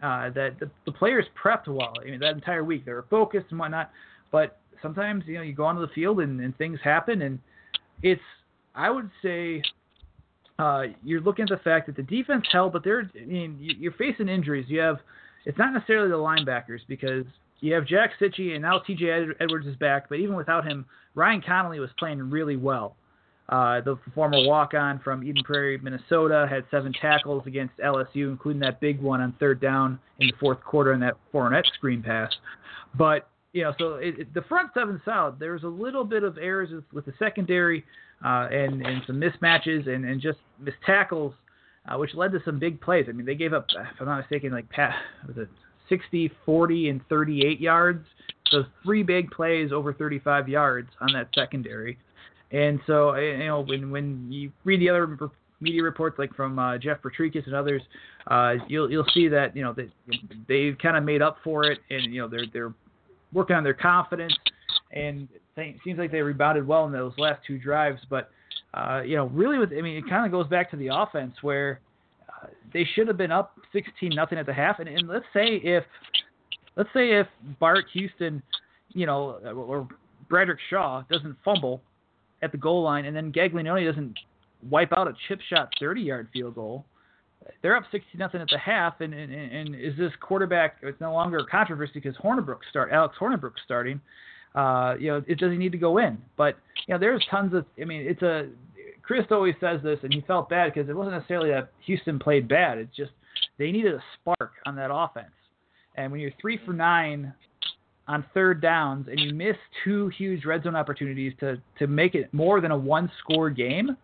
Uh, 0.00 0.30
that 0.30 0.60
the, 0.60 0.70
the 0.84 0.92
players 0.92 1.24
prepped 1.42 1.66
well. 1.66 1.92
I 2.00 2.04
mean, 2.04 2.20
that 2.20 2.34
entire 2.34 2.62
week 2.62 2.84
they 2.84 2.92
were 2.92 3.06
focused 3.10 3.46
and 3.50 3.58
whatnot. 3.58 3.90
But 4.30 4.58
sometimes 4.80 5.24
you 5.26 5.34
know 5.34 5.42
you 5.42 5.52
go 5.52 5.64
onto 5.64 5.80
the 5.80 5.92
field 5.92 6.20
and, 6.20 6.40
and 6.40 6.56
things 6.56 6.78
happen, 6.84 7.22
and 7.22 7.40
it's 8.02 8.20
I 8.74 8.90
would 8.90 9.10
say 9.22 9.62
uh, 10.58 10.84
you're 11.04 11.20
looking 11.20 11.44
at 11.44 11.48
the 11.48 11.62
fact 11.62 11.86
that 11.86 11.96
the 11.96 12.02
defense 12.02 12.44
held, 12.50 12.72
but 12.72 12.82
they're 12.84 13.10
I 13.20 13.24
mean 13.24 13.56
you're 13.60 13.92
facing 13.92 14.28
injuries. 14.28 14.66
You 14.68 14.80
have 14.80 14.98
it's 15.44 15.58
not 15.58 15.72
necessarily 15.72 16.10
the 16.10 16.16
linebackers 16.16 16.80
because 16.88 17.24
you 17.60 17.74
have 17.74 17.86
Jack 17.86 18.12
Cichy 18.20 18.52
and 18.52 18.62
now 18.62 18.78
T.J. 18.78 19.26
Edwards 19.40 19.66
is 19.66 19.76
back, 19.76 20.08
but 20.08 20.16
even 20.16 20.36
without 20.36 20.64
him, 20.66 20.86
Ryan 21.14 21.42
Connelly 21.42 21.80
was 21.80 21.90
playing 21.98 22.30
really 22.30 22.56
well. 22.56 22.96
Uh, 23.48 23.80
the 23.80 23.98
former 24.14 24.46
walk-on 24.46 25.00
from 25.00 25.24
Eden 25.24 25.42
Prairie, 25.42 25.78
Minnesota, 25.78 26.46
had 26.48 26.64
seven 26.70 26.92
tackles 26.92 27.46
against 27.46 27.74
LSU, 27.78 28.30
including 28.30 28.60
that 28.60 28.78
big 28.78 29.00
one 29.00 29.22
on 29.22 29.32
third 29.40 29.58
down 29.60 29.98
in 30.20 30.26
the 30.26 30.34
fourth 30.38 30.62
quarter 30.62 30.92
and 30.92 31.02
that 31.02 31.14
Fournette 31.32 31.64
screen 31.74 32.02
pass. 32.02 32.30
But 32.96 33.28
you 33.52 33.62
know, 33.62 33.72
so 33.78 33.94
it, 33.94 34.18
it, 34.18 34.34
the 34.34 34.42
front 34.42 34.70
seven 34.74 35.00
solid. 35.04 35.38
There 35.38 35.52
was 35.52 35.62
a 35.62 35.68
little 35.68 36.04
bit 36.04 36.24
of 36.24 36.36
errors 36.36 36.70
with, 36.70 36.84
with 36.92 37.06
the 37.06 37.14
secondary 37.18 37.84
uh, 38.24 38.48
and 38.50 38.84
and 38.84 39.02
some 39.06 39.20
mismatches 39.20 39.88
and 39.88 40.04
and 40.04 40.20
just 40.20 40.38
missed 40.58 40.76
tackles, 40.84 41.34
uh, 41.88 41.96
which 41.98 42.14
led 42.14 42.32
to 42.32 42.40
some 42.44 42.58
big 42.58 42.80
plays. 42.80 43.06
I 43.08 43.12
mean, 43.12 43.26
they 43.26 43.34
gave 43.34 43.52
up, 43.52 43.66
if 43.70 44.00
I'm 44.00 44.06
not 44.06 44.18
mistaken, 44.18 44.52
like 44.52 44.66
was 45.26 45.36
it 45.36 45.48
60, 45.88 46.30
40, 46.44 46.88
and 46.90 47.00
38 47.08 47.60
yards. 47.60 48.06
So 48.50 48.64
three 48.82 49.02
big 49.02 49.30
plays 49.30 49.72
over 49.72 49.92
35 49.92 50.48
yards 50.48 50.88
on 51.00 51.12
that 51.12 51.28
secondary. 51.34 51.98
And 52.50 52.80
so 52.86 53.14
you 53.16 53.46
know 53.46 53.60
when 53.60 53.90
when 53.90 54.26
you 54.30 54.50
read 54.64 54.80
the 54.80 54.88
other 54.88 55.18
media 55.60 55.82
reports, 55.82 56.18
like 56.18 56.34
from 56.34 56.58
uh, 56.58 56.78
Jeff 56.78 57.02
Potrykus 57.02 57.44
and 57.46 57.54
others, 57.54 57.82
uh, 58.28 58.54
you'll 58.68 58.90
you'll 58.90 59.06
see 59.12 59.28
that 59.28 59.54
you 59.54 59.62
know 59.62 59.74
they 59.74 59.90
they've 60.46 60.76
kind 60.78 60.96
of 60.96 61.04
made 61.04 61.20
up 61.20 61.36
for 61.44 61.64
it, 61.64 61.78
and 61.90 62.12
you 62.12 62.22
know 62.22 62.28
they're 62.28 62.46
they're 62.52 62.72
working 63.32 63.54
on 63.56 63.64
their 63.64 63.74
confidence, 63.74 64.34
and 64.92 65.28
seems 65.84 65.98
like 65.98 66.10
they 66.10 66.22
rebounded 66.22 66.66
well 66.66 66.86
in 66.86 66.92
those 66.92 67.12
last 67.18 67.40
two 67.46 67.58
drives. 67.58 68.00
But 68.08 68.30
uh, 68.74 69.02
you 69.04 69.16
know, 69.16 69.26
really, 69.26 69.58
with 69.58 69.72
I 69.72 69.80
mean, 69.80 69.96
it 69.96 70.08
kind 70.08 70.26
of 70.26 70.32
goes 70.32 70.48
back 70.48 70.70
to 70.70 70.76
the 70.76 70.88
offense 70.92 71.34
where 71.42 71.80
uh, 72.28 72.48
they 72.72 72.86
should 72.94 73.08
have 73.08 73.16
been 73.16 73.32
up 73.32 73.56
16 73.72 74.12
nothing 74.14 74.38
at 74.38 74.46
the 74.46 74.52
half, 74.52 74.78
and, 74.78 74.88
and 74.88 75.08
let's 75.08 75.24
say 75.32 75.56
if 75.56 75.84
let's 76.76 76.90
say 76.94 77.18
if 77.18 77.26
Bart 77.58 77.86
Houston, 77.92 78.42
you 78.92 79.06
know, 79.06 79.40
or 79.44 79.88
Bradrick 80.30 80.58
Shaw 80.70 81.02
doesn't 81.10 81.36
fumble 81.44 81.82
at 82.42 82.52
the 82.52 82.58
goal 82.58 82.82
line, 82.82 83.06
and 83.06 83.16
then 83.16 83.32
Gaglianone 83.32 83.86
doesn't 83.86 84.18
wipe 84.68 84.92
out 84.92 85.08
a 85.08 85.12
chip 85.26 85.40
shot 85.48 85.70
30 85.80 86.02
yard 86.02 86.28
field 86.32 86.54
goal. 86.54 86.84
They're 87.62 87.76
up 87.76 87.84
60 87.90 88.18
nothing 88.18 88.40
at 88.40 88.48
the 88.50 88.58
half, 88.58 89.00
and, 89.00 89.14
and 89.14 89.32
and 89.32 89.74
is 89.74 89.96
this 89.96 90.12
quarterback? 90.20 90.76
It's 90.82 91.00
no 91.00 91.12
longer 91.12 91.38
a 91.38 91.46
controversy 91.46 91.92
because 91.94 92.16
Hornibrook 92.16 92.58
start 92.68 92.90
Alex 92.92 93.16
Hornibrook 93.18 93.54
starting. 93.64 94.00
Uh, 94.58 94.96
you 94.98 95.06
know, 95.06 95.22
it 95.28 95.38
doesn't 95.38 95.58
need 95.58 95.70
to 95.70 95.78
go 95.78 95.98
in, 95.98 96.18
but 96.36 96.56
you 96.88 96.94
know, 96.94 96.98
there's 96.98 97.24
tons 97.30 97.54
of. 97.54 97.64
I 97.80 97.84
mean, 97.84 98.02
it's 98.02 98.22
a. 98.22 98.48
Chris 99.02 99.24
always 99.30 99.54
says 99.60 99.80
this, 99.84 100.00
and 100.02 100.12
he 100.12 100.20
felt 100.22 100.50
bad 100.50 100.74
because 100.74 100.88
it 100.88 100.96
wasn't 100.96 101.14
necessarily 101.14 101.50
that 101.50 101.70
Houston 101.86 102.18
played 102.18 102.48
bad. 102.48 102.78
It's 102.78 102.94
just 102.96 103.12
they 103.56 103.70
needed 103.70 103.94
a 103.94 104.02
spark 104.14 104.54
on 104.66 104.74
that 104.74 104.90
offense, 104.92 105.30
and 105.96 106.10
when 106.10 106.20
you're 106.20 106.32
three 106.40 106.58
for 106.66 106.72
nine 106.72 107.32
on 108.08 108.24
third 108.34 108.60
downs 108.60 109.06
and 109.08 109.20
you 109.20 109.32
miss 109.32 109.54
two 109.84 110.08
huge 110.08 110.44
red 110.44 110.64
zone 110.64 110.74
opportunities 110.74 111.34
to 111.38 111.62
to 111.78 111.86
make 111.86 112.16
it 112.16 112.34
more 112.34 112.60
than 112.60 112.72
a 112.72 112.76
one 112.76 113.08
score 113.20 113.50
game, 113.50 113.96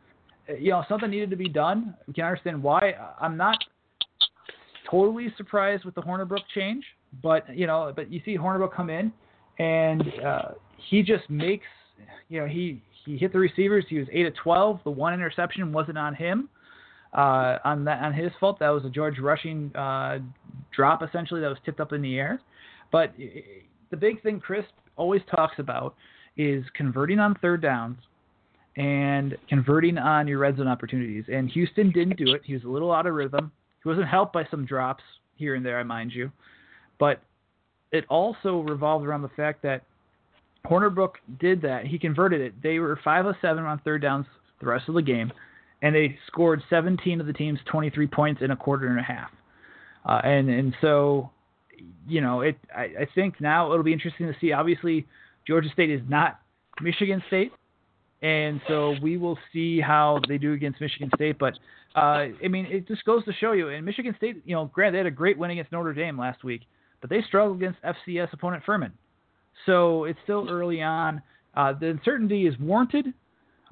you 0.57 0.71
know 0.71 0.85
something 0.89 1.11
needed 1.11 1.31
to 1.31 1.37
be 1.37 1.49
done. 1.49 1.97
We 2.07 2.15
can 2.15 2.27
understand 2.27 2.63
why. 2.63 2.95
I'm 3.21 3.37
not 3.37 3.59
totally 4.89 5.35
surprised 5.37 5.85
with 5.85 5.97
the 5.97 6.03
Hornibrook 6.03 6.45
change, 6.55 6.85
but 7.25 7.43
you 7.57 7.67
know, 7.67 7.93
but 7.97 8.09
you 8.13 8.21
see 8.25 8.39
Hornibrook 8.39 8.73
come 8.73 8.89
in 8.89 9.13
and 9.59 10.03
uh, 10.25 10.43
he 10.89 11.03
just 11.03 11.29
makes 11.29 11.67
you 12.29 12.41
know 12.41 12.47
he 12.47 12.83
he 13.05 13.17
hit 13.17 13.33
the 13.33 13.39
receivers. 13.39 13.85
He 13.89 13.99
was 13.99 14.09
eight 14.13 14.27
of 14.27 14.35
twelve. 14.37 14.81
The 14.85 14.91
one 14.91 15.15
interception 15.15 15.73
wasn't 15.73 15.99
on 15.99 16.15
him. 16.15 16.49
Uh, 17.13 17.59
on 17.65 17.85
that 17.85 18.03
on 18.03 18.13
his 18.13 18.33
fault. 18.41 18.59
That 18.59 18.71
was 18.71 18.85
a 18.85 18.91
George 18.91 19.21
Rushing 19.21 19.75
uh, 19.77 20.19
drop 20.75 21.03
essentially 21.03 21.41
that 21.41 21.49
was 21.49 21.59
tipped 21.65 21.79
up 21.79 21.93
in 21.93 22.03
the 22.03 22.19
air. 22.19 22.41
But 22.91 23.13
the 23.91 23.97
big 23.97 24.23
thing 24.23 24.41
Chris 24.41 24.65
always 24.97 25.23
talks 25.31 25.59
about 25.59 25.95
is 26.37 26.65
converting 26.77 27.21
on 27.21 27.37
third 27.37 27.63
downs 27.63 27.99
and 28.77 29.37
converting 29.49 29.99
on 29.99 30.27
your 30.27 30.39
red 30.39 30.57
zone 30.57 30.67
opportunities. 30.67 31.25
And 31.33 31.49
Houston 31.51 31.93
didn't 31.93 32.17
do 32.17 32.35
it. 32.35 32.43
He 32.45 32.55
was 32.55 32.65
a 32.65 32.69
little 32.69 32.93
out 32.93 33.07
of 33.07 33.15
rhythm. 33.15 33.53
He 33.83 33.89
wasn't 33.89 34.09
helped 34.09 34.33
by 34.33 34.45
some 34.51 34.67
drops 34.67 35.05
here 35.37 35.55
and 35.55 35.65
there, 35.65 35.79
I 35.79 35.83
mind 35.85 36.13
you. 36.13 36.33
But 36.99 37.23
it 37.95 38.05
also 38.09 38.61
revolved 38.61 39.07
around 39.07 39.22
the 39.22 39.30
fact 39.30 39.62
that 39.62 39.82
Hornibrook 40.66 41.14
did 41.40 41.62
that. 41.62 41.86
He 41.86 41.99
converted 41.99 42.40
it. 42.40 42.62
They 42.62 42.78
were 42.78 42.99
5 43.05 43.26
of 43.26 43.36
7 43.40 43.62
on 43.64 43.78
third 43.80 44.03
downs 44.03 44.26
the 44.61 44.66
rest 44.66 44.88
of 44.88 44.95
the 44.95 45.03
game, 45.03 45.32
and 45.82 45.95
they 45.95 46.18
scored 46.26 46.62
17 46.70 47.20
of 47.20 47.26
the 47.26 47.32
team's 47.32 47.59
23 47.70 48.07
points 48.07 48.42
in 48.42 48.51
a 48.51 48.57
quarter 48.57 48.88
and 48.88 48.99
a 48.99 49.03
half. 49.03 49.30
Uh, 50.07 50.20
and 50.22 50.51
and 50.51 50.74
so, 50.80 51.30
you 52.07 52.20
know, 52.20 52.42
it. 52.42 52.57
I, 52.74 52.82
I 52.82 53.09
think 53.14 53.40
now 53.40 53.72
it'll 53.72 53.84
be 53.84 53.92
interesting 53.92 54.26
to 54.26 54.34
see. 54.38 54.53
Obviously, 54.53 55.07
Georgia 55.47 55.68
State 55.72 55.90
is 55.90 56.03
not 56.09 56.40
Michigan 56.82 57.22
State, 57.28 57.53
and 58.20 58.61
so 58.68 58.97
we 59.03 59.16
will 59.16 59.38
see 59.53 59.80
how 59.80 60.20
they 60.28 60.36
do 60.36 60.53
against 60.53 60.80
Michigan 60.80 61.11
State. 61.14 61.38
But 61.38 61.55
uh, 61.97 62.26
I 62.45 62.49
mean, 62.51 62.66
it 62.66 62.86
just 62.86 63.05
goes 63.07 63.24
to 63.24 63.32
show 63.32 63.53
you. 63.53 63.70
And 63.70 63.84
Michigan 63.84 64.14
State, 64.18 64.42
you 64.45 64.55
know, 64.55 64.66
granted 64.66 64.95
they 64.95 64.99
had 64.99 65.07
a 65.07 65.11
great 65.11 65.38
win 65.38 65.51
against 65.51 65.72
Notre 65.72 65.95
Dame 65.95 66.18
last 66.18 66.45
week, 66.45 66.62
but 67.05 67.11
they 67.11 67.21
struggled 67.29 67.59
against 67.59 67.79
FCS 67.83 68.33
opponent 68.33 68.63
Furman. 68.65 68.91
So 69.67 70.05
it's 70.05 70.19
still 70.25 70.49
early 70.49 70.81
on. 70.81 71.21
Uh, 71.55 71.75
the 71.79 71.89
uncertainty 71.89 72.47
is 72.47 72.59
warranted, 72.59 73.13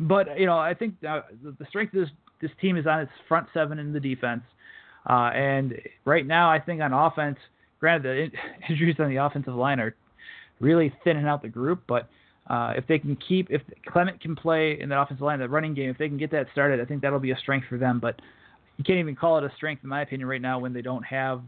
but 0.00 0.38
you 0.38 0.44
know, 0.44 0.58
I 0.58 0.74
think 0.74 0.96
uh, 1.08 1.22
the 1.58 1.64
strength 1.70 1.94
of 1.94 2.00
this 2.00 2.10
this 2.42 2.50
team 2.60 2.76
is 2.76 2.86
on 2.86 3.00
its 3.00 3.10
front 3.28 3.46
seven 3.54 3.78
in 3.78 3.90
the 3.90 4.00
defense. 4.00 4.42
Uh, 5.08 5.30
and 5.34 5.72
right 6.04 6.26
now, 6.26 6.50
I 6.50 6.60
think 6.60 6.82
on 6.82 6.92
offense, 6.92 7.38
granted 7.80 8.02
the 8.68 8.68
injuries 8.68 8.96
on 8.98 9.08
the 9.08 9.16
offensive 9.16 9.54
line 9.54 9.80
are 9.80 9.94
really 10.60 10.92
thinning 11.02 11.24
out 11.26 11.40
the 11.40 11.48
group, 11.48 11.84
but 11.88 12.10
uh, 12.50 12.74
if 12.76 12.86
they 12.86 12.98
can 12.98 13.16
keep, 13.16 13.50
if 13.50 13.62
Clement 13.88 14.20
can 14.20 14.36
play 14.36 14.78
in 14.78 14.90
the 14.90 15.00
offensive 15.00 15.22
line, 15.22 15.38
the 15.38 15.48
running 15.48 15.72
game, 15.72 15.88
if 15.88 15.96
they 15.96 16.08
can 16.08 16.18
get 16.18 16.30
that 16.32 16.48
started, 16.52 16.82
I 16.82 16.84
think 16.84 17.00
that'll 17.00 17.18
be 17.18 17.30
a 17.30 17.38
strength 17.38 17.66
for 17.66 17.78
them. 17.78 17.98
But 17.98 18.20
you 18.76 18.84
can't 18.84 18.98
even 18.98 19.16
call 19.16 19.38
it 19.38 19.44
a 19.44 19.52
strength, 19.56 19.84
in 19.84 19.88
my 19.88 20.02
opinion, 20.02 20.28
right 20.28 20.42
now 20.42 20.58
when 20.58 20.74
they 20.74 20.82
don't 20.82 21.04
have 21.04 21.40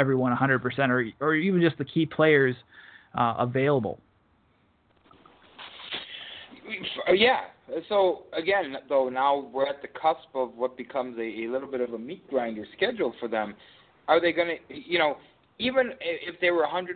everyone 0.00 0.34
100% 0.34 0.88
or, 0.88 1.06
or 1.20 1.34
even 1.34 1.60
just 1.60 1.78
the 1.78 1.84
key 1.84 2.06
players 2.06 2.56
uh, 3.16 3.34
available. 3.38 4.00
Yeah. 7.12 7.40
So 7.88 8.22
again, 8.32 8.76
though, 8.88 9.08
now 9.08 9.50
we're 9.52 9.68
at 9.68 9.82
the 9.82 9.88
cusp 9.88 10.34
of 10.34 10.56
what 10.56 10.76
becomes 10.76 11.18
a, 11.18 11.44
a 11.44 11.48
little 11.48 11.70
bit 11.70 11.80
of 11.80 11.92
a 11.94 11.98
meat 11.98 12.28
grinder 12.28 12.64
schedule 12.76 13.14
for 13.20 13.28
them. 13.28 13.54
Are 14.08 14.20
they 14.20 14.32
going 14.32 14.56
to, 14.68 14.74
you 14.74 14.98
know, 14.98 15.16
even 15.58 15.92
if 16.00 16.40
they 16.40 16.50
were 16.50 16.66
100%, 16.66 16.94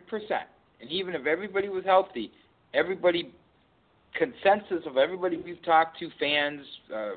and 0.80 0.90
even 0.90 1.14
if 1.14 1.26
everybody 1.26 1.68
was 1.68 1.84
healthy, 1.84 2.32
everybody 2.72 3.32
consensus 4.14 4.84
of 4.86 4.96
everybody 4.96 5.36
we've 5.36 5.62
talked 5.64 5.98
to, 5.98 6.08
fans, 6.18 6.62
uh, 6.94 7.10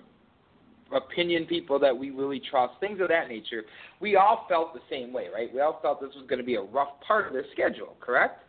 opinion 0.96 1.46
people 1.46 1.80
that 1.80 1.98
we 1.98 2.10
really 2.10 2.42
trust, 2.50 2.74
things 2.80 3.00
of 3.02 3.10
that 3.10 3.30
nature. 3.30 3.64
We 4.00 4.16
all 4.16 4.46
felt 4.48 4.74
the 4.74 4.82
same 4.90 5.14
way, 5.14 5.28
right? 5.34 5.54
We 5.54 5.62
all 5.62 5.80
felt 5.82 6.02
this 6.02 6.12
was 6.16 6.26
going 6.28 6.40
to 6.40 6.46
be 6.46 6.56
a 6.56 6.62
rough 6.62 7.00
part 7.06 7.28
of 7.28 7.34
their 7.34 7.46
schedule, 7.54 7.96
correct? 8.00 8.44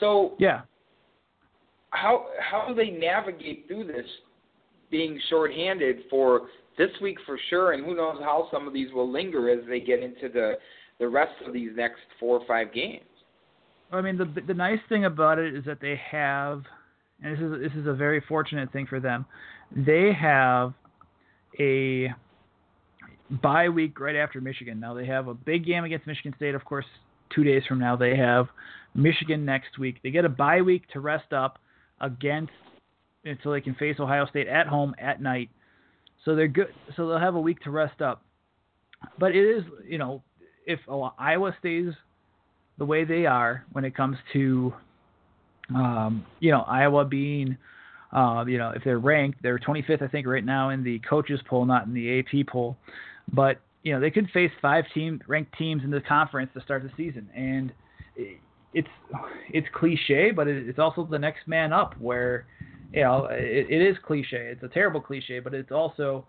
So 0.00 0.34
yeah, 0.38 0.62
how 1.90 2.26
how 2.40 2.66
do 2.68 2.74
they 2.74 2.90
navigate 2.90 3.66
through 3.66 3.86
this, 3.86 4.06
being 4.90 5.18
shorthanded 5.30 6.04
for 6.10 6.48
this 6.78 6.90
week 7.00 7.18
for 7.24 7.38
sure, 7.48 7.72
and 7.72 7.84
who 7.84 7.94
knows 7.94 8.18
how 8.20 8.48
some 8.52 8.66
of 8.66 8.74
these 8.74 8.92
will 8.92 9.10
linger 9.10 9.50
as 9.50 9.60
they 9.68 9.80
get 9.80 10.02
into 10.02 10.28
the 10.28 10.54
the 10.98 11.08
rest 11.08 11.32
of 11.46 11.52
these 11.52 11.70
next 11.74 12.00
four 12.18 12.38
or 12.38 12.46
five 12.46 12.72
games. 12.72 13.04
I 13.92 14.00
mean, 14.00 14.18
the 14.18 14.26
the 14.46 14.54
nice 14.54 14.80
thing 14.88 15.04
about 15.04 15.38
it 15.38 15.54
is 15.54 15.64
that 15.64 15.80
they 15.80 16.00
have, 16.10 16.62
and 17.22 17.36
this 17.36 17.42
is 17.42 17.70
this 17.72 17.80
is 17.80 17.86
a 17.86 17.94
very 17.94 18.22
fortunate 18.28 18.72
thing 18.72 18.86
for 18.86 19.00
them. 19.00 19.24
They 19.74 20.12
have 20.12 20.74
a 21.58 22.14
bye 23.42 23.68
week 23.68 23.98
right 24.00 24.16
after 24.16 24.40
Michigan. 24.40 24.80
Now 24.80 24.94
they 24.94 25.06
have 25.06 25.28
a 25.28 25.34
big 25.34 25.64
game 25.64 25.84
against 25.84 26.06
Michigan 26.06 26.34
State, 26.36 26.54
of 26.54 26.64
course, 26.64 26.86
two 27.34 27.44
days 27.44 27.62
from 27.68 27.78
now. 27.78 27.96
They 27.96 28.16
have 28.16 28.46
Michigan 28.94 29.44
next 29.44 29.78
week. 29.78 29.96
They 30.02 30.10
get 30.10 30.24
a 30.24 30.28
bye 30.28 30.62
week 30.62 30.88
to 30.92 31.00
rest 31.00 31.32
up 31.32 31.58
against 32.00 32.52
until 33.24 33.52
they 33.52 33.60
can 33.60 33.74
face 33.74 33.96
Ohio 33.98 34.26
State 34.26 34.48
at 34.48 34.66
home 34.66 34.94
at 34.98 35.20
night. 35.20 35.50
So 36.24 36.34
they're 36.34 36.48
good. 36.48 36.68
So 36.96 37.08
they'll 37.08 37.18
have 37.18 37.34
a 37.34 37.40
week 37.40 37.60
to 37.62 37.70
rest 37.70 38.00
up. 38.00 38.22
But 39.18 39.34
it 39.34 39.44
is, 39.44 39.64
you 39.86 39.98
know, 39.98 40.22
if 40.66 40.80
Iowa 41.18 41.54
stays 41.58 41.92
the 42.78 42.84
way 42.84 43.04
they 43.04 43.26
are 43.26 43.64
when 43.72 43.84
it 43.84 43.94
comes 43.94 44.16
to, 44.32 44.72
um, 45.74 46.24
you 46.40 46.50
know, 46.50 46.62
Iowa 46.62 47.04
being, 47.04 47.56
uh, 48.16 48.46
you 48.46 48.56
know, 48.56 48.72
if 48.74 48.82
they're 48.82 48.98
ranked, 48.98 49.42
they're 49.42 49.58
25th, 49.58 50.02
I 50.02 50.08
think, 50.08 50.26
right 50.26 50.44
now 50.44 50.70
in 50.70 50.82
the 50.82 50.98
coaches 51.00 51.38
poll, 51.46 51.66
not 51.66 51.86
in 51.86 51.92
the 51.92 52.18
AP 52.18 52.46
poll. 52.46 52.78
But 53.32 53.60
you 53.82 53.92
know, 53.92 54.00
they 54.00 54.10
could 54.10 54.28
face 54.30 54.50
five 54.60 54.84
team 54.94 55.20
ranked 55.28 55.56
teams 55.56 55.84
in 55.84 55.90
the 55.90 56.00
conference 56.00 56.50
to 56.54 56.62
start 56.62 56.82
the 56.82 56.90
season, 56.96 57.28
and 57.36 57.72
it's 58.72 58.88
it's 59.52 59.66
cliche, 59.74 60.30
but 60.30 60.48
it's 60.48 60.78
also 60.78 61.04
the 61.04 61.18
next 61.18 61.46
man 61.46 61.72
up. 61.72 61.94
Where 62.00 62.46
you 62.92 63.02
know, 63.02 63.28
it, 63.30 63.66
it 63.68 63.82
is 63.82 63.96
cliche. 64.04 64.48
It's 64.50 64.62
a 64.62 64.68
terrible 64.68 65.00
cliche, 65.00 65.38
but 65.38 65.52
it's 65.52 65.70
also 65.70 66.26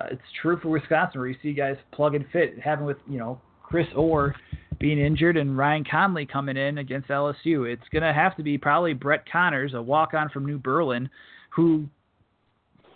uh, 0.00 0.06
it's 0.10 0.22
true 0.40 0.58
for 0.60 0.68
Wisconsin, 0.68 1.20
where 1.20 1.28
you 1.28 1.36
see 1.42 1.52
guys 1.52 1.76
plug 1.92 2.14
and 2.14 2.24
fit. 2.32 2.54
It 2.56 2.60
happened 2.60 2.86
with 2.86 2.98
you 3.08 3.18
know 3.18 3.40
Chris 3.62 3.86
Orr 3.94 4.34
being 4.78 4.98
injured 4.98 5.36
and 5.36 5.56
Ryan 5.56 5.84
Conley 5.90 6.26
coming 6.26 6.56
in 6.56 6.78
against 6.78 7.08
LSU. 7.08 7.70
It's 7.70 7.88
going 7.92 8.02
to 8.02 8.12
have 8.12 8.36
to 8.36 8.42
be 8.42 8.58
probably 8.58 8.92
Brett 8.92 9.24
Connors, 9.30 9.74
a 9.74 9.82
walk 9.82 10.14
on 10.14 10.28
from 10.28 10.46
New 10.46 10.58
Berlin, 10.58 11.08
who, 11.54 11.86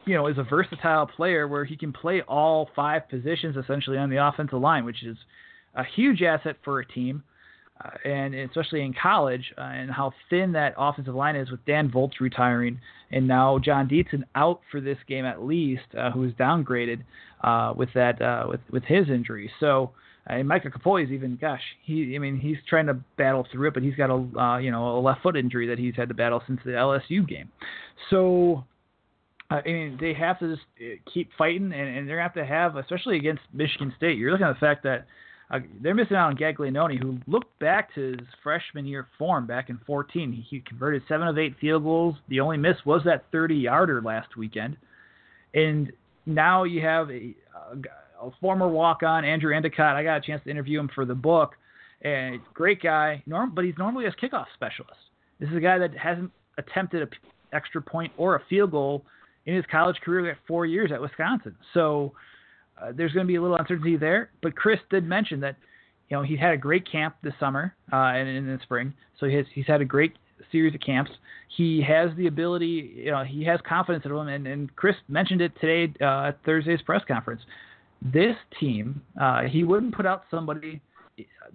you 0.05 0.15
know, 0.15 0.27
is 0.27 0.39
a 0.39 0.43
versatile 0.43 1.07
player 1.07 1.49
where 1.49 1.65
he 1.65 1.77
can 1.77 1.93
play 1.93 2.23
all 2.23 2.69
five 2.77 3.09
positions 3.09 3.57
essentially 3.57 3.99
on 3.99 4.11
the 4.11 4.25
offensive 4.25 4.61
line, 4.61 4.85
which 4.85 5.03
is 5.03 5.17
a 5.75 5.85
huge 5.85 6.23
asset 6.23 6.57
for 6.65 6.81
a 6.81 6.87
team. 6.87 7.23
Uh, 7.83 8.09
and 8.09 8.35
especially 8.35 8.83
in 8.83 8.93
college, 8.93 9.55
uh, 9.57 9.63
and 9.63 9.91
how 9.91 10.13
thin 10.29 10.53
that 10.53 10.75
offensive 10.77 11.15
line 11.15 11.35
is 11.35 11.51
with 11.51 11.65
Dan 11.65 11.91
Voltz 11.91 12.21
retiring, 12.21 12.79
and 13.11 13.27
now 13.27 13.59
Jon 13.59 13.89
Dietzen 13.89 14.23
out 14.35 14.61
for 14.71 14.83
this 14.83 14.99
game 15.09 15.25
at 15.25 15.43
least, 15.43 15.87
uh, 15.99 16.11
who 16.11 16.21
was 16.21 16.33
downgraded 16.33 17.03
uh, 17.43 17.73
with 17.75 17.89
that 17.95 18.21
uh, 18.21 18.45
with 18.49 18.61
with 18.71 18.85
his 18.85 19.09
injury. 19.09 19.51
So 19.61 19.93
uh, 20.31 20.35
and 20.35 20.49
Micah 20.49 20.69
is 20.69 21.11
even, 21.11 21.37
gosh, 21.41 21.63
he, 21.83 22.15
I 22.15 22.19
mean, 22.19 22.39
he's 22.39 22.57
trying 22.69 22.87
to 22.87 22.95
battle 23.17 23.47
through 23.51 23.69
it, 23.69 23.75
but 23.75 23.83
he's 23.83 23.95
got 23.95 24.11
a, 24.11 24.39
uh, 24.39 24.59
you 24.59 24.71
know, 24.71 24.99
a 24.99 25.01
left 25.01 25.23
foot 25.23 25.37
injury 25.37 25.67
that 25.69 25.79
he's 25.79 25.95
had 25.97 26.09
to 26.09 26.15
battle 26.15 26.43
since 26.47 26.61
the 26.65 26.73
LSU 26.73 27.27
game. 27.27 27.51
So, 28.11 28.65
I 29.51 29.63
mean, 29.63 29.99
they 30.01 30.15
have 30.15 30.39
to 30.41 30.55
just 30.55 30.67
uh, 30.81 31.11
keep 31.13 31.31
fighting, 31.37 31.73
and, 31.73 31.75
and 31.75 32.09
they're 32.09 32.17
going 32.17 32.31
to 32.33 32.41
have 32.41 32.47
to 32.47 32.47
have, 32.47 32.77
especially 32.77 33.17
against 33.17 33.43
Michigan 33.53 33.93
State. 33.97 34.19
You're 34.19 34.31
looking 34.31 34.47
at 34.47 34.55
the 34.55 34.61
fact 34.61 34.85
that 34.85 35.07
uh, 35.51 35.59
they're 35.83 35.95
missing 35.95 36.17
out 36.17 36.29
on 36.29 36.37
Gaglianone, 36.37 37.01
who 37.01 37.19
looked 37.27 37.59
back 37.59 37.93
to 37.97 38.13
his 38.13 38.29
freshman 38.43 38.87
year 38.87 39.09
form 39.19 39.47
back 39.47 39.69
in 39.69 39.81
14. 39.85 40.45
He, 40.49 40.61
converted 40.61 41.03
seven 41.09 41.27
of 41.27 41.39
eight 41.39 41.57
field 41.61 41.83
goals. 41.83 42.15
The 42.29 42.41
only 42.41 42.57
miss 42.57 42.77
was 42.85 43.03
that 43.05 43.31
30-yarder 43.33 44.03
last 44.03 44.37
weekend, 44.37 44.77
and 45.55 45.91
now 46.25 46.63
you 46.63 46.83
have 46.83 47.11
a, 47.11 47.35
a, 47.73 47.77
a 48.21 48.31
former 48.41 48.69
walk-on, 48.69 49.25
Andrew 49.25 49.55
Endicott. 49.55 49.97
I 49.97 50.03
got 50.03 50.19
a 50.19 50.21
chance 50.21 50.43
to 50.45 50.51
interview 50.51 50.79
him 50.79 50.91
for 50.95 51.05
the 51.05 51.15
book, 51.15 51.55
and 52.03 52.41
great 52.55 52.83
guy. 52.83 53.23
Norm, 53.27 53.53
but 53.55 53.65
he's 53.65 53.75
normally 53.79 54.07
a 54.07 54.13
kickoff 54.13 54.47
specialist. 54.55 55.01
This 55.39 55.49
is 55.51 55.57
a 55.57 55.61
guy 55.61 55.79
that 55.79 55.97
hasn't 55.97 56.31
attempted 56.59 57.03
an 57.03 57.09
extra 57.53 57.81
point 57.81 58.13
or 58.17 58.37
a 58.37 58.43
field 58.49 58.71
goal 58.73 59.05
in 59.47 59.55
his 59.55 59.65
college 59.71 59.97
career 60.05 60.31
at 60.31 60.39
four 60.47 60.67
years 60.67 60.93
at 60.93 61.01
Wisconsin. 61.01 61.57
So 61.73 62.13
uh, 62.81 62.93
there's 62.95 63.13
going 63.13 63.27
to 63.27 63.29
be 63.29 63.37
a 63.37 63.43
little 63.43 63.57
uncertainty 63.57 63.97
there. 63.97 64.31
But 64.43 64.55
Chris 64.55 64.79
did 64.91 65.05
mention 65.05 65.41
that 65.41 65.57
you 66.09 66.17
know 66.17 66.23
he 66.23 66.37
had 66.37 66.53
a 66.53 66.57
great 66.57 66.91
camp 66.91 67.17
this 67.23 67.35
summer 67.41 67.75
uh, 67.93 67.97
and 67.97 68.29
in 68.29 68.47
the 68.47 68.59
spring, 68.63 68.93
so 69.19 69.27
he 69.27 69.35
has, 69.37 69.47
he's 69.55 69.67
had 69.67 69.81
a 69.81 69.85
great 69.85 70.13
series 70.51 70.75
of 70.75 70.81
camps. 70.81 71.11
He 71.57 71.83
has 71.83 72.11
the 72.17 72.27
ability, 72.27 72.93
you 72.97 73.11
know, 73.11 73.25
he 73.25 73.45
has 73.45 73.61
confidence 73.69 74.05
in 74.05 74.13
him, 74.13 74.29
and, 74.29 74.47
and 74.47 74.77
Chris 74.77 74.97
mentioned 75.09 75.41
it 75.41 75.53
today 75.61 75.93
uh, 76.01 76.29
at 76.29 76.39
Thursday's 76.45 76.81
press 76.83 77.03
conference. 77.07 77.43
This 78.03 78.37
team, 78.59 79.03
uh, 79.21 79.43
he 79.43 79.65
wouldn't 79.65 79.95
put 79.95 80.07
out 80.07 80.25
somebody 80.31 80.81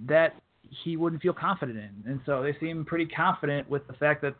that 0.08 0.36
he 0.84 0.98
wouldn't 0.98 1.22
feel 1.22 1.34
confident 1.34 1.78
in, 1.78 2.12
and 2.12 2.20
so 2.26 2.44
they 2.44 2.56
seem 2.60 2.86
pretty 2.86 3.06
confident 3.06 3.70
with 3.70 3.86
the 3.88 3.94
fact 3.94 4.24
that 4.24 4.36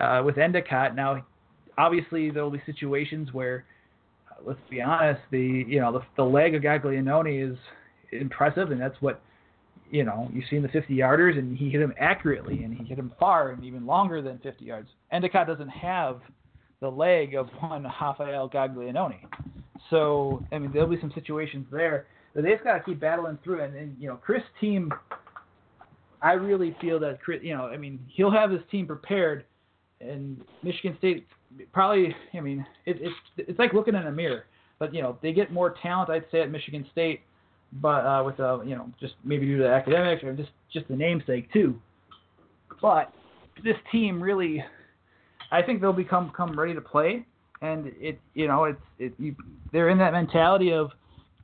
uh, 0.00 0.22
with 0.22 0.38
Endicott 0.38 0.96
now, 0.96 1.24
obviously 1.78 2.30
there 2.30 2.42
will 2.42 2.50
be 2.50 2.62
situations 2.66 3.32
where 3.32 3.64
let's 4.44 4.58
be 4.70 4.80
honest, 4.80 5.20
the 5.30 5.64
you 5.66 5.80
know 5.80 5.92
the, 5.92 6.00
the 6.16 6.22
leg 6.22 6.54
of 6.54 6.62
Gaglianone 6.62 7.52
is 7.52 7.56
impressive, 8.12 8.70
and 8.70 8.80
that's 8.80 9.00
what 9.00 9.20
you 9.90 10.04
know 10.04 10.28
you've 10.32 10.44
seen 10.50 10.62
the 10.62 10.68
50 10.68 10.94
yarders, 10.94 11.38
and 11.38 11.56
he 11.56 11.70
hit 11.70 11.80
him 11.80 11.94
accurately, 11.98 12.64
and 12.64 12.74
he 12.76 12.84
hit 12.84 12.98
him 12.98 13.12
far 13.18 13.50
and 13.50 13.64
even 13.64 13.86
longer 13.86 14.22
than 14.22 14.38
50 14.38 14.64
yards. 14.64 14.88
Endicott 15.12 15.46
doesn't 15.46 15.68
have 15.68 16.20
the 16.80 16.88
leg 16.88 17.34
of 17.34 17.48
one 17.60 17.84
Rafael 17.84 18.48
Gaglianone, 18.48 19.20
so 19.90 20.44
I 20.52 20.58
mean 20.58 20.70
there'll 20.72 20.88
be 20.88 21.00
some 21.00 21.12
situations 21.14 21.66
there 21.70 22.06
that 22.34 22.42
they've 22.42 22.62
got 22.62 22.78
to 22.78 22.84
keep 22.84 23.00
battling 23.00 23.38
through, 23.42 23.62
and, 23.62 23.74
and 23.74 23.96
you 23.98 24.08
know 24.08 24.16
Chris' 24.16 24.42
team. 24.60 24.92
I 26.22 26.32
really 26.32 26.74
feel 26.80 26.98
that 27.00 27.20
Chris, 27.22 27.40
you 27.42 27.54
know, 27.54 27.66
I 27.66 27.76
mean, 27.76 28.00
he'll 28.08 28.30
have 28.30 28.50
his 28.50 28.62
team 28.70 28.86
prepared, 28.86 29.44
and 30.00 30.40
Michigan 30.62 30.96
State 30.98 31.26
probably, 31.72 32.14
I 32.32 32.40
mean, 32.40 32.66
it, 32.86 32.96
it's 33.00 33.14
it's 33.36 33.58
like 33.58 33.72
looking 33.72 33.94
in 33.94 34.06
a 34.06 34.12
mirror. 34.12 34.44
But 34.78 34.94
you 34.94 35.02
know, 35.02 35.18
they 35.22 35.32
get 35.32 35.52
more 35.52 35.74
talent, 35.82 36.10
I'd 36.10 36.24
say, 36.32 36.40
at 36.40 36.50
Michigan 36.50 36.86
State, 36.90 37.20
but 37.74 38.04
uh, 38.04 38.22
with 38.24 38.40
uh, 38.40 38.60
you 38.62 38.74
know, 38.74 38.90
just 39.00 39.14
maybe 39.24 39.46
due 39.46 39.58
to 39.58 39.68
academics 39.68 40.24
or 40.24 40.32
just 40.34 40.50
just 40.72 40.88
the 40.88 40.96
namesake 40.96 41.52
too. 41.52 41.78
But 42.82 43.12
this 43.62 43.76
team 43.92 44.20
really, 44.20 44.64
I 45.52 45.62
think 45.62 45.80
they'll 45.80 45.92
become 45.92 46.32
come 46.36 46.58
ready 46.58 46.74
to 46.74 46.80
play, 46.80 47.24
and 47.64 47.92
it 47.98 48.20
you 48.34 48.46
know 48.46 48.64
it's 48.64 48.80
it 48.98 49.14
you, 49.18 49.34
they're 49.72 49.88
in 49.88 49.98
that 49.98 50.12
mentality 50.12 50.72
of 50.72 50.90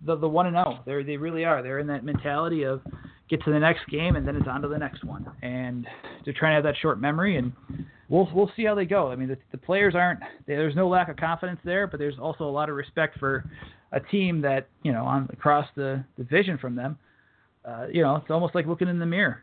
the 0.05 0.17
the 0.17 0.29
one 0.29 0.47
and 0.47 0.55
zero. 0.55 0.81
They 0.87 1.03
they 1.03 1.17
really 1.17 1.45
are. 1.45 1.63
They're 1.63 1.79
in 1.79 1.87
that 1.89 2.05
mentality 2.05 2.65
of 2.65 2.83
get 3.29 3.43
to 3.45 3.53
the 3.53 3.59
next 3.59 3.89
game 3.89 4.17
and 4.17 4.27
then 4.27 4.37
it's 4.37 4.49
on 4.49 4.61
to 4.63 4.69
the 4.69 4.79
next 4.79 5.05
one. 5.05 5.31
And 5.43 5.87
they're 6.25 6.35
trying 6.35 6.53
to 6.53 6.55
have 6.57 6.65
that 6.65 6.81
short 6.81 7.01
memory 7.01 7.37
and 7.37 7.53
we'll 8.09 8.29
we'll 8.35 8.51
see 8.57 8.65
how 8.65 8.75
they 8.75 8.85
go. 8.85 9.11
I 9.11 9.17
mean, 9.17 9.29
the, 9.29 9.39
the 9.53 9.59
players 9.59 9.95
aren't 9.95 10.21
there's 10.47 10.77
no 10.77 10.89
lack 10.89 11.09
of 11.09 11.17
confidence 11.17 11.61
there, 11.65 11.87
but 11.87 11.99
there's 11.99 12.19
also 12.19 12.45
a 12.45 12.51
lot 12.51 12.69
of 12.69 12.77
respect 12.77 13.19
for 13.19 13.45
a 13.93 14.01
team 14.01 14.41
that 14.43 14.69
you 14.83 14.93
know 14.93 15.05
on 15.05 15.29
across 15.33 15.67
the 15.77 16.05
division 16.17 16.59
from 16.59 16.75
them. 16.75 16.99
Uh, 17.65 17.87
you 17.93 18.03
know, 18.03 18.17
it's 18.17 18.31
almost 18.31 18.55
like 18.55 18.67
looking 18.67 18.89
in 18.89 18.99
the 18.99 19.07
mirror. 19.07 19.43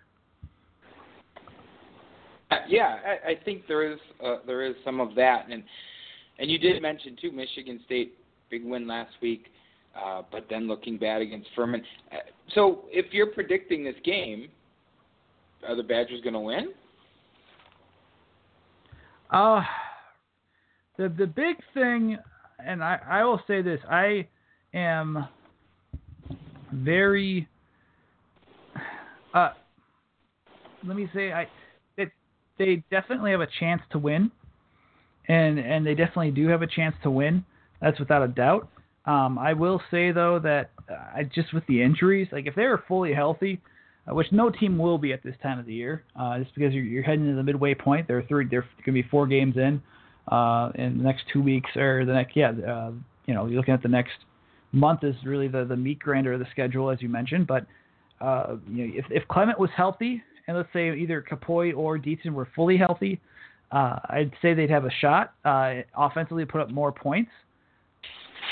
Yeah, 2.68 2.98
I, 3.06 3.32
I 3.32 3.36
think 3.44 3.68
there 3.68 3.92
is 3.92 4.00
uh, 4.26 4.38
there 4.46 4.64
is 4.66 4.76
some 4.84 5.00
of 5.00 5.16
that, 5.16 5.48
and 5.50 5.64
and 6.40 6.50
you 6.50 6.58
did 6.58 6.82
mention 6.82 7.18
too 7.22 7.32
Michigan 7.32 7.80
State 7.86 8.14
big 8.50 8.64
win 8.64 8.88
last 8.88 9.12
week, 9.22 9.48
uh, 9.96 10.22
but 10.32 10.46
then 10.50 10.68
looking 10.68 10.98
bad 10.98 11.22
against 11.22 11.48
Furman. 11.56 11.84
Uh, 12.12 12.18
so 12.54 12.86
if 12.90 13.14
you're 13.14 13.28
predicting 13.28 13.84
this 13.84 13.96
game, 14.04 14.50
are 15.68 15.76
the 15.76 15.84
Badgers 15.84 16.22
going 16.22 16.34
to 16.34 16.40
win? 16.40 16.70
Uh, 19.32 19.62
the 20.98 21.10
the 21.10 21.28
big 21.28 21.58
thing, 21.74 22.18
and 22.66 22.84
I 22.84 23.00
I 23.10 23.24
will 23.26 23.42
say 23.48 23.62
this: 23.62 23.80
I 23.90 24.28
am 24.74 25.28
very. 26.72 27.48
Uh, 29.34 29.50
let 30.86 30.96
me 30.96 31.10
say 31.14 31.34
I, 31.34 31.48
it 31.98 32.10
they 32.58 32.84
definitely 32.90 33.32
have 33.32 33.42
a 33.42 33.48
chance 33.60 33.82
to 33.92 34.00
win, 34.00 34.32
and 35.28 35.60
and 35.60 35.86
they 35.86 35.96
definitely 35.96 36.32
do 36.32 36.48
have 36.48 36.62
a 36.62 36.68
chance 36.68 36.96
to 37.04 37.12
win. 37.12 37.44
That's 37.82 38.00
without 38.00 38.24
a 38.24 38.28
doubt. 38.28 38.70
Um, 39.06 39.38
I 39.38 39.54
will 39.54 39.82
say 39.90 40.12
though 40.12 40.40
that 40.40 40.72
uh, 40.90 40.96
I 41.16 41.24
just 41.24 41.54
with 41.54 41.66
the 41.68 41.82
injuries, 41.82 42.28
like 42.32 42.48
if 42.48 42.56
they 42.56 42.66
were 42.66 42.84
fully 42.88 43.14
healthy, 43.14 43.62
uh, 44.10 44.14
which 44.14 44.28
no 44.32 44.50
team 44.50 44.78
will 44.78 44.98
be 44.98 45.14
at 45.14 45.24
this 45.24 45.36
time 45.42 45.60
of 45.60 45.66
the 45.66 45.74
year, 45.74 46.04
uh, 46.20 46.40
just 46.40 46.54
because 46.56 46.74
you're, 46.74 46.84
you're 46.84 47.04
heading 47.04 47.26
to 47.28 47.36
the 47.36 47.44
midway 47.44 47.74
point. 47.74 48.08
There 48.08 48.18
are 48.18 48.24
three, 48.24 48.48
there 48.50 48.62
going 48.62 48.86
to 48.86 48.92
be 48.92 49.04
four 49.04 49.28
games 49.28 49.56
in 49.58 49.82
uh, 50.28 50.72
in 50.76 50.98
the 50.98 51.04
next 51.04 51.24
two 51.32 51.42
weeks, 51.42 51.70
or 51.76 52.06
the 52.06 52.14
next, 52.14 52.36
yeah, 52.36 52.52
uh, 52.52 52.92
you 53.26 53.34
know, 53.34 53.46
you're 53.46 53.58
looking 53.58 53.74
at 53.74 53.82
the 53.82 53.90
next 53.90 54.14
month 54.74 55.04
is 55.04 55.16
really 55.26 55.48
the 55.48 55.64
the 55.66 55.76
meat 55.76 56.00
grinder 56.00 56.34
of 56.34 56.40
the 56.40 56.48
schedule, 56.52 56.90
as 56.90 57.02
you 57.02 57.10
mentioned. 57.10 57.48
But 57.48 57.66
uh, 58.20 58.58
you 58.70 58.88
know, 58.88 58.94
if 58.96 59.06
if 59.10 59.28
Clement 59.28 59.60
was 59.60 59.70
healthy, 59.76 60.22
and 60.48 60.58
let's 60.58 60.70
say 60.74 60.94
either 60.98 61.24
Kapoi 61.30 61.76
or 61.76 61.98
Dietzen 61.98 62.32
were 62.32 62.48
fully 62.56 62.78
healthy, 62.78 63.20
uh, 63.72 64.00
I'd 64.10 64.32
say 64.42 64.54
they'd 64.54 64.70
have 64.70 64.86
a 64.86 64.92
shot 65.02 65.34
uh, 65.44 65.82
offensively 65.96 66.46
put 66.46 66.62
up 66.62 66.70
more 66.70 66.92
points. 66.92 67.32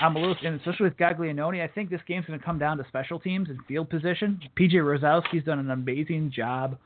I'm 0.01 0.15
a 0.15 0.19
little, 0.19 0.35
and 0.43 0.59
especially 0.59 0.85
with 0.85 0.97
Gaglianone, 0.97 1.63
I 1.63 1.67
think 1.67 1.89
this 1.89 2.01
game's 2.05 2.25
going 2.25 2.37
to 2.37 2.45
come 2.45 2.59
down 2.59 2.77
to 2.77 2.85
special 2.89 3.19
teams 3.19 3.49
and 3.49 3.59
field 3.65 3.89
position. 3.89 4.39
PJ 4.59 4.73
Rosowski's 4.73 5.45
done 5.45 5.59
an 5.59 5.71
amazing 5.71 6.31
job 6.35 6.77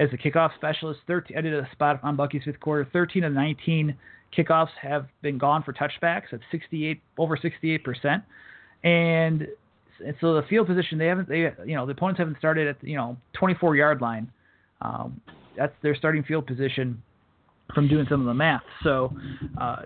as 0.00 0.08
a 0.12 0.16
kickoff 0.16 0.54
specialist. 0.56 1.00
13, 1.06 1.36
I 1.36 1.40
did 1.40 1.54
a 1.54 1.68
spot 1.72 2.00
on 2.02 2.16
Bucky's 2.16 2.42
fifth 2.44 2.58
quarter. 2.58 2.88
13 2.92 3.24
of 3.24 3.32
19 3.32 3.96
kickoffs 4.36 4.70
have 4.80 5.06
been 5.20 5.38
gone 5.38 5.62
for 5.62 5.72
touchbacks 5.72 6.32
at 6.32 6.40
68, 6.50 7.00
over 7.18 7.36
68 7.36 7.84
percent, 7.84 8.24
and, 8.82 9.46
and 10.04 10.16
so 10.20 10.34
the 10.34 10.42
field 10.48 10.66
position 10.66 10.98
they 10.98 11.06
haven't, 11.06 11.28
they 11.28 11.52
you 11.64 11.76
know 11.76 11.86
the 11.86 11.92
opponents 11.92 12.18
haven't 12.18 12.38
started 12.38 12.66
at 12.66 12.76
you 12.82 12.96
know 12.96 13.16
24 13.34 13.76
yard 13.76 14.00
line. 14.00 14.30
Um, 14.80 15.20
that's 15.56 15.74
their 15.82 15.94
starting 15.94 16.24
field 16.24 16.46
position 16.46 17.02
from 17.74 17.88
doing 17.88 18.06
some 18.08 18.20
of 18.20 18.26
the 18.26 18.34
math. 18.34 18.62
So 18.82 19.12
uh, 19.60 19.82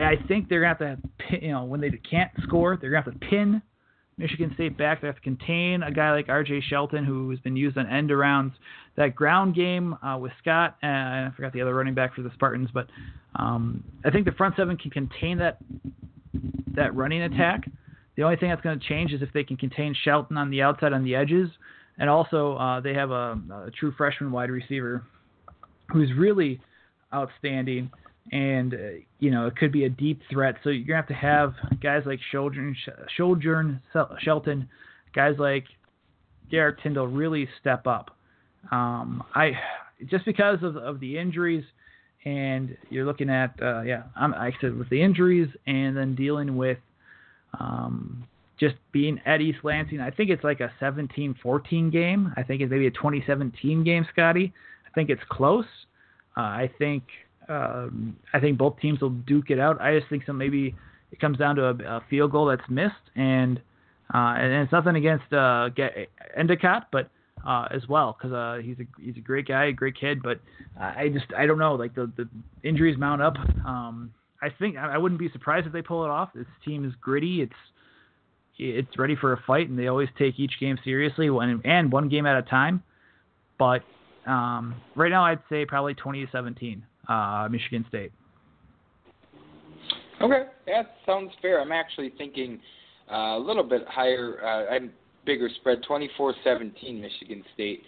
I 0.00 0.14
think 0.28 0.48
they're 0.48 0.60
gonna 0.60 0.96
have 0.96 1.00
to, 1.00 1.08
pin, 1.18 1.40
you 1.42 1.52
know, 1.52 1.64
when 1.64 1.80
they 1.80 1.90
can't 1.90 2.30
score, 2.42 2.78
they're 2.80 2.90
gonna 2.90 3.04
have 3.04 3.12
to 3.12 3.26
pin 3.26 3.62
Michigan 4.20 4.50
State 4.54 4.76
back. 4.76 5.00
They 5.00 5.06
have 5.06 5.16
to 5.16 5.22
contain 5.22 5.82
a 5.82 5.90
guy 5.90 6.12
like 6.12 6.28
R.J. 6.28 6.62
Shelton, 6.68 7.04
who 7.04 7.30
has 7.30 7.40
been 7.40 7.56
used 7.56 7.78
on 7.78 7.86
end 7.86 8.10
arounds. 8.10 8.52
That 8.96 9.14
ground 9.16 9.54
game 9.54 9.96
uh, 10.02 10.18
with 10.18 10.32
Scott, 10.40 10.76
and 10.82 11.26
I 11.26 11.30
forgot 11.34 11.52
the 11.52 11.62
other 11.62 11.74
running 11.74 11.94
back 11.94 12.14
for 12.14 12.22
the 12.22 12.30
Spartans, 12.34 12.68
but 12.72 12.86
um, 13.36 13.82
I 14.04 14.10
think 14.10 14.26
the 14.26 14.32
front 14.32 14.56
seven 14.56 14.76
can 14.76 14.90
contain 14.90 15.38
that 15.38 15.58
that 16.74 16.94
running 16.94 17.22
attack. 17.22 17.68
The 18.16 18.22
only 18.22 18.36
thing 18.36 18.50
that's 18.50 18.60
going 18.60 18.78
to 18.78 18.86
change 18.86 19.12
is 19.12 19.22
if 19.22 19.32
they 19.32 19.44
can 19.44 19.56
contain 19.56 19.94
Shelton 20.04 20.36
on 20.36 20.50
the 20.50 20.62
outside 20.62 20.92
on 20.92 21.02
the 21.02 21.14
edges, 21.14 21.48
and 21.98 22.10
also 22.10 22.56
uh, 22.56 22.80
they 22.80 22.92
have 22.92 23.10
a, 23.10 23.40
a 23.66 23.70
true 23.78 23.92
freshman 23.96 24.30
wide 24.30 24.50
receiver 24.50 25.02
who's 25.92 26.10
really 26.16 26.60
outstanding, 27.14 27.90
and 28.32 28.74
uh, 28.74 28.78
you 29.18 29.30
know 29.30 29.46
it 29.46 29.56
could 29.56 29.72
be 29.72 29.84
a 29.84 29.88
deep 29.88 30.20
threat. 30.30 30.56
So 30.62 30.70
you're 30.70 30.86
gonna 30.86 30.96
have 30.96 31.08
to 31.08 31.14
have 31.14 31.54
guys 31.82 32.02
like 32.06 32.20
Sojourn 32.30 32.76
Shelton, 34.22 34.68
guys 35.14 35.34
like 35.38 35.64
Derrick 36.50 36.80
Tindal 36.80 37.08
really 37.10 37.48
step 37.60 37.86
up. 37.86 38.16
Um, 38.70 39.22
I 39.34 39.52
just 40.06 40.24
because 40.24 40.58
of 40.62 40.76
of 40.76 41.00
the 41.00 41.18
injuries, 41.18 41.64
and 42.24 42.76
you're 42.90 43.06
looking 43.06 43.30
at 43.30 43.54
uh, 43.62 43.82
yeah, 43.82 44.04
I'm, 44.16 44.34
I 44.34 44.52
said 44.60 44.76
with 44.76 44.88
the 44.90 45.02
injuries, 45.02 45.48
and 45.66 45.96
then 45.96 46.14
dealing 46.14 46.56
with 46.56 46.78
um, 47.58 48.24
just 48.58 48.76
being 48.92 49.20
at 49.24 49.40
East 49.40 49.58
Lansing. 49.62 50.00
I 50.00 50.10
think 50.10 50.30
it's 50.30 50.44
like 50.44 50.60
a 50.60 50.70
17-14 50.80 51.90
game. 51.90 52.32
I 52.36 52.42
think 52.42 52.60
it's 52.60 52.70
maybe 52.70 52.86
a 52.86 52.90
2017 52.90 53.82
game, 53.82 54.06
Scotty. 54.12 54.52
I 54.86 54.90
think 54.94 55.08
it's 55.08 55.22
close. 55.30 55.64
Uh, 56.36 56.40
I 56.40 56.70
think 56.78 57.04
um, 57.48 58.16
I 58.32 58.40
think 58.40 58.58
both 58.58 58.78
teams 58.80 59.00
will 59.00 59.10
duke 59.10 59.50
it 59.50 59.58
out. 59.58 59.80
I 59.80 59.98
just 59.98 60.08
think 60.08 60.24
some 60.24 60.38
maybe 60.38 60.74
it 61.12 61.20
comes 61.20 61.38
down 61.38 61.56
to 61.56 61.66
a, 61.66 61.74
a 61.96 62.04
field 62.08 62.30
goal 62.30 62.46
that's 62.46 62.68
missed, 62.68 62.94
and 63.16 63.58
uh, 64.14 64.34
and 64.38 64.52
it's 64.52 64.72
nothing 64.72 64.96
against 64.96 65.32
uh, 65.32 65.68
Endicott, 66.36 66.88
but 66.92 67.10
uh, 67.46 67.66
as 67.70 67.86
well 67.88 68.16
because 68.16 68.32
uh, 68.32 68.62
he's 68.62 68.76
a 68.78 69.02
he's 69.02 69.16
a 69.16 69.20
great 69.20 69.48
guy, 69.48 69.66
a 69.66 69.72
great 69.72 69.98
kid. 69.98 70.22
But 70.22 70.40
I 70.78 71.08
just 71.08 71.26
I 71.36 71.46
don't 71.46 71.58
know 71.58 71.74
like 71.74 71.94
the 71.94 72.10
the 72.16 72.28
injuries 72.62 72.96
mount 72.98 73.22
up. 73.22 73.36
Um, 73.66 74.12
I 74.42 74.48
think 74.58 74.76
I 74.76 74.96
wouldn't 74.96 75.18
be 75.18 75.30
surprised 75.30 75.66
if 75.66 75.72
they 75.72 75.82
pull 75.82 76.04
it 76.04 76.10
off. 76.10 76.30
This 76.34 76.46
team 76.64 76.84
is 76.84 76.92
gritty. 77.00 77.42
It's 77.42 77.52
it's 78.58 78.98
ready 78.98 79.16
for 79.16 79.32
a 79.32 79.42
fight, 79.46 79.68
and 79.68 79.78
they 79.78 79.88
always 79.88 80.08
take 80.18 80.38
each 80.38 80.52
game 80.60 80.78
seriously, 80.84 81.30
one 81.30 81.60
and 81.64 81.92
one 81.92 82.08
game 82.08 82.26
at 82.26 82.36
a 82.36 82.42
time. 82.42 82.82
But 83.58 83.82
um, 84.26 84.74
right 84.94 85.10
now, 85.10 85.24
I'd 85.24 85.40
say 85.48 85.64
probably 85.64 85.94
2017, 85.94 86.82
uh, 87.08 87.48
Michigan 87.50 87.84
State. 87.88 88.12
Okay, 90.20 90.44
that 90.66 90.96
sounds 91.06 91.30
fair. 91.40 91.60
I'm 91.60 91.72
actually 91.72 92.12
thinking 92.18 92.60
uh, 93.10 93.36
a 93.36 93.38
little 93.38 93.62
bit 93.62 93.82
higher. 93.88 94.38
Uh, 94.44 94.74
I'm 94.74 94.92
bigger 95.24 95.48
spread, 95.60 95.78
24-17 95.88 97.00
Michigan 97.00 97.42
State. 97.54 97.82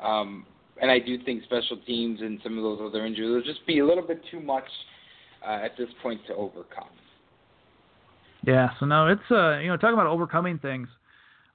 Um, 0.00 0.44
and 0.80 0.90
I 0.90 0.98
do 0.98 1.22
think 1.24 1.44
special 1.44 1.78
teams 1.86 2.20
and 2.20 2.40
some 2.42 2.58
of 2.58 2.64
those 2.64 2.80
other 2.82 3.06
injuries 3.06 3.30
will 3.30 3.42
just 3.42 3.66
be 3.66 3.78
a 3.78 3.86
little 3.86 4.06
bit 4.06 4.20
too 4.30 4.40
much 4.40 4.64
uh, 5.46 5.52
at 5.64 5.76
this 5.78 5.88
point 6.02 6.20
to 6.26 6.34
overcome. 6.34 6.88
Yeah, 8.46 8.70
so 8.78 8.86
no, 8.86 9.08
it's 9.08 9.20
uh, 9.30 9.58
you 9.58 9.68
know, 9.68 9.76
talking 9.76 9.94
about 9.94 10.06
overcoming 10.06 10.58
things. 10.58 10.88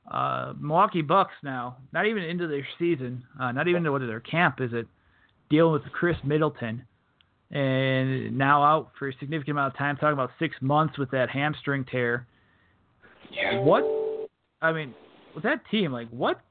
Uh, 0.09 0.53
Milwaukee 0.59 1.01
Bucks 1.01 1.33
now, 1.43 1.77
not 1.93 2.05
even 2.05 2.23
into 2.23 2.47
their 2.47 2.67
season, 2.79 3.23
uh, 3.39 3.51
not 3.51 3.67
even 3.67 3.79
into 3.79 3.91
what 3.91 4.01
their 4.01 4.19
camp 4.19 4.59
is 4.59 4.71
it, 4.73 4.87
dealing 5.49 5.73
with 5.73 5.83
Khris 5.91 6.17
Middleton, 6.23 6.83
and 7.51 8.37
now 8.37 8.63
out 8.63 8.91
for 8.97 9.09
a 9.09 9.13
significant 9.19 9.51
amount 9.51 9.73
of 9.73 9.77
time. 9.77 9.95
Talking 9.97 10.13
about 10.13 10.31
six 10.39 10.55
months 10.61 10.97
with 10.97 11.11
that 11.11 11.29
hamstring 11.29 11.85
tear. 11.85 12.25
Yeah. 13.31 13.59
What? 13.59 13.83
I 14.61 14.71
mean, 14.71 14.93
with 15.35 15.43
that 15.43 15.61
team, 15.69 15.91
like 15.91 16.09
what? 16.09 16.41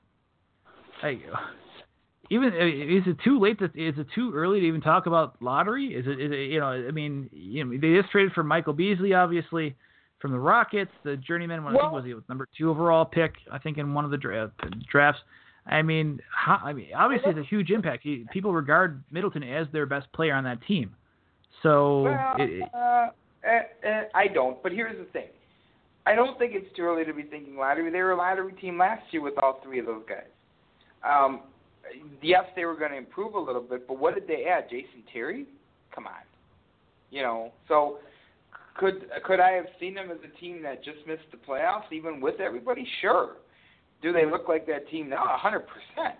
Like, 1.03 1.20
even 2.30 2.48
is 2.48 3.03
it 3.07 3.16
too 3.24 3.40
late? 3.40 3.59
To, 3.59 3.64
is 3.64 3.98
it 3.98 4.07
too 4.14 4.32
early 4.32 4.61
to 4.61 4.66
even 4.66 4.80
talk 4.80 5.07
about 5.07 5.36
lottery? 5.42 5.88
Is 5.88 6.07
it? 6.07 6.20
Is 6.20 6.30
it 6.32 6.51
you 6.51 6.61
know, 6.61 6.68
I 6.68 6.90
mean, 6.92 7.28
you 7.32 7.64
know, 7.64 7.76
they 7.78 8.01
just 8.01 8.12
traded 8.12 8.32
for 8.32 8.44
Michael 8.44 8.74
Beasley, 8.74 9.12
obviously 9.12 9.76
from 10.21 10.33
the 10.33 10.39
Rockets, 10.39 10.91
the 11.05 11.16
journeyman. 11.16 11.64
Well, 11.64 11.77
I 11.77 11.81
think 11.81 11.93
was 11.93 12.05
he 12.05 12.14
was 12.14 12.25
number 12.29 12.47
two 12.57 12.71
overall 12.71 13.05
pick. 13.05 13.35
I 13.51 13.59
think 13.59 13.79
in 13.79 13.95
one 13.95 14.05
of 14.05 14.11
the 14.11 14.16
dra- 14.16 14.53
drafts. 14.91 15.21
I 15.66 15.83
mean, 15.83 16.21
how, 16.35 16.59
I 16.64 16.73
mean, 16.73 16.89
obviously 16.97 17.31
it's 17.31 17.39
a 17.39 17.45
huge 17.45 17.71
impact. 17.71 18.03
He, 18.03 18.25
people 18.33 18.53
regard 18.53 19.03
Middleton 19.11 19.43
as 19.43 19.66
their 19.73 19.87
best 19.87 20.11
player 20.12 20.35
on 20.35 20.45
that 20.45 20.62
team. 20.66 20.95
So 21.62 22.03
well, 22.03 22.35
it, 22.39 22.62
uh, 22.75 22.79
uh, 22.79 23.09
uh, 23.89 24.03
I 24.14 24.27
don't. 24.29 24.62
But 24.62 24.73
here's 24.73 24.97
the 24.97 25.11
thing. 25.12 25.29
I 26.07 26.14
don't 26.14 26.39
think 26.39 26.53
it's 26.55 26.75
too 26.77 26.83
early 26.83 27.05
to 27.05 27.12
be 27.12 27.23
thinking 27.23 27.57
lottery. 27.57 27.91
They 27.91 28.01
were 28.01 28.12
a 28.12 28.16
lottery 28.16 28.53
team 28.55 28.79
last 28.79 29.03
year 29.11 29.23
with 29.23 29.35
all 29.43 29.61
three 29.62 29.79
of 29.79 29.87
those 29.87 30.03
guys. 30.09 30.25
Um, 31.05 31.43
yes, 32.23 32.45
they 32.57 32.64
were 32.64 32.75
going 32.77 32.91
to 32.91 32.97
improve 32.97 33.35
a 33.35 33.39
little 33.39 33.62
bit, 33.62 33.87
but 33.87 33.99
what 33.99 34.14
did 34.14 34.27
they 34.27 34.45
add? 34.45 34.64
Jason 34.71 35.03
Terry? 35.12 35.47
Come 35.95 36.07
on. 36.07 36.12
You 37.11 37.23
know, 37.23 37.53
so 37.68 37.99
could 38.77 39.07
could 39.25 39.41
I 39.41 39.51
have 39.53 39.66
seen 39.79 39.95
them 39.95 40.11
as 40.11 40.18
a 40.25 40.41
team 40.41 40.62
that 40.62 40.85
just 40.85 40.99
missed 41.07 41.31
the 41.31 41.37
playoffs, 41.37 41.93
even 41.93 42.21
with 42.21 42.41
everybody? 42.41 42.87
Sure. 43.01 43.37
Do 44.03 44.12
they 44.12 44.25
look 44.25 44.49
like 44.49 44.66
that 44.66 44.89
team 44.89 45.09
now? 45.09 45.25
A 45.25 45.39
hundred 45.39 45.66
percent. 45.66 46.18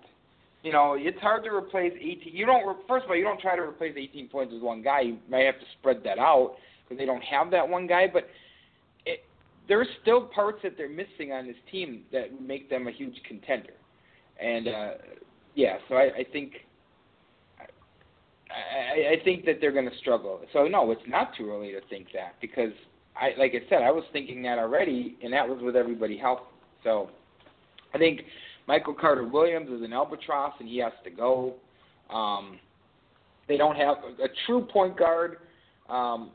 You 0.63 0.73
know, 0.73 0.95
it's 0.99 1.19
hard 1.21 1.43
to 1.45 1.51
replace 1.51 1.93
18. 1.99 2.35
You 2.37 2.45
don't. 2.45 2.77
First 2.87 3.05
of 3.05 3.11
all, 3.11 3.17
you 3.17 3.25
don't 3.25 3.41
try 3.41 3.57
to 3.57 3.63
replace 3.63 3.95
18 3.97 4.29
points 4.29 4.53
with 4.53 4.63
one 4.63 4.83
guy. 4.83 5.01
You 5.01 5.19
might 5.31 5.47
have 5.47 5.59
to 5.59 5.67
spread 5.79 6.03
that 6.05 6.19
out 6.19 6.57
because 6.85 6.99
they 6.99 7.07
don't 7.07 7.23
have 7.23 7.51
that 7.53 7.67
one 7.67 7.87
guy. 7.87 8.07
But 8.13 8.29
it, 9.07 9.25
there's 9.69 9.89
still 10.03 10.27
parts 10.27 10.59
that 10.63 10.77
they're 10.77 10.91
missing 10.91 11.33
on 11.33 11.47
this 11.47 11.57
team 11.71 12.03
that 12.13 12.43
make 12.43 12.69
them 12.69 12.89
a 12.89 12.93
huge 12.93 13.17
contender. 13.27 13.73
And 14.39 14.69
uh, 14.69 14.91
yeah, 15.55 15.79
so 15.89 15.95
I, 15.95 16.11
I 16.19 16.27
think 16.31 16.53
I, 18.51 19.15
I 19.15 19.25
think 19.25 19.45
that 19.45 19.59
they're 19.61 19.73
going 19.73 19.89
to 19.89 19.97
struggle. 19.99 20.41
So 20.53 20.65
no, 20.67 20.91
it's 20.91 21.01
not 21.07 21.33
too 21.37 21.51
early 21.51 21.73
to 21.73 21.81
think 21.89 22.09
that 22.15 22.35
because 22.41 22.73
I, 23.17 23.39
like 23.39 23.53
I 23.55 23.69
said, 23.69 23.83
I 23.83 23.91
was 23.91 24.05
thinking 24.13 24.43
that 24.43 24.59
already, 24.59 25.17
and 25.23 25.33
that 25.33 25.49
was 25.49 25.61
with 25.63 25.77
everybody 25.77 26.17
healthy. 26.17 26.43
So 26.85 27.11
I 27.95 27.99
think 27.99 28.23
Michael 28.67 28.95
Carter 28.95 29.27
Williams 29.27 29.71
is 29.71 29.83
an 29.83 29.93
albatross, 29.93 30.55
and 30.61 30.69
he 30.69 30.79
has 30.79 30.93
to 31.05 31.11
go. 31.11 31.55
Um, 32.13 32.59
they 33.49 33.57
don't 33.57 33.77
have 33.77 33.97
a, 33.99 34.25
a 34.25 34.29
true 34.47 34.67
point 34.73 34.97
guard. 34.99 35.39
Um, 35.89 36.31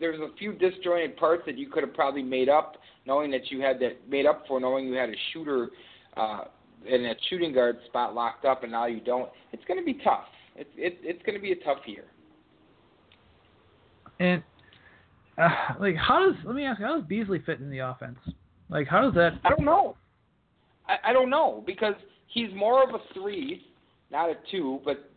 there's 0.00 0.20
a 0.20 0.28
few 0.38 0.52
disjointed 0.52 1.16
parts 1.16 1.42
that 1.46 1.58
you 1.58 1.68
could 1.68 1.82
have 1.82 1.94
probably 1.94 2.22
made 2.22 2.48
up, 2.48 2.76
knowing 3.06 3.30
that 3.32 3.50
you 3.50 3.60
had 3.60 3.80
that 3.80 4.08
made 4.08 4.26
up 4.26 4.44
for, 4.46 4.60
knowing 4.60 4.86
you 4.86 4.94
had 4.94 5.08
a 5.08 5.16
shooter 5.32 5.70
uh, 6.16 6.44
in 6.86 7.06
a 7.06 7.14
shooting 7.28 7.52
guard 7.52 7.78
spot 7.86 8.14
locked 8.14 8.44
up, 8.44 8.62
and 8.62 8.72
now 8.72 8.86
you 8.86 9.00
don't. 9.00 9.28
It's 9.52 9.64
going 9.66 9.80
to 9.80 9.84
be 9.84 10.00
tough. 10.04 10.26
It's 10.58 10.70
it, 10.76 10.98
it's 11.02 11.22
going 11.22 11.36
to 11.36 11.40
be 11.40 11.52
a 11.52 11.56
tough 11.64 11.78
year. 11.86 12.04
And 14.20 14.42
uh, 15.38 15.48
like, 15.80 15.96
how 15.96 16.18
does 16.18 16.34
let 16.44 16.54
me 16.56 16.64
ask, 16.64 16.80
how 16.80 16.96
does 16.96 17.06
Beasley 17.06 17.40
fit 17.46 17.60
in 17.60 17.70
the 17.70 17.78
offense? 17.78 18.18
Like, 18.68 18.88
how 18.88 19.00
does 19.02 19.14
that? 19.14 19.38
I 19.44 19.50
don't 19.50 19.64
know. 19.64 19.96
I, 20.88 21.10
I 21.10 21.12
don't 21.12 21.30
know 21.30 21.62
because 21.66 21.94
he's 22.26 22.52
more 22.54 22.82
of 22.82 22.94
a 22.94 22.98
three, 23.14 23.66
not 24.10 24.30
a 24.30 24.34
two. 24.50 24.80
But 24.84 25.10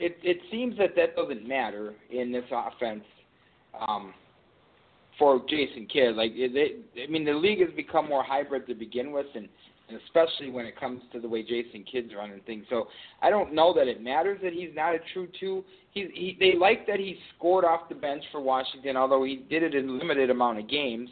it 0.00 0.18
it 0.22 0.38
seems 0.50 0.78
that 0.78 0.94
that 0.96 1.16
doesn't 1.16 1.46
matter 1.46 1.94
in 2.10 2.30
this 2.32 2.44
offense. 2.52 3.04
Um, 3.86 4.14
for 5.18 5.42
Jason 5.48 5.88
Kidd, 5.92 6.14
like 6.14 6.32
they, 6.34 6.76
I 7.02 7.10
mean, 7.10 7.24
the 7.24 7.32
league 7.32 7.60
has 7.60 7.70
become 7.74 8.08
more 8.08 8.22
hybrid 8.22 8.68
to 8.68 8.74
begin 8.74 9.10
with, 9.10 9.26
and 9.34 9.48
especially 10.04 10.50
when 10.50 10.66
it 10.66 10.78
comes 10.78 11.02
to 11.12 11.20
the 11.20 11.28
way 11.28 11.42
Jason 11.42 11.84
Kidd's 11.90 12.14
running 12.14 12.40
things. 12.46 12.64
So 12.68 12.88
I 13.22 13.30
don't 13.30 13.54
know 13.54 13.72
that 13.74 13.88
it 13.88 14.02
matters 14.02 14.38
that 14.42 14.52
he's 14.52 14.70
not 14.74 14.94
a 14.94 14.98
true 15.12 15.28
two. 15.38 15.64
He's 15.92 16.08
he, 16.12 16.36
they 16.38 16.54
like 16.58 16.86
that 16.86 16.98
he 16.98 17.18
scored 17.36 17.64
off 17.64 17.88
the 17.88 17.94
bench 17.94 18.22
for 18.30 18.40
Washington, 18.40 18.96
although 18.96 19.24
he 19.24 19.44
did 19.48 19.62
it 19.62 19.74
in 19.74 19.98
limited 19.98 20.30
amount 20.30 20.58
of 20.58 20.68
games. 20.68 21.08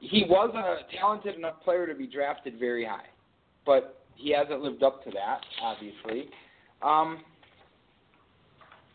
He 0.00 0.24
was 0.28 0.54
a 0.54 0.96
talented 0.96 1.34
enough 1.34 1.62
player 1.64 1.86
to 1.86 1.94
be 1.94 2.06
drafted 2.06 2.58
very 2.58 2.84
high, 2.84 3.06
but 3.66 4.00
he 4.14 4.32
hasn't 4.32 4.60
lived 4.60 4.82
up 4.82 5.02
to 5.04 5.10
that, 5.10 5.40
obviously. 5.60 6.30
Um, 6.82 7.24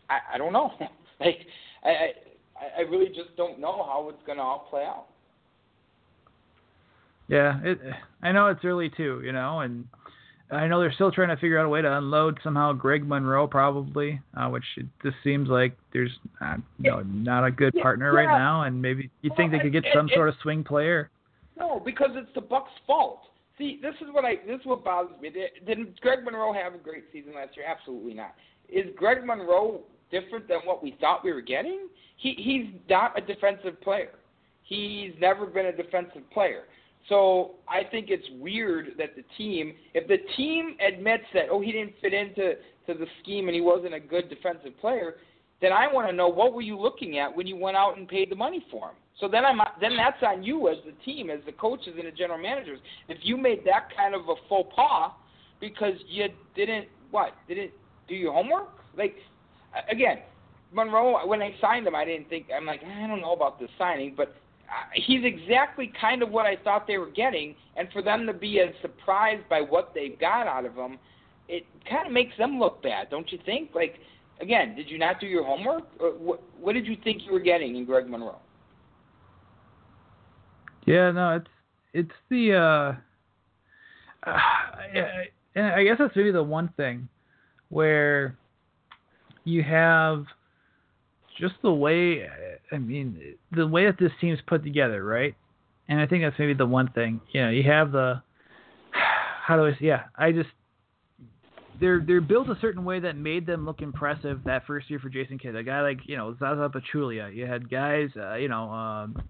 I, 0.08 0.34
I 0.34 0.38
don't 0.38 0.52
know. 0.52 0.72
like 1.20 1.38
I, 1.84 1.88
I 1.88 2.12
I 2.78 2.80
really 2.82 3.08
just 3.08 3.36
don't 3.36 3.58
know 3.60 3.84
how 3.84 4.08
it's 4.08 4.24
going 4.26 4.38
to 4.38 4.44
all 4.44 4.66
play 4.70 4.84
out. 4.84 5.06
Yeah, 7.28 7.60
it. 7.62 7.80
I 8.22 8.32
know 8.32 8.48
it's 8.48 8.64
early 8.64 8.90
too, 8.90 9.22
you 9.24 9.32
know, 9.32 9.60
and 9.60 9.86
I 10.50 10.66
know 10.66 10.80
they're 10.80 10.92
still 10.92 11.10
trying 11.10 11.28
to 11.28 11.36
figure 11.36 11.58
out 11.58 11.66
a 11.66 11.68
way 11.68 11.82
to 11.82 11.96
unload 11.96 12.38
somehow 12.44 12.72
Greg 12.72 13.06
Monroe 13.06 13.46
probably, 13.46 14.20
uh, 14.36 14.48
which 14.48 14.64
it 14.76 14.86
just 15.02 15.16
seems 15.24 15.48
like 15.48 15.76
there's 15.92 16.12
not, 16.40 16.60
no, 16.78 17.00
not 17.00 17.44
a 17.44 17.50
good 17.50 17.74
partner 17.80 18.12
yeah. 18.12 18.26
right 18.26 18.38
now, 18.38 18.62
and 18.62 18.80
maybe 18.80 19.10
you 19.22 19.30
think 19.36 19.52
they 19.52 19.58
could 19.58 19.72
get 19.72 19.84
some 19.94 20.08
sort 20.14 20.28
of 20.28 20.34
swing 20.42 20.62
player. 20.62 21.10
No, 21.58 21.80
because 21.84 22.10
it's 22.14 22.32
the 22.34 22.40
Bucks' 22.40 22.70
fault. 22.86 23.20
See, 23.56 23.78
this 23.80 23.94
is 24.00 24.08
what 24.12 24.24
I 24.24 24.36
this 24.46 24.60
is 24.60 24.66
what 24.66 24.84
bothers 24.84 25.18
me. 25.20 25.30
Did 25.30 26.00
Greg 26.00 26.24
Monroe 26.24 26.52
have 26.52 26.74
a 26.74 26.78
great 26.78 27.04
season 27.12 27.34
last 27.34 27.56
year? 27.56 27.64
Absolutely 27.66 28.14
not. 28.14 28.34
Is 28.68 28.86
Greg 28.96 29.24
Monroe 29.24 29.80
different 30.10 30.48
than 30.48 30.58
what 30.64 30.82
we 30.82 30.96
thought 31.00 31.24
we 31.24 31.32
were 31.32 31.40
getting? 31.40 31.88
He 32.16 32.34
he's 32.36 32.80
not 32.90 33.16
a 33.16 33.20
defensive 33.20 33.80
player. 33.80 34.10
He's 34.62 35.12
never 35.20 35.46
been 35.46 35.66
a 35.66 35.76
defensive 35.76 36.28
player. 36.32 36.64
So 37.08 37.52
I 37.68 37.82
think 37.84 38.06
it's 38.08 38.26
weird 38.38 38.92
that 38.98 39.14
the 39.16 39.24
team, 39.36 39.74
if 39.92 40.08
the 40.08 40.18
team 40.36 40.76
admits 40.86 41.24
that 41.34 41.44
oh 41.50 41.60
he 41.60 41.72
didn't 41.72 41.94
fit 42.00 42.14
into 42.14 42.54
to 42.86 42.94
the 42.94 43.06
scheme 43.22 43.48
and 43.48 43.54
he 43.54 43.60
wasn't 43.60 43.94
a 43.94 44.00
good 44.00 44.28
defensive 44.28 44.78
player, 44.80 45.16
then 45.60 45.72
I 45.72 45.92
want 45.92 46.08
to 46.08 46.14
know 46.14 46.28
what 46.28 46.52
were 46.52 46.62
you 46.62 46.78
looking 46.78 47.18
at 47.18 47.34
when 47.34 47.46
you 47.46 47.56
went 47.56 47.76
out 47.76 47.96
and 47.96 48.08
paid 48.08 48.30
the 48.30 48.36
money 48.36 48.64
for 48.70 48.88
him. 48.88 48.96
So 49.20 49.28
then 49.28 49.44
I'm 49.44 49.60
then 49.80 49.96
that's 49.96 50.22
on 50.22 50.42
you 50.42 50.68
as 50.68 50.76
the 50.84 50.92
team, 51.04 51.30
as 51.30 51.40
the 51.46 51.52
coaches 51.52 51.94
and 51.96 52.06
the 52.06 52.10
general 52.10 52.38
managers. 52.38 52.80
If 53.08 53.18
you 53.22 53.36
made 53.36 53.60
that 53.64 53.88
kind 53.96 54.14
of 54.14 54.22
a 54.22 54.34
faux 54.48 54.72
pas 54.74 55.12
because 55.60 55.94
you 56.08 56.26
didn't 56.56 56.88
what 57.10 57.32
didn't 57.48 57.70
do 58.08 58.14
your 58.14 58.32
homework, 58.32 58.70
like 58.96 59.16
again, 59.90 60.18
Monroe 60.72 61.26
when 61.26 61.42
I 61.42 61.54
signed 61.60 61.86
him, 61.86 61.94
I 61.94 62.04
didn't 62.04 62.28
think 62.28 62.46
I'm 62.54 62.66
like 62.66 62.80
ah, 62.84 63.04
I 63.04 63.06
don't 63.06 63.20
know 63.20 63.34
about 63.34 63.60
this 63.60 63.70
signing, 63.78 64.14
but 64.16 64.34
he's 64.94 65.24
exactly 65.24 65.92
kind 66.00 66.22
of 66.22 66.30
what 66.30 66.46
I 66.46 66.56
thought 66.56 66.86
they 66.86 66.98
were 66.98 67.10
getting, 67.10 67.54
and 67.76 67.88
for 67.92 68.02
them 68.02 68.26
to 68.26 68.32
be 68.32 68.60
as 68.60 68.74
surprised 68.80 69.48
by 69.48 69.60
what 69.60 69.92
they've 69.94 70.18
got 70.18 70.46
out 70.46 70.64
of 70.64 70.74
him, 70.74 70.98
it 71.48 71.64
kind 71.88 72.06
of 72.06 72.12
makes 72.12 72.36
them 72.38 72.58
look 72.58 72.82
bad, 72.82 73.10
don't 73.10 73.30
you 73.30 73.38
think? 73.44 73.70
Like, 73.74 73.96
again, 74.40 74.74
did 74.74 74.88
you 74.88 74.98
not 74.98 75.20
do 75.20 75.26
your 75.26 75.44
homework? 75.44 75.84
Or 76.00 76.10
what, 76.10 76.42
what 76.60 76.72
did 76.72 76.86
you 76.86 76.96
think 77.04 77.22
you 77.24 77.32
were 77.32 77.40
getting 77.40 77.76
in 77.76 77.84
Greg 77.84 78.08
Monroe? 78.08 78.38
Yeah, 80.86 81.10
no, 81.12 81.36
it's 81.36 81.48
it's 81.92 82.12
the 82.28 82.54
uh, 84.26 84.28
uh 84.30 84.30
and 85.54 85.66
I 85.66 85.84
guess 85.84 85.96
that's 85.98 86.14
maybe 86.16 86.32
the 86.32 86.42
one 86.42 86.68
thing 86.76 87.08
where 87.68 88.36
you 89.44 89.62
have 89.62 90.24
just 91.48 91.60
the 91.62 91.72
way 91.72 92.26
I 92.72 92.78
mean 92.78 93.36
the 93.52 93.66
way 93.66 93.86
that 93.86 93.98
this 93.98 94.12
team's 94.20 94.38
put 94.46 94.64
together, 94.64 95.04
right? 95.04 95.34
And 95.88 96.00
I 96.00 96.06
think 96.06 96.24
that's 96.24 96.38
maybe 96.38 96.54
the 96.54 96.66
one 96.66 96.90
thing. 96.92 97.20
You 97.32 97.42
know, 97.42 97.50
you 97.50 97.62
have 97.64 97.92
the 97.92 98.22
how 99.46 99.56
do 99.56 99.66
I 99.66 99.72
say 99.72 99.78
yeah, 99.86 100.04
I 100.16 100.32
just 100.32 100.48
they're 101.80 102.02
they're 102.06 102.20
built 102.20 102.48
a 102.48 102.58
certain 102.60 102.84
way 102.84 103.00
that 103.00 103.16
made 103.16 103.46
them 103.46 103.66
look 103.66 103.82
impressive 103.82 104.40
that 104.44 104.66
first 104.66 104.88
year 104.88 104.98
for 104.98 105.08
Jason 105.08 105.38
Kidd. 105.38 105.56
A 105.56 105.62
guy 105.62 105.82
like 105.82 105.98
you 106.06 106.16
know 106.16 106.34
Zaza 106.38 106.70
Pachulia. 106.70 107.34
You 107.34 107.46
had 107.46 107.68
guys, 107.68 108.08
uh, 108.16 108.36
you 108.36 108.48
know, 108.48 108.70
um, 108.70 109.22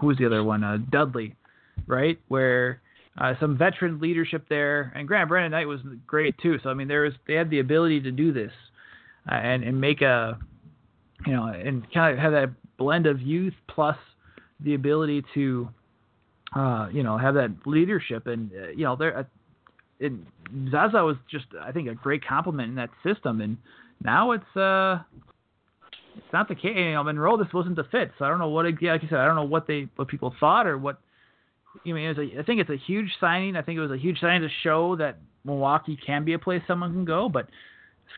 who's 0.00 0.18
the 0.18 0.26
other 0.26 0.42
one? 0.42 0.64
Uh, 0.64 0.78
Dudley, 0.90 1.36
right? 1.86 2.18
Where 2.28 2.80
uh, 3.18 3.34
some 3.38 3.56
veteran 3.56 4.00
leadership 4.00 4.46
there, 4.48 4.92
and 4.96 5.06
Grant 5.06 5.28
Brandon 5.28 5.52
Knight 5.52 5.68
was 5.68 5.80
great 6.06 6.36
too. 6.38 6.58
So 6.62 6.70
I 6.70 6.74
mean, 6.74 6.88
there 6.88 7.02
was 7.02 7.12
they 7.26 7.34
had 7.34 7.50
the 7.50 7.60
ability 7.60 8.00
to 8.02 8.10
do 8.10 8.32
this 8.32 8.52
uh, 9.30 9.34
and 9.34 9.62
and 9.62 9.80
make 9.80 10.00
a, 10.02 10.38
you 11.26 11.32
know, 11.32 11.46
and 11.46 11.90
kind 11.92 12.12
of 12.12 12.18
have 12.18 12.32
that 12.32 12.50
blend 12.78 13.06
of 13.06 13.20
youth 13.20 13.54
plus 13.68 13.96
the 14.60 14.74
ability 14.74 15.24
to, 15.34 15.68
uh, 16.54 16.88
you 16.92 17.02
know, 17.02 17.18
have 17.18 17.34
that 17.34 17.50
leadership 17.66 18.26
and 18.26 18.50
uh, 18.52 18.68
you 18.68 18.84
know 18.84 18.96
there. 18.96 19.18
Uh, 19.18 19.24
it, 19.98 20.12
Zaza 20.70 21.04
was 21.04 21.16
just, 21.30 21.44
I 21.60 21.72
think, 21.72 21.88
a 21.88 21.94
great 21.94 22.26
compliment 22.26 22.70
in 22.70 22.74
that 22.76 22.90
system, 23.04 23.42
and 23.42 23.58
now 24.02 24.32
it's 24.32 24.56
uh, 24.56 25.02
it's 26.16 26.32
not 26.32 26.48
the 26.48 26.54
case. 26.54 26.72
You 26.74 26.92
know, 26.92 27.04
Monroe, 27.04 27.36
this 27.36 27.52
wasn't 27.52 27.76
the 27.76 27.84
fit, 27.84 28.12
so 28.18 28.24
I 28.24 28.28
don't 28.28 28.38
know 28.38 28.48
what. 28.48 28.64
Yeah, 28.80 28.92
like 28.92 29.02
you 29.02 29.08
said, 29.08 29.18
I 29.18 29.26
don't 29.26 29.36
know 29.36 29.44
what 29.44 29.66
they, 29.66 29.88
what 29.96 30.08
people 30.08 30.34
thought 30.40 30.66
or 30.66 30.78
what. 30.78 31.00
I 31.86 31.92
mean, 31.92 32.04
it 32.04 32.18
was 32.18 32.28
a, 32.28 32.40
I 32.40 32.42
think 32.42 32.60
it's 32.60 32.70
a 32.70 32.76
huge 32.76 33.10
signing. 33.20 33.56
I 33.56 33.62
think 33.62 33.76
it 33.76 33.80
was 33.80 33.92
a 33.92 33.96
huge 33.96 34.20
signing 34.20 34.42
to 34.42 34.48
show 34.62 34.96
that 34.96 35.18
Milwaukee 35.44 35.98
can 36.04 36.24
be 36.24 36.32
a 36.32 36.38
place 36.38 36.62
someone 36.66 36.92
can 36.92 37.04
go, 37.04 37.28
but 37.28 37.46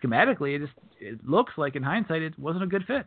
schematically, 0.03 0.57
it 0.57 0.61
just 0.61 0.72
it 1.01 1.18
looks 1.28 1.53
like 1.57 1.76
in 1.76 1.82
hindsight 1.82 2.22
it 2.22 2.38
wasn't 2.38 2.64
a 2.64 2.66
good 2.66 2.84
fit. 2.86 3.07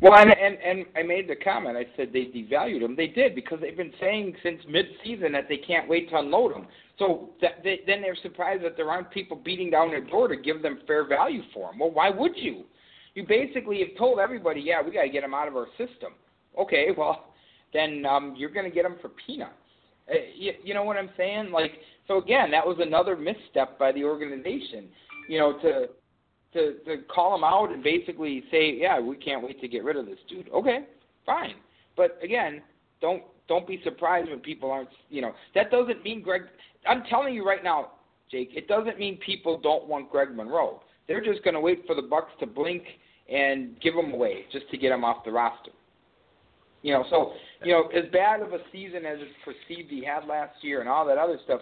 Well, 0.00 0.14
and, 0.18 0.30
and 0.30 0.56
and 0.64 0.86
I 0.96 1.02
made 1.02 1.28
the 1.28 1.36
comment. 1.36 1.76
I 1.76 1.86
said 1.96 2.10
they 2.12 2.26
devalued 2.26 2.80
him. 2.80 2.96
They 2.96 3.08
did 3.08 3.34
because 3.34 3.60
they've 3.60 3.76
been 3.76 3.92
saying 4.00 4.34
since 4.42 4.60
mid-season 4.68 5.32
that 5.32 5.46
they 5.48 5.58
can't 5.58 5.88
wait 5.88 6.08
to 6.10 6.18
unload 6.18 6.56
him. 6.56 6.66
So 6.98 7.30
that, 7.42 7.62
they, 7.62 7.80
then 7.86 8.00
they're 8.00 8.16
surprised 8.22 8.64
that 8.64 8.76
there 8.76 8.90
aren't 8.90 9.10
people 9.10 9.36
beating 9.36 9.70
down 9.70 9.90
their 9.90 10.04
door 10.04 10.28
to 10.28 10.36
give 10.36 10.62
them 10.62 10.80
fair 10.86 11.06
value 11.06 11.42
for 11.52 11.72
him. 11.72 11.78
Well, 11.78 11.90
why 11.90 12.10
would 12.10 12.32
you? 12.34 12.64
You 13.14 13.26
basically 13.26 13.80
have 13.80 13.96
told 13.98 14.18
everybody, 14.18 14.60
yeah, 14.60 14.80
we 14.82 14.92
got 14.92 15.02
to 15.02 15.10
get 15.10 15.24
him 15.24 15.34
out 15.34 15.48
of 15.48 15.56
our 15.56 15.66
system. 15.76 16.12
Okay, 16.58 16.88
well, 16.96 17.34
then 17.72 18.04
um, 18.06 18.34
you're 18.36 18.50
going 18.50 18.68
to 18.68 18.74
get 18.74 18.84
him 18.84 18.96
for 19.00 19.10
peanuts. 19.26 19.52
Uh, 20.10 20.14
you, 20.34 20.52
you 20.64 20.74
know 20.74 20.82
what 20.82 20.96
I'm 20.96 21.10
saying? 21.16 21.50
Like, 21.52 21.72
so 22.08 22.18
again, 22.18 22.50
that 22.50 22.66
was 22.66 22.78
another 22.80 23.16
misstep 23.16 23.78
by 23.78 23.92
the 23.92 24.04
organization. 24.04 24.88
You 25.28 25.38
know, 25.38 25.52
to 25.60 25.86
to 26.52 26.74
to 26.84 27.02
call 27.04 27.34
him 27.34 27.44
out 27.44 27.72
and 27.72 27.82
basically 27.82 28.44
say, 28.50 28.74
yeah, 28.74 28.98
we 29.00 29.16
can't 29.16 29.42
wait 29.42 29.60
to 29.60 29.68
get 29.68 29.84
rid 29.84 29.96
of 29.96 30.06
this 30.06 30.18
dude. 30.28 30.48
Okay, 30.50 30.80
fine. 31.26 31.54
But 31.96 32.18
again, 32.22 32.62
don't 33.00 33.22
don't 33.48 33.66
be 33.66 33.80
surprised 33.84 34.30
when 34.30 34.40
people 34.40 34.70
aren't. 34.70 34.88
You 35.08 35.22
know, 35.22 35.32
that 35.54 35.70
doesn't 35.70 36.02
mean 36.02 36.22
Greg. 36.22 36.42
I'm 36.86 37.04
telling 37.08 37.34
you 37.34 37.46
right 37.46 37.62
now, 37.62 37.92
Jake. 38.30 38.50
It 38.54 38.68
doesn't 38.68 38.98
mean 38.98 39.18
people 39.24 39.60
don't 39.60 39.86
want 39.86 40.10
Greg 40.10 40.34
Monroe. 40.34 40.82
They're 41.08 41.24
just 41.24 41.42
going 41.42 41.54
to 41.54 41.60
wait 41.60 41.82
for 41.86 41.94
the 41.94 42.02
Bucks 42.02 42.30
to 42.38 42.46
blink 42.46 42.84
and 43.30 43.80
give 43.80 43.94
him 43.94 44.12
away 44.12 44.44
just 44.52 44.70
to 44.70 44.78
get 44.78 44.92
him 44.92 45.04
off 45.04 45.24
the 45.24 45.30
roster. 45.30 45.72
You 46.82 46.94
know, 46.94 47.04
so 47.10 47.32
you 47.62 47.72
know, 47.72 47.88
as 47.88 48.10
bad 48.12 48.40
of 48.40 48.52
a 48.52 48.58
season 48.72 49.04
as 49.04 49.18
it's 49.20 49.30
perceived 49.44 49.90
he 49.90 50.04
had 50.04 50.26
last 50.26 50.54
year 50.62 50.80
and 50.80 50.88
all 50.88 51.04
that 51.06 51.18
other 51.18 51.38
stuff, 51.44 51.60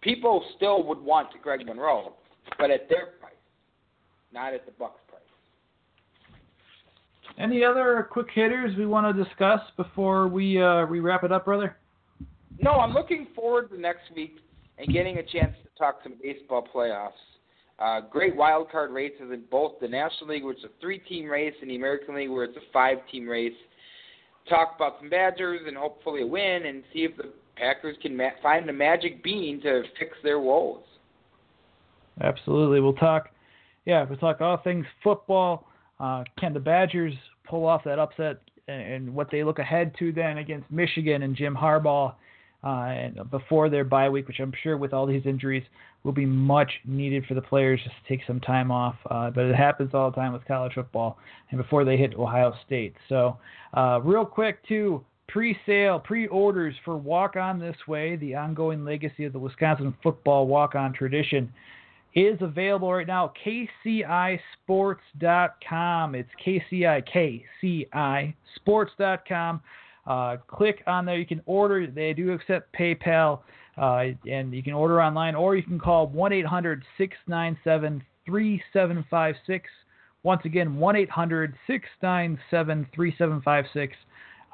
people 0.00 0.44
still 0.56 0.82
would 0.86 0.98
want 0.98 1.28
Greg 1.42 1.64
Monroe, 1.66 2.14
but 2.58 2.70
at 2.70 2.88
their 2.88 3.06
price, 3.20 3.32
not 4.32 4.54
at 4.54 4.66
the 4.66 4.72
Bucks 4.72 5.00
price. 5.08 5.20
Any 7.38 7.64
other 7.64 8.08
quick 8.10 8.26
hitters 8.34 8.76
we 8.76 8.86
want 8.86 9.16
to 9.16 9.24
discuss 9.24 9.60
before 9.76 10.28
we 10.28 10.60
uh, 10.60 10.86
we 10.86 11.00
wrap 11.00 11.24
it 11.24 11.32
up, 11.32 11.44
brother? 11.44 11.76
No, 12.58 12.72
I'm 12.72 12.92
looking 12.92 13.28
forward 13.34 13.70
to 13.70 13.80
next 13.80 14.10
week 14.14 14.38
and 14.78 14.92
getting 14.92 15.18
a 15.18 15.22
chance 15.22 15.54
to 15.62 15.78
talk 15.78 16.00
some 16.02 16.14
baseball 16.22 16.66
playoffs. 16.74 17.12
Uh, 17.78 18.00
great 18.10 18.36
wild 18.36 18.70
card 18.70 18.90
races 18.90 19.30
in 19.32 19.42
both 19.50 19.72
the 19.80 19.88
National 19.88 20.30
League, 20.30 20.44
which 20.44 20.58
is 20.58 20.64
a 20.64 20.80
three-team 20.82 21.26
race, 21.26 21.54
and 21.62 21.70
the 21.70 21.76
American 21.76 22.14
League, 22.14 22.28
where 22.28 22.44
it's 22.44 22.56
a 22.56 22.72
five-team 22.72 23.26
race. 23.26 23.54
Talk 24.50 24.74
about 24.76 24.96
some 25.00 25.08
Badgers 25.08 25.62
and 25.66 25.76
hopefully 25.76 26.20
a 26.22 26.26
win, 26.26 26.66
and 26.66 26.82
see 26.92 27.00
if 27.00 27.16
the 27.16 27.32
Packers 27.56 27.96
can 28.02 28.14
ma- 28.14 28.36
find 28.42 28.68
the 28.68 28.72
magic 28.72 29.22
bean 29.22 29.62
to 29.62 29.82
fix 29.98 30.12
their 30.22 30.40
woes. 30.40 30.82
Absolutely, 32.22 32.80
we'll 32.80 32.92
talk. 32.94 33.30
Yeah, 33.86 34.04
we'll 34.04 34.18
talk 34.18 34.40
all 34.40 34.58
things 34.58 34.86
football. 35.02 35.66
Uh, 35.98 36.24
can 36.38 36.52
the 36.52 36.60
Badgers 36.60 37.14
pull 37.44 37.66
off 37.66 37.82
that 37.84 37.98
upset, 37.98 38.40
and, 38.68 38.82
and 38.82 39.14
what 39.14 39.30
they 39.30 39.44
look 39.44 39.58
ahead 39.58 39.94
to 39.98 40.12
then 40.12 40.38
against 40.38 40.70
Michigan 40.70 41.22
and 41.22 41.36
Jim 41.36 41.54
Harbaugh? 41.54 42.14
uh, 42.62 42.68
and 42.68 43.30
before 43.30 43.70
their 43.70 43.84
bye 43.84 44.08
week, 44.08 44.28
which 44.28 44.40
I'm 44.40 44.52
sure 44.62 44.76
with 44.76 44.92
all 44.92 45.06
these 45.06 45.24
injuries 45.24 45.64
will 46.02 46.12
be 46.12 46.26
much 46.26 46.70
needed 46.84 47.24
for 47.26 47.34
the 47.34 47.40
players 47.40 47.80
just 47.82 47.94
to 47.96 48.08
take 48.08 48.26
some 48.26 48.40
time 48.40 48.70
off. 48.70 48.96
Uh, 49.10 49.30
but 49.30 49.44
it 49.44 49.54
happens 49.54 49.90
all 49.94 50.10
the 50.10 50.16
time 50.16 50.32
with 50.32 50.44
college 50.46 50.74
football, 50.74 51.18
and 51.50 51.58
before 51.58 51.84
they 51.84 51.96
hit 51.96 52.14
Ohio 52.14 52.54
State. 52.66 52.94
So, 53.08 53.38
uh, 53.74 54.00
real 54.02 54.24
quick 54.24 54.66
too. 54.66 55.04
Pre-sale, 55.28 56.00
pre-orders 56.00 56.74
for 56.84 56.96
Walk 56.96 57.36
On 57.36 57.60
This 57.60 57.76
Way, 57.86 58.16
the 58.16 58.34
ongoing 58.34 58.84
legacy 58.84 59.24
of 59.24 59.32
the 59.32 59.38
Wisconsin 59.38 59.94
football 60.02 60.48
walk-on 60.48 60.92
tradition, 60.92 61.52
is 62.14 62.38
available 62.40 62.92
right 62.92 63.06
now. 63.06 63.32
KCISports.com. 63.44 66.14
It's 66.14 66.30
KCI, 66.44 67.38
KCI 67.62 68.34
Sports.com. 68.56 69.60
Uh, 70.06 70.36
click 70.48 70.82
on 70.86 71.04
there. 71.04 71.18
You 71.18 71.26
can 71.26 71.42
order. 71.46 71.86
They 71.86 72.12
do 72.12 72.32
accept 72.32 72.74
PayPal, 72.74 73.40
uh, 73.78 74.06
and 74.28 74.52
you 74.52 74.62
can 74.62 74.72
order 74.72 75.02
online, 75.02 75.34
or 75.34 75.56
you 75.56 75.62
can 75.62 75.78
call 75.78 76.06
1 76.08 76.32
800 76.32 76.82
697 76.98 78.02
3756. 78.26 79.68
Once 80.22 80.42
again, 80.44 80.76
1 80.76 80.96
800 80.96 81.54
697 81.66 82.86
3756. 82.94 83.96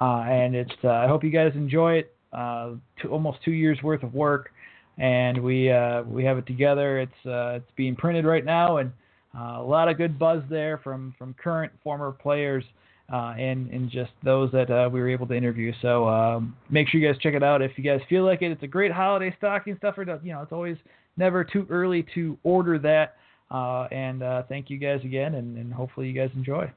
Uh, 0.00 0.04
and 0.28 0.54
it's. 0.54 0.72
Uh, 0.84 0.88
I 0.88 1.06
hope 1.06 1.24
you 1.24 1.30
guys 1.30 1.52
enjoy 1.54 1.94
it. 1.94 2.14
Uh, 2.32 2.72
almost 3.10 3.38
two 3.44 3.52
years 3.52 3.78
worth 3.82 4.02
of 4.02 4.12
work, 4.12 4.50
and 4.98 5.42
we 5.42 5.70
uh, 5.70 6.02
we 6.02 6.24
have 6.24 6.38
it 6.38 6.46
together. 6.46 6.98
It's 7.00 7.12
it's 7.24 7.70
being 7.76 7.96
printed 7.96 8.24
right 8.24 8.44
now, 8.44 8.78
and 8.78 8.92
a 9.38 9.62
lot 9.62 9.88
of 9.88 9.96
good 9.96 10.18
buzz 10.18 10.42
there 10.48 10.78
from 10.78 11.14
from 11.18 11.34
current 11.34 11.72
former 11.82 12.12
players 12.12 12.64
uh, 13.12 13.34
and 13.38 13.70
and 13.70 13.90
just 13.90 14.10
those 14.24 14.50
that 14.52 14.70
uh, 14.70 14.88
we 14.90 15.00
were 15.00 15.08
able 15.08 15.26
to 15.26 15.34
interview. 15.34 15.72
So 15.80 16.08
um, 16.08 16.56
make 16.70 16.88
sure 16.88 17.00
you 17.00 17.10
guys 17.10 17.20
check 17.22 17.34
it 17.34 17.42
out 17.42 17.62
if 17.62 17.72
you 17.76 17.84
guys 17.84 18.00
feel 18.08 18.24
like 18.24 18.42
it. 18.42 18.50
It's 18.50 18.62
a 18.62 18.68
great 18.68 18.92
holiday 18.92 19.34
stocking 19.38 19.76
stuffer. 19.78 20.02
You 20.22 20.32
know, 20.32 20.42
it's 20.42 20.52
always 20.52 20.76
never 21.16 21.44
too 21.44 21.66
early 21.70 22.04
to 22.14 22.36
order 22.42 22.78
that. 22.80 23.16
Uh, 23.48 23.86
and 23.92 24.24
uh, 24.24 24.42
thank 24.48 24.68
you 24.68 24.76
guys 24.76 25.00
again, 25.04 25.36
and, 25.36 25.56
and, 25.56 25.72
hopefully 25.72 26.08
you 26.08 26.12
guys 26.12 26.30
enjoy. 26.34 26.68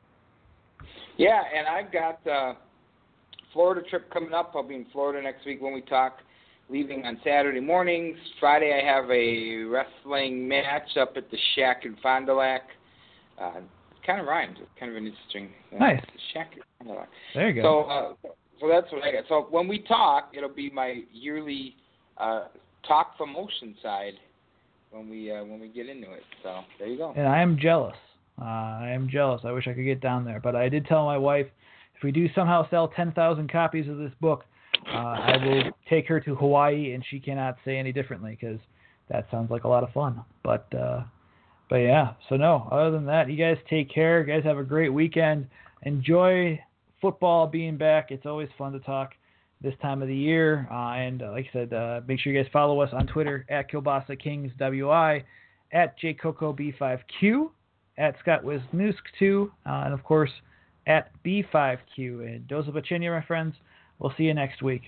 Yeah, 1.18 1.42
and 1.52 1.68
I've 1.68 1.92
got 1.92 2.20
uh, 2.28 2.54
Florida 3.54 3.82
trip 3.90 4.14
coming 4.14 4.34
up. 4.34 4.52
I'll 4.54 4.62
be 4.62 4.76
in 4.76 4.86
Florida 4.92 5.20
next 5.20 5.48
week 5.48 5.64
when 5.64 5.74
we 5.74 5.82
talk. 5.82 6.20
Leaving 6.70 7.06
on 7.06 7.20
Saturday 7.24 7.60
mornings. 7.60 8.18
Friday 8.40 8.80
I 8.80 8.86
have 8.86 9.10
a 9.10 9.64
wrestling 9.64 10.48
match 10.48 10.98
up 11.00 11.14
at 11.18 11.30
the 11.32 11.38
Shack 11.56 11.84
in 11.86 11.96
Fond 12.02 12.28
du 12.28 12.34
Lac. 12.34 12.62
Uh, 13.42 13.62
kind 14.06 14.22
of 14.22 14.28
rhymes. 14.28 14.58
It's 14.62 14.70
kind 14.80 14.92
of 14.92 14.98
an 14.98 15.08
interesting. 15.08 15.50
Uh, 15.74 15.80
nice. 15.80 16.02
Shack. 16.34 16.52
in 16.56 16.62
Fond 16.78 16.90
du 16.90 17.00
Lac. 17.00 17.10
There 17.34 17.50
you 17.50 17.62
go. 17.62 17.64
So, 17.64 17.90
uh, 17.90 18.32
so 18.60 18.68
that's 18.68 18.92
what 18.92 19.04
I 19.04 19.12
got. 19.12 19.24
So 19.28 19.48
when 19.50 19.68
we 19.68 19.80
talk, 19.80 20.32
it'll 20.36 20.50
be 20.50 20.70
my 20.70 21.02
yearly 21.12 21.76
uh, 22.18 22.46
talk 22.88 23.18
from 23.18 23.36
Oceanside 23.36 24.14
when 24.92 25.10
we 25.10 25.32
uh, 25.32 25.44
when 25.44 25.60
we 25.60 25.70
get 25.70 25.90
into 25.90 26.12
it. 26.12 26.24
So 26.44 26.62
there 26.78 26.88
you 26.88 26.98
go. 26.98 27.14
And 27.16 27.28
I 27.28 27.42
am 27.42 27.58
jealous. 27.60 27.96
Uh, 28.40 28.46
I 28.46 28.92
am 28.94 29.10
jealous. 29.10 29.42
I 29.44 29.52
wish 29.52 29.68
I 29.68 29.74
could 29.74 29.86
get 29.86 30.02
down 30.02 30.24
there, 30.24 30.40
but 30.40 30.56
I 30.56 30.70
did 30.70 30.86
tell 30.86 31.06
my 31.06 31.18
wife 31.18 31.48
if 31.96 32.04
we 32.04 32.12
do 32.12 32.28
somehow 32.34 32.70
sell 32.70 32.88
10,000 32.88 33.52
copies 33.52 33.90
of 33.90 33.98
this 33.98 34.14
book, 34.22 34.46
uh, 34.94 34.98
I 34.98 35.38
will 35.46 35.64
take 35.90 36.08
her 36.08 36.20
to 36.22 36.36
Hawaii, 36.36 36.94
and 36.94 37.04
she 37.10 37.20
cannot 37.20 37.58
say 37.66 37.78
any 37.78 37.92
differently 37.92 38.38
because 38.40 38.60
that 39.10 39.28
sounds 39.32 39.52
like 39.52 39.64
a 39.64 39.68
lot 39.68 39.84
of 39.84 39.92
fun. 39.92 40.24
But 40.44 40.68
uh, 40.74 41.04
but 41.70 41.78
yeah, 41.78 42.14
so 42.28 42.36
no, 42.36 42.68
other 42.72 42.92
than 42.92 43.06
that, 43.06 43.30
you 43.30 43.38
guys 43.38 43.58
take 43.70 43.94
care. 43.94 44.22
You 44.22 44.34
guys 44.34 44.44
have 44.44 44.58
a 44.58 44.64
great 44.64 44.90
weekend. 44.90 45.48
Enjoy 45.84 46.60
football 47.02 47.48
being 47.48 47.78
back. 47.78 48.12
It's 48.12 48.26
always 48.26 48.50
fun 48.58 48.74
to 48.74 48.80
talk 48.80 49.14
this 49.62 49.74
time 49.82 50.02
of 50.02 50.08
the 50.08 50.16
year. 50.16 50.68
Uh, 50.72 50.94
and 50.94 51.22
uh, 51.22 51.32
like 51.32 51.46
I 51.50 51.54
said, 51.54 51.74
uh, 51.74 52.02
make 52.08 52.20
sure 52.20 52.34
you 52.34 52.42
guys 52.42 52.50
follow 52.52 52.80
us 52.82 52.90
on 52.94 53.08
Twitter 53.08 53.46
at 53.50 53.70
Kilbasa 53.70 54.22
Kings 54.22 54.52
WI, 54.58 55.24
at 55.72 56.00
JCocoB5Q, 56.00 57.50
at 57.98 58.16
Scott 58.20 58.44
Wisniewski2, 58.44 59.46
uh, 59.46 59.50
and 59.66 59.94
of 59.94 60.04
course 60.04 60.32
at 60.88 61.12
B5Q. 61.24 61.78
And 61.98 62.48
Doza 62.48 62.70
Bachinia, 62.70 63.12
my 63.12 63.26
friends. 63.26 63.54
We'll 64.00 64.14
see 64.18 64.24
you 64.24 64.34
next 64.34 64.62
week. 64.62 64.84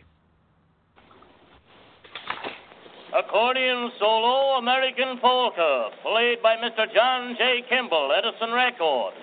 Accordion 3.14 3.92
solo 4.00 4.58
American 4.58 5.20
Polka, 5.20 5.90
played 6.02 6.42
by 6.42 6.56
Mr. 6.56 6.92
John 6.94 7.36
J. 7.38 7.64
Kimmel, 7.70 8.12
Edison 8.18 8.54
Records. 8.54 9.18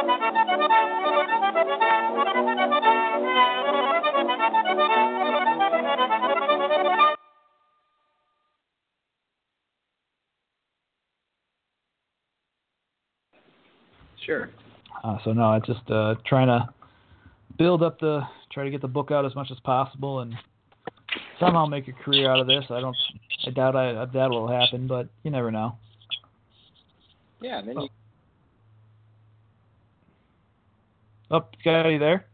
Thank 0.00 0.22
you. 0.22 0.27
Sure. 14.24 14.50
Uh, 15.02 15.16
so 15.24 15.32
no, 15.32 15.54
it's 15.54 15.66
just 15.66 15.90
uh, 15.90 16.14
trying 16.26 16.48
to 16.48 16.68
build 17.56 17.82
up 17.82 17.98
the, 17.98 18.20
try 18.52 18.64
to 18.64 18.70
get 18.70 18.82
the 18.82 18.88
book 18.88 19.10
out 19.10 19.24
as 19.24 19.34
much 19.34 19.50
as 19.50 19.58
possible, 19.60 20.20
and 20.20 20.34
somehow 21.40 21.64
make 21.64 21.88
a 21.88 21.92
career 21.92 22.30
out 22.30 22.38
of 22.38 22.46
this. 22.46 22.64
I 22.68 22.80
don't, 22.80 22.96
I 23.46 23.50
doubt 23.50 23.74
I, 23.74 24.04
that 24.04 24.30
will 24.30 24.48
happen, 24.48 24.86
but 24.86 25.08
you 25.22 25.30
never 25.30 25.50
know. 25.50 25.76
Yeah, 27.40 27.60
and 27.60 27.68
then 27.68 27.80
you 27.80 27.88
Oh, 31.30 31.44
Scotty, 31.60 31.98
there? 31.98 32.27